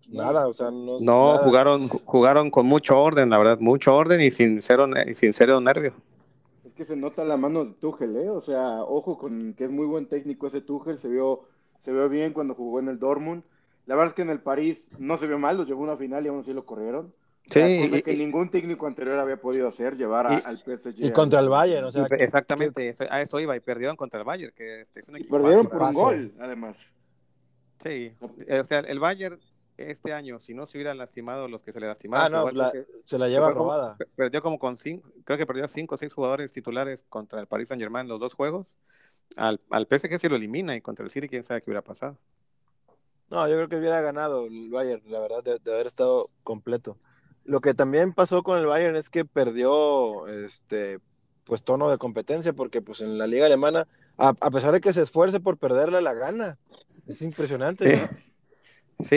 nada, 0.09 0.49
o 0.49 0.53
sea, 0.53 0.71
no. 0.71 0.99
No, 1.01 1.39
jugaron, 1.39 1.89
jugaron 1.89 2.51
con 2.51 2.67
mucho 2.67 2.99
orden, 2.99 3.31
la 3.31 3.39
verdad, 3.39 3.59
mucho 3.61 3.95
orden 3.95 4.21
y 4.21 4.31
sin 4.31 4.61
cero, 4.63 4.87
sin 5.15 5.33
cero 5.33 5.61
nervio. 5.61 5.95
Es 6.65 6.73
que 6.75 6.85
se 6.85 6.97
nota 6.97 7.25
la 7.25 7.37
mano 7.37 7.65
de 7.65 7.73
Tuchel, 7.75 8.17
¿eh? 8.17 8.31
O 8.31 8.41
sea, 8.43 8.83
ojo 8.83 9.19
con 9.19 9.55
que 9.55 9.65
es 9.65 9.71
muy 9.71 9.87
buen 9.87 10.07
técnico 10.07 10.47
ese 10.47 10.61
Tuchel, 10.61 10.99
se 10.99 11.09
vio, 11.09 11.43
se 11.79 11.93
vio 11.93 12.09
bien 12.09 12.33
cuando 12.33 12.55
jugó 12.55 12.81
en 12.81 12.89
el 12.89 12.99
Dortmund. 12.99 13.43
La 13.87 13.95
verdad 13.97 14.11
es 14.11 14.15
que 14.15 14.23
en 14.23 14.31
el 14.31 14.41
París 14.41 14.89
no 14.99 15.19
se 15.19 15.27
vio 15.27 15.39
mal, 15.39 15.57
los 15.57 15.67
llevó 15.67 15.81
a 15.83 15.85
una 15.89 15.97
final 15.97 16.25
y 16.25 16.29
aún 16.29 16.41
así 16.41 16.53
lo 16.53 16.65
corrieron. 16.65 17.13
Sí, 17.51 17.59
La 17.59 17.85
cosa 17.85 17.99
y- 17.99 18.03
que 18.03 18.13
y- 18.13 18.19
ningún 18.19 18.51
técnico 18.53 18.87
anterior 18.87 19.19
había 19.19 19.37
podido 19.37 19.67
hacer, 19.67 19.97
llevar 19.97 20.29
a- 20.29 20.35
Y- 20.35 20.43
al 20.45 20.59
PSG. 20.59 21.05
Y 21.07 21.11
contra 21.11 21.41
el 21.41 21.49
Bayern, 21.49 21.85
o 21.85 21.91
sea, 21.91 22.05
y- 22.05 22.17
que- 22.17 22.23
exactamente, 22.23 22.89
eso- 22.89 23.05
a 23.11 23.21
eso 23.21 23.41
iba, 23.41 23.57
y 23.57 23.61
perdieron 23.61 23.97
contra 23.97 24.21
el 24.21 24.25
Bayern, 24.25 24.53
que 24.57 24.87
es 24.95 25.09
un 25.09 25.17
Y 25.17 25.21
equipo 25.23 25.39
perdieron 25.39 25.67
por 25.67 25.83
un 25.83 25.93
gol, 25.93 26.33
además. 26.41 26.77
Sí, 27.83 28.13
o 28.21 28.65
sea, 28.65 28.79
el 28.79 29.01
Bayern 29.01 29.41
este 29.77 30.13
año, 30.13 30.39
si 30.39 30.55
no 30.55 30.67
se 30.67 30.77
hubieran 30.79 30.99
lastimado 30.99 31.49
los 31.49 31.63
que 31.63 31.73
se 31.73 31.81
le 31.81 31.87
lastimaron, 31.87 32.35
Ah, 32.35 32.45
no, 32.45 32.51
la- 32.51 32.73
se 33.05 33.19
la 33.19 33.29
lleva 33.29 33.53
como- 33.53 33.65
robada. 33.65 33.97
pe- 33.97 34.07
perdió 34.15 34.43
como 34.43 34.59
con 34.59 34.77
cinco, 34.77 35.11
creo 35.25 35.39
que 35.39 35.47
perdió 35.47 35.67
cinco 35.69 35.95
o 35.95 35.99
seis 35.99 36.13
jugadores 36.13 36.53
titulares 36.53 37.05
contra 37.09 37.41
el 37.41 37.47
Paris 37.47 37.69
Saint 37.69 37.81
Germain 37.83 38.07
los 38.09 38.21
dos 38.21 38.35
juegos. 38.35 38.77
Al, 39.37 39.61
al 39.71 39.87
PSG 39.87 40.19
se 40.19 40.29
lo 40.29 40.37
elimina 40.37 40.77
y 40.77 40.81
contra 40.83 41.05
el 41.05 41.11
City 41.11 41.29
quién 41.29 41.43
sabe 41.43 41.63
qué 41.63 41.71
hubiera 41.71 41.83
pasado. 41.83 42.19
No, 43.31 43.49
yo 43.49 43.55
creo 43.55 43.69
que 43.69 43.77
hubiera 43.77 44.01
ganado 44.03 44.47
el 44.47 44.69
Bayern, 44.71 45.03
la 45.07 45.19
verdad, 45.21 45.43
de, 45.43 45.59
de 45.59 45.73
haber 45.73 45.87
estado 45.87 46.29
completo. 46.45 46.99
Lo 47.45 47.61
que 47.61 47.73
también 47.73 48.13
pasó 48.13 48.43
con 48.43 48.59
el 48.59 48.67
Bayern 48.67 48.95
es 48.95 49.09
que 49.09 49.25
perdió 49.25 50.27
este 50.29 51.01
pues 51.45 51.65
tono 51.65 51.91
de 51.91 51.99
competencia, 51.99 52.53
porque 52.53 52.83
pues 52.83 53.01
en 53.01 53.19
la 53.19 53.27
liga 53.27 53.47
alemana, 53.47 53.89
a, 54.17 54.29
a 54.39 54.51
pesar 54.51 54.73
de 54.73 54.81
que 54.81 54.93
se 54.93 55.03
esfuerce 55.03 55.41
por 55.41 55.57
perderla, 55.59 56.01
la 56.01 56.13
gana. 56.15 56.59
Es 57.07 57.23
impresionante. 57.23 57.97
Sí. 57.97 58.03
¿no? 58.03 58.09
Sí, 58.19 58.32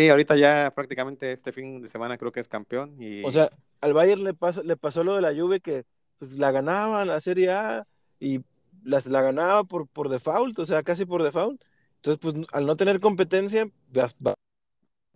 ahorita 0.10 0.36
ya 0.36 0.72
prácticamente 0.76 1.32
este 1.32 1.52
fin 1.52 1.82
de 1.82 1.90
semana 1.90 2.18
creo 2.18 2.32
que 2.32 2.40
es 2.40 2.48
campeón 2.48 2.96
y 3.00 3.24
O 3.24 3.32
sea, 3.32 3.50
al 3.82 3.94
Bayern 3.94 4.24
le 4.24 4.34
pasó, 4.34 4.64
le 4.64 4.78
pasó 4.78 5.04
lo 5.04 5.16
de 5.16 5.22
la 5.22 5.34
Juve 5.34 5.60
que 5.60 5.86
pues, 6.20 6.38
la 6.38 6.52
ganaba 6.52 7.06
la 7.06 7.20
Serie 7.22 7.52
A 7.52 7.88
y 8.20 8.40
las, 8.84 9.06
la 9.08 9.22
ganaba 9.22 9.64
por, 9.64 9.88
por 9.88 10.10
default, 10.10 10.58
o 10.60 10.66
sea, 10.66 10.84
casi 10.84 11.06
por 11.06 11.24
default. 11.24 11.62
Entonces, 11.98 12.20
pues 12.22 12.36
al 12.52 12.66
no 12.66 12.76
tener 12.76 13.00
competencia, 13.00 13.68
vas- 13.90 14.16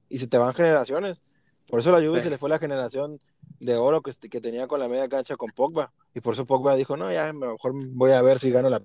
y 0.09 0.17
se 0.17 0.27
te 0.27 0.37
van 0.37 0.53
generaciones. 0.53 1.31
Por 1.67 1.79
eso 1.79 1.91
la 1.91 1.99
Juve 1.99 2.19
Sí. 2.19 2.23
se 2.23 2.29
le 2.31 2.37
fue 2.39 2.49
la 2.49 2.57
generación 2.57 3.19
de 3.59 3.75
oro 3.75 4.01
que, 4.01 4.11
que 4.29 4.41
tenía 4.41 4.67
con 4.67 4.79
la 4.79 4.87
media 4.87 5.07
cancha 5.07 5.35
con 5.35 5.51
Pogba. 5.51 5.93
Y 6.15 6.19
por 6.21 6.33
eso 6.33 6.45
Pogba 6.45 6.75
dijo, 6.75 6.97
no, 6.97 7.11
ya 7.11 7.31
mejor 7.31 7.73
voy 7.75 8.11
a 8.11 8.21
ver 8.23 8.39
si 8.39 8.49
gano 8.49 8.69
la... 8.69 8.81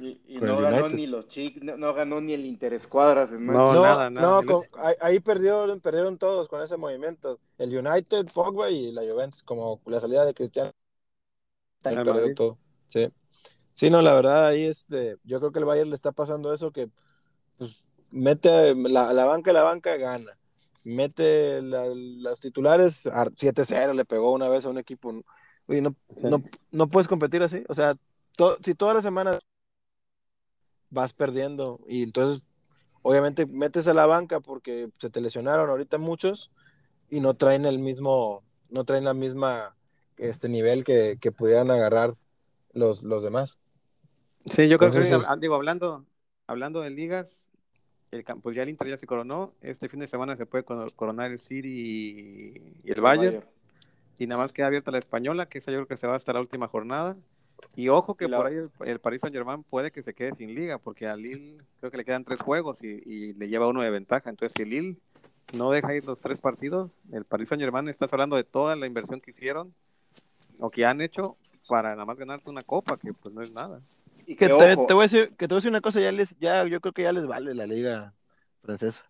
Y, 0.00 0.20
y 0.28 0.38
no 0.38 0.58
ganó 0.60 0.78
United. 0.80 0.96
ni 0.96 1.06
los 1.06 1.28
Chic, 1.28 1.62
no, 1.62 1.76
no 1.76 1.92
ganó 1.94 2.20
ni 2.20 2.32
el 2.34 2.44
Interescuadras. 2.46 3.30
No, 3.30 3.72
No, 3.74 3.82
nada, 3.82 4.10
nada. 4.10 4.42
no, 4.42 4.46
con- 4.46 4.66
ahí, 5.00 5.18
perdió, 5.20 5.66
perdieron 5.80 6.18
todos 6.18 6.46
con 6.48 6.62
ese 6.62 6.76
movimiento. 6.76 7.40
El 7.58 7.76
United, 7.76 8.26
Pogba 8.32 8.70
y 8.70 8.92
la 8.92 9.02
Juventus, 9.02 9.42
como 9.42 9.80
la 9.86 10.00
salida 10.00 10.24
de 10.24 10.34
Cristiano. 10.34 10.72
Ahí 11.84 11.96
perdió 11.96 12.14
Madrid. 12.14 12.34
todo. 12.34 12.58
Sí. 12.88 13.08
Sí, 13.74 13.90
no, 13.90 14.02
la 14.02 14.12
verdad, 14.14 14.46
ahí 14.48 14.64
este, 14.64 15.16
yo 15.24 15.38
creo 15.38 15.52
que 15.52 15.60
el 15.60 15.64
Bayern 15.64 15.88
le 15.90 15.94
está 15.94 16.10
pasando 16.12 16.52
eso 16.52 16.72
que 16.72 16.88
pues, 17.56 17.76
mete 18.10 18.74
la, 18.74 19.12
la 19.12 19.24
banca, 19.26 19.52
la 19.52 19.62
banca 19.62 19.96
gana. 19.96 20.36
Mete 20.84 21.60
la- 21.62 21.86
los 21.94 22.40
titulares, 22.40 23.06
a 23.06 23.26
7-0 23.26 23.92
le 23.94 24.04
pegó 24.04 24.32
una 24.32 24.48
vez 24.48 24.64
a 24.66 24.70
un 24.70 24.78
equipo. 24.78 25.12
Oye, 25.66 25.80
no, 25.82 25.94
Sí. 26.16 26.26
no, 26.28 26.42
no 26.72 26.88
puedes 26.88 27.06
competir 27.08 27.42
así. 27.42 27.62
O 27.68 27.74
sea, 27.74 27.94
to- 28.36 28.58
si 28.62 28.74
todas 28.74 28.94
las 28.94 29.04
semanas 29.04 29.38
vas 30.90 31.12
perdiendo 31.12 31.80
y 31.86 32.02
entonces 32.02 32.42
obviamente 33.02 33.46
metes 33.46 33.88
a 33.88 33.94
la 33.94 34.06
banca 34.06 34.40
porque 34.40 34.88
se 35.00 35.10
te 35.10 35.20
lesionaron 35.20 35.70
ahorita 35.70 35.98
muchos 35.98 36.56
y 37.10 37.20
no 37.20 37.34
traen 37.34 37.64
el 37.64 37.78
mismo, 37.78 38.42
no 38.70 38.84
traen 38.84 39.04
la 39.04 39.14
misma 39.14 39.74
este 40.16 40.48
nivel 40.48 40.84
que, 40.84 41.16
que 41.20 41.32
pudieran 41.32 41.70
agarrar 41.70 42.14
los, 42.72 43.02
los 43.02 43.22
demás. 43.22 43.58
Sí, 44.46 44.68
yo 44.68 44.78
creo 44.78 44.90
que 44.90 44.98
Entonces 44.98 45.28
es- 45.30 45.40
digo, 45.40 45.54
hablando, 45.54 46.04
hablando 46.46 46.80
de 46.80 46.90
ligas, 46.90 47.46
el, 48.10 48.24
pues 48.42 48.56
ya 48.56 48.62
el 48.62 48.68
Inter 48.70 48.88
ya 48.88 48.96
se 48.96 49.06
coronó, 49.06 49.52
este 49.60 49.88
fin 49.88 50.00
de 50.00 50.06
semana 50.06 50.36
se 50.36 50.46
puede 50.46 50.64
coro- 50.64 50.86
coronar 50.96 51.30
el 51.30 51.38
City 51.38 51.68
y, 51.68 52.88
y 52.88 52.90
el 52.92 53.00
Bayern, 53.00 53.44
y 54.18 54.26
nada 54.26 54.42
más 54.42 54.52
queda 54.52 54.66
abierta 54.66 54.90
la 54.90 54.98
española, 54.98 55.48
que 55.48 55.58
esa 55.58 55.70
yo 55.70 55.78
creo 55.78 55.88
que 55.88 55.96
se 55.96 56.06
va 56.06 56.16
hasta 56.16 56.32
la 56.32 56.40
última 56.40 56.68
jornada. 56.68 57.14
Y 57.76 57.88
ojo 57.88 58.14
que 58.16 58.24
Y 58.24 58.28
la- 58.28 58.36
por 58.38 58.46
ahí 58.46 58.54
el, 58.54 58.70
el 58.80 58.98
Paris 59.00 59.20
Saint 59.20 59.34
Germain 59.34 59.62
puede 59.62 59.90
que 59.90 60.02
se 60.02 60.14
quede 60.14 60.34
sin 60.36 60.54
liga, 60.54 60.78
porque 60.78 61.06
a 61.06 61.16
Lille 61.16 61.56
creo 61.78 61.90
que 61.90 61.96
le 61.98 62.04
quedan 62.04 62.24
tres 62.24 62.40
juegos 62.40 62.82
y, 62.82 63.02
y 63.06 63.32
le 63.34 63.48
lleva 63.48 63.68
uno 63.68 63.82
de 63.82 63.90
ventaja. 63.90 64.30
Entonces, 64.30 64.54
si 64.56 64.68
Lille 64.68 64.96
no 65.54 65.70
deja 65.70 65.94
ir 65.94 66.04
los 66.04 66.18
tres 66.18 66.38
partidos, 66.38 66.90
el 67.12 67.24
Paris 67.24 67.48
Saint 67.48 67.62
Germain 67.62 67.88
estás 67.88 68.12
hablando 68.12 68.36
de 68.36 68.44
toda 68.44 68.74
la 68.76 68.86
inversión 68.86 69.20
que 69.20 69.30
hicieron 69.30 69.72
o 70.60 70.70
que 70.70 70.84
han 70.84 71.00
hecho 71.00 71.28
para 71.68 71.90
nada 71.90 72.04
más 72.04 72.16
ganarse 72.16 72.50
una 72.50 72.62
copa, 72.64 72.96
que 72.96 73.10
pues 73.22 73.32
no 73.34 73.42
es 73.42 73.52
nada. 73.52 73.80
Y 74.26 74.34
Que 74.34 74.48
que, 74.48 74.54
te, 74.54 74.76
te 74.86 74.94
voy 74.94 75.02
a 75.02 75.02
decir, 75.02 75.28
que 75.36 75.46
te 75.46 75.54
voy 75.54 75.56
a 75.56 75.58
decir 75.58 75.70
una 75.70 75.80
cosa, 75.80 76.00
ya 76.00 76.10
les, 76.10 76.36
ya, 76.40 76.64
yo 76.66 76.80
creo 76.80 76.92
que 76.92 77.02
ya 77.02 77.12
les 77.12 77.26
vale 77.26 77.54
la 77.54 77.66
liga 77.66 78.12
francesa. 78.62 79.04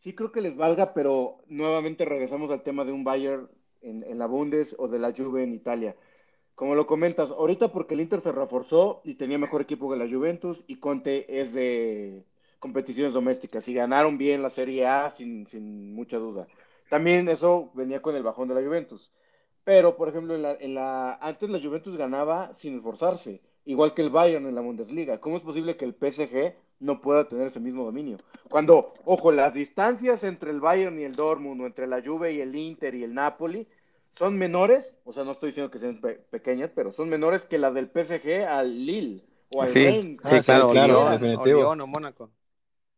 sí 0.00 0.14
creo 0.14 0.32
que 0.32 0.40
les 0.40 0.56
valga, 0.56 0.92
pero 0.94 1.42
nuevamente 1.48 2.04
regresamos 2.04 2.50
al 2.50 2.62
tema 2.62 2.84
de 2.84 2.92
un 2.92 3.04
Bayern 3.04 3.48
en, 3.82 4.02
en 4.04 4.18
la 4.18 4.26
Bundes 4.26 4.74
o 4.78 4.88
de 4.88 4.98
la 4.98 5.12
Juve 5.16 5.44
en 5.44 5.54
Italia. 5.54 5.96
Como 6.60 6.74
lo 6.74 6.86
comentas, 6.86 7.30
ahorita 7.30 7.68
porque 7.72 7.94
el 7.94 8.02
Inter 8.02 8.20
se 8.20 8.32
reforzó 8.32 9.00
y 9.02 9.14
tenía 9.14 9.38
mejor 9.38 9.62
equipo 9.62 9.90
que 9.90 9.96
la 9.96 10.06
Juventus 10.06 10.62
y 10.66 10.76
Conte 10.76 11.40
es 11.40 11.54
de 11.54 12.26
competiciones 12.58 13.14
domésticas 13.14 13.66
y 13.66 13.72
ganaron 13.72 14.18
bien 14.18 14.42
la 14.42 14.50
Serie 14.50 14.86
A 14.86 15.10
sin, 15.16 15.46
sin 15.46 15.94
mucha 15.94 16.18
duda. 16.18 16.46
También 16.90 17.30
eso 17.30 17.70
venía 17.72 18.02
con 18.02 18.14
el 18.14 18.22
bajón 18.22 18.48
de 18.48 18.56
la 18.56 18.60
Juventus. 18.60 19.10
Pero, 19.64 19.96
por 19.96 20.10
ejemplo, 20.10 20.34
en 20.34 20.42
la, 20.42 20.52
en 20.52 20.74
la, 20.74 21.14
antes 21.14 21.48
la 21.48 21.60
Juventus 21.60 21.96
ganaba 21.96 22.52
sin 22.58 22.76
esforzarse, 22.76 23.40
igual 23.64 23.94
que 23.94 24.02
el 24.02 24.10
Bayern 24.10 24.46
en 24.46 24.54
la 24.54 24.60
Bundesliga. 24.60 25.18
¿Cómo 25.18 25.38
es 25.38 25.42
posible 25.42 25.78
que 25.78 25.86
el 25.86 25.94
PSG 25.94 26.56
no 26.78 27.00
pueda 27.00 27.26
tener 27.26 27.46
ese 27.46 27.60
mismo 27.60 27.86
dominio? 27.86 28.18
Cuando, 28.50 28.92
ojo, 29.06 29.32
las 29.32 29.54
distancias 29.54 30.22
entre 30.24 30.50
el 30.50 30.60
Bayern 30.60 31.00
y 31.00 31.04
el 31.04 31.14
Dortmund, 31.14 31.62
o 31.62 31.66
entre 31.66 31.86
la 31.86 32.02
Juve 32.04 32.34
y 32.34 32.42
el 32.42 32.54
Inter 32.54 32.94
y 32.94 33.02
el 33.02 33.14
Napoli, 33.14 33.66
son 34.20 34.36
menores, 34.36 34.92
o 35.04 35.14
sea, 35.14 35.24
no 35.24 35.32
estoy 35.32 35.48
diciendo 35.48 35.70
que 35.70 35.78
sean 35.78 35.98
pe- 35.98 36.18
pequeñas, 36.30 36.70
pero 36.74 36.92
son 36.92 37.08
menores 37.08 37.42
que 37.46 37.56
las 37.56 37.72
del 37.72 37.88
PSG 37.88 38.44
al 38.46 38.84
Lille 38.84 39.24
o 39.54 39.62
al 39.62 39.68
Sí, 39.70 39.82
Rennes. 39.82 40.18
sí, 40.20 40.28
Ah, 40.30 40.42
sí, 40.42 40.46
claro, 40.46 40.66
o 40.66 40.70
claro, 40.72 40.92
Lyon, 40.92 41.06
o 41.06 41.10
definitivo. 41.18 41.68
O 41.70 41.86
Mónaco. 41.86 42.30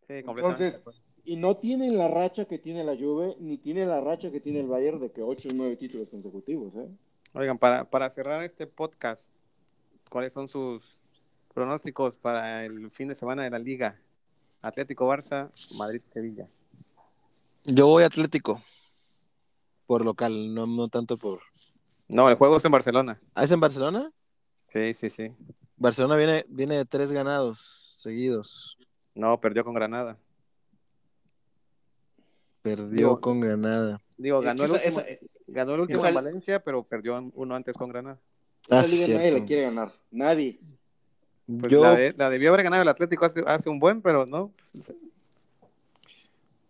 Sí, 0.08 0.22
completamente. 0.24 0.76
Entonces. 0.78 1.02
Y 1.24 1.36
no 1.36 1.54
tienen 1.56 1.96
la 1.96 2.08
racha 2.08 2.46
que 2.46 2.58
tiene 2.58 2.82
la 2.82 2.96
Juve, 2.96 3.36
ni 3.38 3.56
tiene 3.56 3.86
la 3.86 4.00
racha 4.00 4.32
que 4.32 4.40
tiene 4.40 4.58
el 4.58 4.66
Bayern 4.66 4.98
de 4.98 5.12
que 5.12 5.22
8 5.22 5.48
o 5.52 5.54
9 5.54 5.76
títulos 5.76 6.08
consecutivos, 6.08 6.74
¿eh? 6.74 6.88
Oigan, 7.34 7.56
para, 7.56 7.84
para 7.84 8.10
cerrar 8.10 8.42
este 8.42 8.66
podcast, 8.66 9.30
¿cuáles 10.10 10.32
son 10.32 10.48
sus 10.48 10.98
pronósticos 11.54 12.16
para 12.16 12.64
el 12.64 12.90
fin 12.90 13.06
de 13.06 13.14
semana 13.14 13.44
de 13.44 13.50
la 13.50 13.60
Liga? 13.60 13.96
Atlético 14.60 15.06
Barça, 15.06 15.50
Madrid 15.78 16.02
Sevilla. 16.06 16.48
Yo 17.64 17.86
voy 17.86 18.02
Atlético 18.02 18.60
por 19.92 20.06
local, 20.06 20.54
no, 20.54 20.66
no 20.66 20.88
tanto 20.88 21.18
por. 21.18 21.40
No, 22.08 22.26
el 22.30 22.36
juego 22.36 22.56
es 22.56 22.64
en 22.64 22.72
Barcelona. 22.72 23.20
¿Ah, 23.34 23.44
es 23.44 23.52
en 23.52 23.60
Barcelona? 23.60 24.10
Sí, 24.68 24.94
sí, 24.94 25.10
sí. 25.10 25.30
Barcelona 25.76 26.16
viene, 26.16 26.46
viene 26.48 26.76
de 26.78 26.86
tres 26.86 27.12
ganados 27.12 27.98
seguidos. 28.00 28.78
No, 29.14 29.38
perdió 29.38 29.62
con 29.66 29.74
Granada. 29.74 30.16
Perdió 32.62 32.88
Digo- 32.88 33.20
con 33.20 33.40
Granada. 33.40 34.00
Digo, 34.16 34.38
Es 34.38 34.44
ganó 34.46 34.64
el 34.64 34.70
último, 34.70 35.00
esa- 35.00 35.08
ganó 35.48 35.74
el 35.74 35.80
último 35.80 35.98
esa- 35.98 36.08
en 36.08 36.14
Valencia, 36.14 36.64
pero 36.64 36.84
perdió 36.84 37.22
uno 37.34 37.54
antes 37.54 37.74
con 37.74 37.90
Granada. 37.90 38.18
Ah, 38.70 38.82
liga 38.90 39.08
nadie 39.18 39.32
le 39.32 39.44
quiere 39.44 39.62
ganar. 39.64 39.92
Nadie. 40.10 40.58
Pues 41.46 41.70
Yo, 41.70 41.82
la, 41.82 41.94
de- 41.96 42.14
la 42.16 42.30
debió 42.30 42.48
haber 42.48 42.62
ganado 42.62 42.80
el 42.80 42.88
Atlético 42.88 43.26
hace, 43.26 43.42
hace 43.46 43.68
un 43.68 43.78
buen, 43.78 44.00
pero 44.00 44.24
no. 44.24 44.54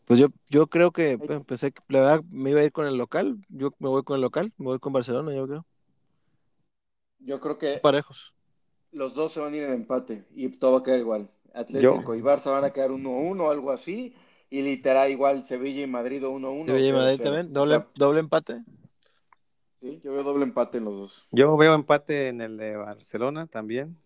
Pues 0.06 0.18
yo, 0.20 0.28
yo 0.48 0.66
creo 0.68 0.92
que 0.92 1.18
pues, 1.18 1.44
pensé 1.44 1.72
que 1.72 1.82
la 1.88 2.00
verdad 2.00 2.22
me 2.30 2.50
iba 2.50 2.60
a 2.60 2.64
ir 2.64 2.72
con 2.72 2.86
el 2.86 2.96
local. 2.98 3.38
Yo 3.48 3.70
me 3.78 3.88
voy 3.88 4.02
con 4.04 4.16
el 4.16 4.22
local, 4.22 4.52
me 4.58 4.66
voy 4.66 4.78
con 4.80 4.92
Barcelona, 4.92 5.34
yo 5.34 5.46
creo. 5.46 5.66
Yo 7.20 7.40
creo 7.40 7.58
que 7.58 7.82
Parejos. 7.82 8.32
los 8.92 9.14
dos 9.14 9.32
se 9.32 9.40
van 9.40 9.54
a 9.54 9.56
ir 9.56 9.62
en 9.64 9.72
empate 9.72 10.24
y 10.30 10.48
todo 10.50 10.72
va 10.72 10.78
a 10.78 10.82
quedar 10.82 11.00
igual. 11.00 11.30
Atlético 11.54 12.14
y 12.14 12.20
Barça 12.20 12.50
van 12.52 12.64
a 12.64 12.72
quedar 12.72 12.90
1-1 12.92 13.46
o 13.46 13.50
algo 13.50 13.70
así. 13.72 14.14
Y 14.50 14.62
literal, 14.62 15.10
igual 15.10 15.46
Sevilla 15.46 15.82
y 15.82 15.86
Madrid 15.86 16.22
1-1. 16.24 16.78
Sevilla 16.78 16.88
y 16.88 16.92
Madrid 16.92 17.20
0-0. 17.20 17.22
también. 17.22 17.52
O 17.52 17.52
Doble, 17.52 17.78
sea, 17.78 17.88
doble 17.94 18.20
empate. 18.20 18.64
sí, 19.80 20.00
yo 20.02 20.12
veo 20.12 20.22
doble 20.22 20.44
empate 20.44 20.78
en 20.78 20.84
los 20.84 20.98
dos. 20.98 21.28
Yo 21.30 21.56
veo 21.56 21.74
empate 21.74 22.28
en 22.28 22.40
el 22.42 22.56
de 22.56 22.76
Barcelona 22.76 23.46
también. 23.46 24.00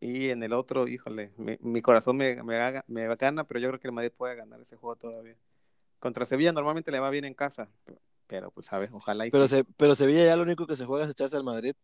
Y 0.00 0.30
en 0.30 0.42
el 0.42 0.52
otro, 0.54 0.88
híjole, 0.88 1.32
mi, 1.36 1.58
mi 1.60 1.82
corazón 1.82 2.16
me, 2.16 2.42
me, 2.42 2.56
haga- 2.56 2.84
me 2.88 3.06
gana, 3.16 3.44
pero 3.44 3.60
yo 3.60 3.68
creo 3.68 3.80
que 3.80 3.88
el 3.88 3.92
Madrid 3.92 4.12
puede 4.16 4.34
ganar 4.34 4.60
ese 4.60 4.76
juego 4.76 4.96
todavía. 4.96 5.36
Contra 5.98 6.26
Sevilla 6.26 6.52
normalmente 6.52 6.90
le 6.90 7.00
va 7.00 7.10
bien 7.10 7.26
en 7.26 7.34
casa, 7.34 7.70
pero 8.26 8.50
pues 8.50 8.70
ver, 8.78 8.90
ojalá 8.92 9.26
y 9.26 9.30
Pero, 9.30 9.46
sí. 9.48 9.56
se, 9.58 9.64
pero 9.76 9.94
Sevilla 9.94 10.24
ya 10.24 10.36
lo 10.36 10.42
único 10.42 10.66
que 10.66 10.76
se 10.76 10.86
juega 10.86 11.04
es 11.04 11.10
echarse 11.10 11.36
al 11.36 11.44
Madrid. 11.44 11.74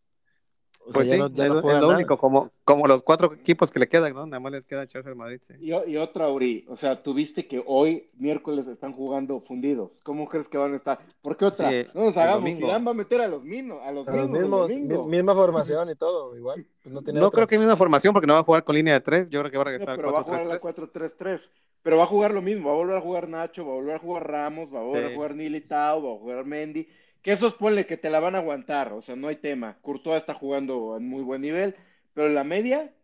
O 0.89 0.93
sea, 0.93 1.01
Pues 1.01 1.09
ya 1.09 1.15
sí, 1.15 1.21
no, 1.21 1.29
ya 1.29 1.45
es, 1.45 1.51
no 1.51 1.59
es 1.59 1.65
lo 1.65 1.73
nada. 1.73 1.95
único, 1.97 2.17
como, 2.17 2.51
como 2.65 2.87
los 2.87 3.03
cuatro 3.03 3.33
equipos 3.33 3.73
que 3.73 3.81
le 3.81 3.89
quedan, 3.89 4.15
¿no? 4.15 4.25
Nada 4.25 4.39
más 4.39 4.53
les 4.53 4.65
queda 4.65 4.85
echarse 4.85 5.09
al 5.09 5.17
Madrid. 5.17 5.41
sí. 5.43 5.55
Y, 5.61 5.73
y 5.91 5.97
otra, 5.97 6.29
Uri, 6.29 6.65
o 6.69 6.77
sea, 6.77 7.03
tuviste 7.03 7.47
que 7.49 7.61
hoy, 7.67 8.09
miércoles, 8.17 8.67
están 8.69 8.93
jugando 8.93 9.41
fundidos. 9.41 10.01
¿Cómo 10.05 10.29
crees 10.29 10.47
que 10.49 10.59
van 10.59 10.75
a 10.75 10.77
estar? 10.77 11.01
¿Por 11.23 11.37
qué 11.37 11.45
otra? 11.45 11.71
Sí, 11.71 11.87
no 11.93 12.05
nos 12.05 12.17
hagamos. 12.17 12.49
Zidane 12.49 12.85
va 12.85 12.91
a 12.93 12.95
meter 12.95 13.21
a 13.21 13.29
los 13.29 13.43
mismos, 13.43 13.81
a 13.83 13.91
los 13.91 14.07
A 14.07 14.17
los 14.17 14.31
mismos, 14.31 14.71
misma 15.09 15.35
formación 15.35 15.91
y 15.91 15.97
todo, 15.97 16.37
igual. 16.37 16.65
Pues 16.83 16.93
no 16.95 17.03
tiene 17.03 17.19
No 17.19 17.31
creo 17.33 17.47
que 17.49 17.59
misma 17.59 17.77
formación 17.77 18.13
porque 18.13 18.29
no 18.29 18.35
va 18.35 18.41
a 18.41 18.45
jugar 18.45 18.63
con 18.63 18.77
línea 18.77 18.95
de 18.95 19.01
tres. 19.01 19.29
Yo 19.29 19.41
creo 19.41 19.51
que 19.51 19.59
va 19.59 19.63
a 19.63 19.65
No, 19.65 19.71
regresar 19.73 19.99
va 20.15 20.21
a 20.21 20.23
jugar 20.23 20.47
la 20.47 20.61
4-3-3. 20.61 20.93
4-3-3. 21.19 21.41
Pero 21.83 21.97
va 21.99 22.05
a 22.05 22.07
jugar 22.07 22.33
lo 22.33 22.43
mismo, 22.43 22.69
va 22.69 22.75
a 22.75 22.79
volver 22.79 22.97
a 22.97 23.01
jugar 23.01 23.29
Nacho, 23.29 23.65
va 23.65 23.73
a 23.73 23.77
volver 23.77 23.95
a 23.97 23.99
jugar 24.01 24.29
Ramos, 24.31 24.73
va 24.75 24.81
a 24.81 24.83
volver 24.83 25.07
Sí. 25.07 25.13
a 25.13 25.15
jugar 25.17 25.35
Militao, 25.35 26.03
va 26.03 26.15
a 26.15 26.19
jugar 26.19 26.45
Mendy. 26.45 26.89
Que 27.27 27.33
esos 27.33 27.55
ponle 27.55 27.87
que 27.87 27.97
te 27.97 28.09
la 28.09 28.21
van 28.21 28.37
a 28.37 28.39
aguantar, 28.39 28.93
o 28.93 29.03
sea, 29.03 29.17
no 29.17 29.27
hay 29.27 29.35
tema. 29.35 29.77
Courtois 29.83 30.19
está 30.19 30.33
jugando 30.33 30.97
en 30.97 31.09
muy 31.09 31.25
buen 31.25 31.43
nivel, 31.43 31.75
pero 32.15 32.29
la 32.29 32.45
media, 32.45 32.95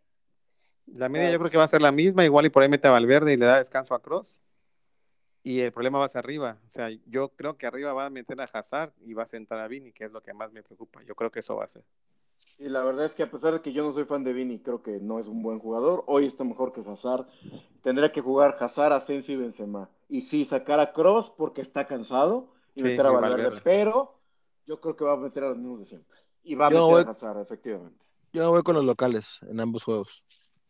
La 0.85 1.09
media 1.09 1.29
yo 1.29 1.39
creo 1.39 1.51
que 1.51 1.57
va 1.57 1.65
a 1.65 1.67
ser 1.67 1.81
la 1.81 1.91
misma, 1.91 2.23
igual 2.23 2.45
y 2.45 2.49
por 2.49 2.63
ahí 2.63 2.69
mete 2.69 2.87
a 2.87 2.91
Valverde 2.91 3.33
y 3.33 3.35
le 3.35 3.47
da 3.47 3.57
descanso 3.57 3.93
a 3.93 4.01
Cross. 4.01 4.53
Y 5.43 5.59
el 5.59 5.73
problema 5.73 5.99
va 5.99 6.05
a 6.05 6.07
ser 6.07 6.19
arriba. 6.19 6.57
O 6.69 6.71
sea, 6.71 6.87
yo 7.05 7.33
creo 7.35 7.57
que 7.57 7.67
arriba 7.67 7.91
va 7.91 8.05
a 8.05 8.09
meter 8.09 8.39
a 8.39 8.45
Hazard 8.45 8.93
y 9.01 9.13
va 9.13 9.23
a 9.23 9.25
sentar 9.25 9.59
a 9.59 9.67
Vini, 9.67 9.91
que 9.91 10.05
es 10.05 10.11
lo 10.13 10.21
que 10.21 10.33
más 10.33 10.53
me 10.53 10.63
preocupa. 10.63 11.03
Yo 11.03 11.15
creo 11.15 11.29
que 11.29 11.41
eso 11.41 11.57
va 11.57 11.65
a 11.65 11.67
ser. 11.67 11.83
y 12.59 12.69
la 12.69 12.81
verdad 12.81 13.07
es 13.07 13.15
que 13.15 13.23
a 13.23 13.29
pesar 13.29 13.51
de 13.51 13.61
que 13.61 13.73
yo 13.73 13.83
no 13.83 13.91
soy 13.91 14.05
fan 14.05 14.23
de 14.23 14.31
Vini, 14.31 14.59
creo 14.59 14.81
que 14.81 15.01
no 15.01 15.19
es 15.19 15.27
un 15.27 15.43
buen 15.43 15.59
jugador, 15.59 16.05
hoy 16.07 16.27
está 16.27 16.45
mejor 16.45 16.71
que 16.71 16.79
Hazard. 16.79 17.27
Tendría 17.81 18.13
que 18.13 18.21
jugar 18.21 18.55
Hazard, 18.57 18.93
Asensio 18.93 19.33
y 19.33 19.37
Benzema. 19.39 19.89
Y 20.07 20.21
sí, 20.21 20.45
sacar 20.45 20.79
a 20.79 20.93
Cross 20.93 21.33
porque 21.35 21.59
está 21.59 21.87
cansado 21.87 22.52
y 22.75 22.81
Sí, 22.81 22.83
meter 22.87 23.05
a 23.05 23.11
Valverde, 23.11 23.35
Valverde. 23.43 23.61
pero 23.63 24.19
yo 24.65 24.79
creo 24.81 24.95
que 24.95 25.03
va 25.05 25.13
a 25.13 25.17
meter 25.17 25.43
a 25.43 25.49
los 25.49 25.57
mismos 25.57 25.79
de 25.79 25.85
siempre. 25.85 26.17
Y 26.43 26.55
va 26.55 26.67
a 26.67 26.71
Yo 26.71 26.89
meter 26.89 27.05
voy- 27.05 27.07
a 27.07 27.11
Hazard, 27.11 27.39
efectivamente. 27.41 28.05
Yo 28.33 28.49
voy 28.49 28.63
con 28.63 28.75
los 28.75 28.83
locales 28.85 29.39
en 29.47 29.59
ambos 29.59 29.83
juegos. 29.83 30.25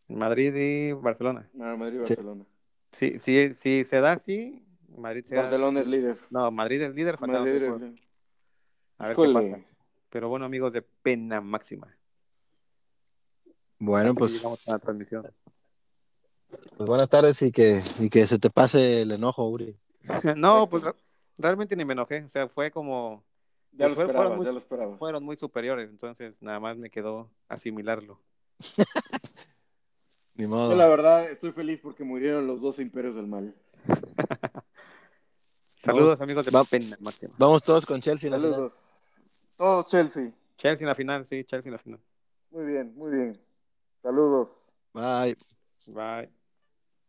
Madrid 0.07 0.53
y 0.55 0.91
Barcelona. 0.91 1.49
Madrid 1.53 2.01
y 2.01 2.03
Sí. 2.05 2.13
Barcelona. 2.15 2.45
Si, 2.91 3.19
si, 3.19 3.53
si 3.53 3.83
se 3.85 4.01
da 4.01 4.11
así, 4.13 4.63
Madrid 4.97 5.23
será... 5.25 5.43
Barcelona 5.43 5.79
es 5.79 5.87
líder. 5.87 6.17
No, 6.29 6.51
Madrid 6.51 6.81
es 6.81 6.93
líder. 6.93 7.19
Madrid 7.19 7.37
es 7.53 7.61
líder. 7.79 7.93
A 8.99 9.07
ver 9.07 9.13
Híjole. 9.13 9.39
qué 9.45 9.51
pasa. 9.51 9.65
Pero 10.09 10.29
bueno, 10.29 10.45
amigos, 10.45 10.71
de 10.73 10.81
pena 10.83 11.41
máxima. 11.41 11.87
Bueno, 13.79 14.09
Hasta 14.09 14.19
pues, 14.19 14.33
llegamos 14.33 14.67
a 14.67 14.71
la 14.73 14.79
transmisión. 14.79 15.27
pues 16.49 16.87
buenas 16.87 17.09
tardes 17.09 17.41
y 17.41 17.51
que, 17.51 17.79
y 17.99 18.09
que 18.09 18.27
se 18.27 18.39
te 18.39 18.49
pase 18.49 19.01
el 19.01 19.11
enojo, 19.11 19.47
Uri. 19.47 19.75
no, 20.37 20.69
pues 20.69 20.83
realmente 21.37 21.75
ni 21.75 21.85
me 21.85 21.93
enojé. 21.93 22.23
O 22.23 22.29
sea, 22.29 22.47
fue 22.47 22.71
como... 22.71 23.23
Ya 23.71 23.87
Pues 23.87 23.89
lo 23.89 23.95
fue- 23.95 24.03
esperabas, 24.05 24.27
fueron 24.27 24.37
muy- 24.37 24.45
ya 24.45 24.51
lo 24.51 24.57
esperabas. 24.59 24.99
Fueron 24.99 25.23
muy 25.23 25.35
superiores, 25.37 25.89
entonces 25.89 26.35
nada 26.41 26.59
más 26.59 26.77
me 26.77 26.89
quedó 26.91 27.29
asimilarlo. 27.47 28.21
Ni 30.35 30.43
Yo 30.43 30.49
modo. 30.49 30.75
la 30.75 30.87
verdad 30.87 31.29
estoy 31.29 31.51
feliz 31.51 31.79
porque 31.81 32.03
murieron 32.03 32.45
los 32.47 32.59
dos 32.61 32.79
imperios 32.79 33.15
del 33.15 33.27
mal. 33.27 33.55
Saludos, 35.77 36.21
amigos 36.21 36.45
de 36.45 36.51
va- 36.51 36.63
pena. 36.63 36.97
Vamos 37.37 37.61
todos 37.63 37.85
con 37.85 37.99
Chelsea. 38.01 38.27
en 38.27 38.31
la 38.31 38.37
final. 38.37 38.51
Saludos. 38.53 38.73
Todos 39.57 39.85
Chelsea. 39.87 40.31
Chelsea 40.57 40.85
en 40.85 40.89
la 40.89 40.95
final, 40.95 41.25
sí, 41.25 41.43
Chelsea 41.43 41.69
en 41.69 41.73
la 41.73 41.79
final. 41.79 41.99
Muy 42.51 42.65
bien, 42.65 42.93
muy 42.95 43.11
bien. 43.11 43.41
Saludos. 44.01 44.59
Bye. 44.93 45.35
Bye. 45.87 46.42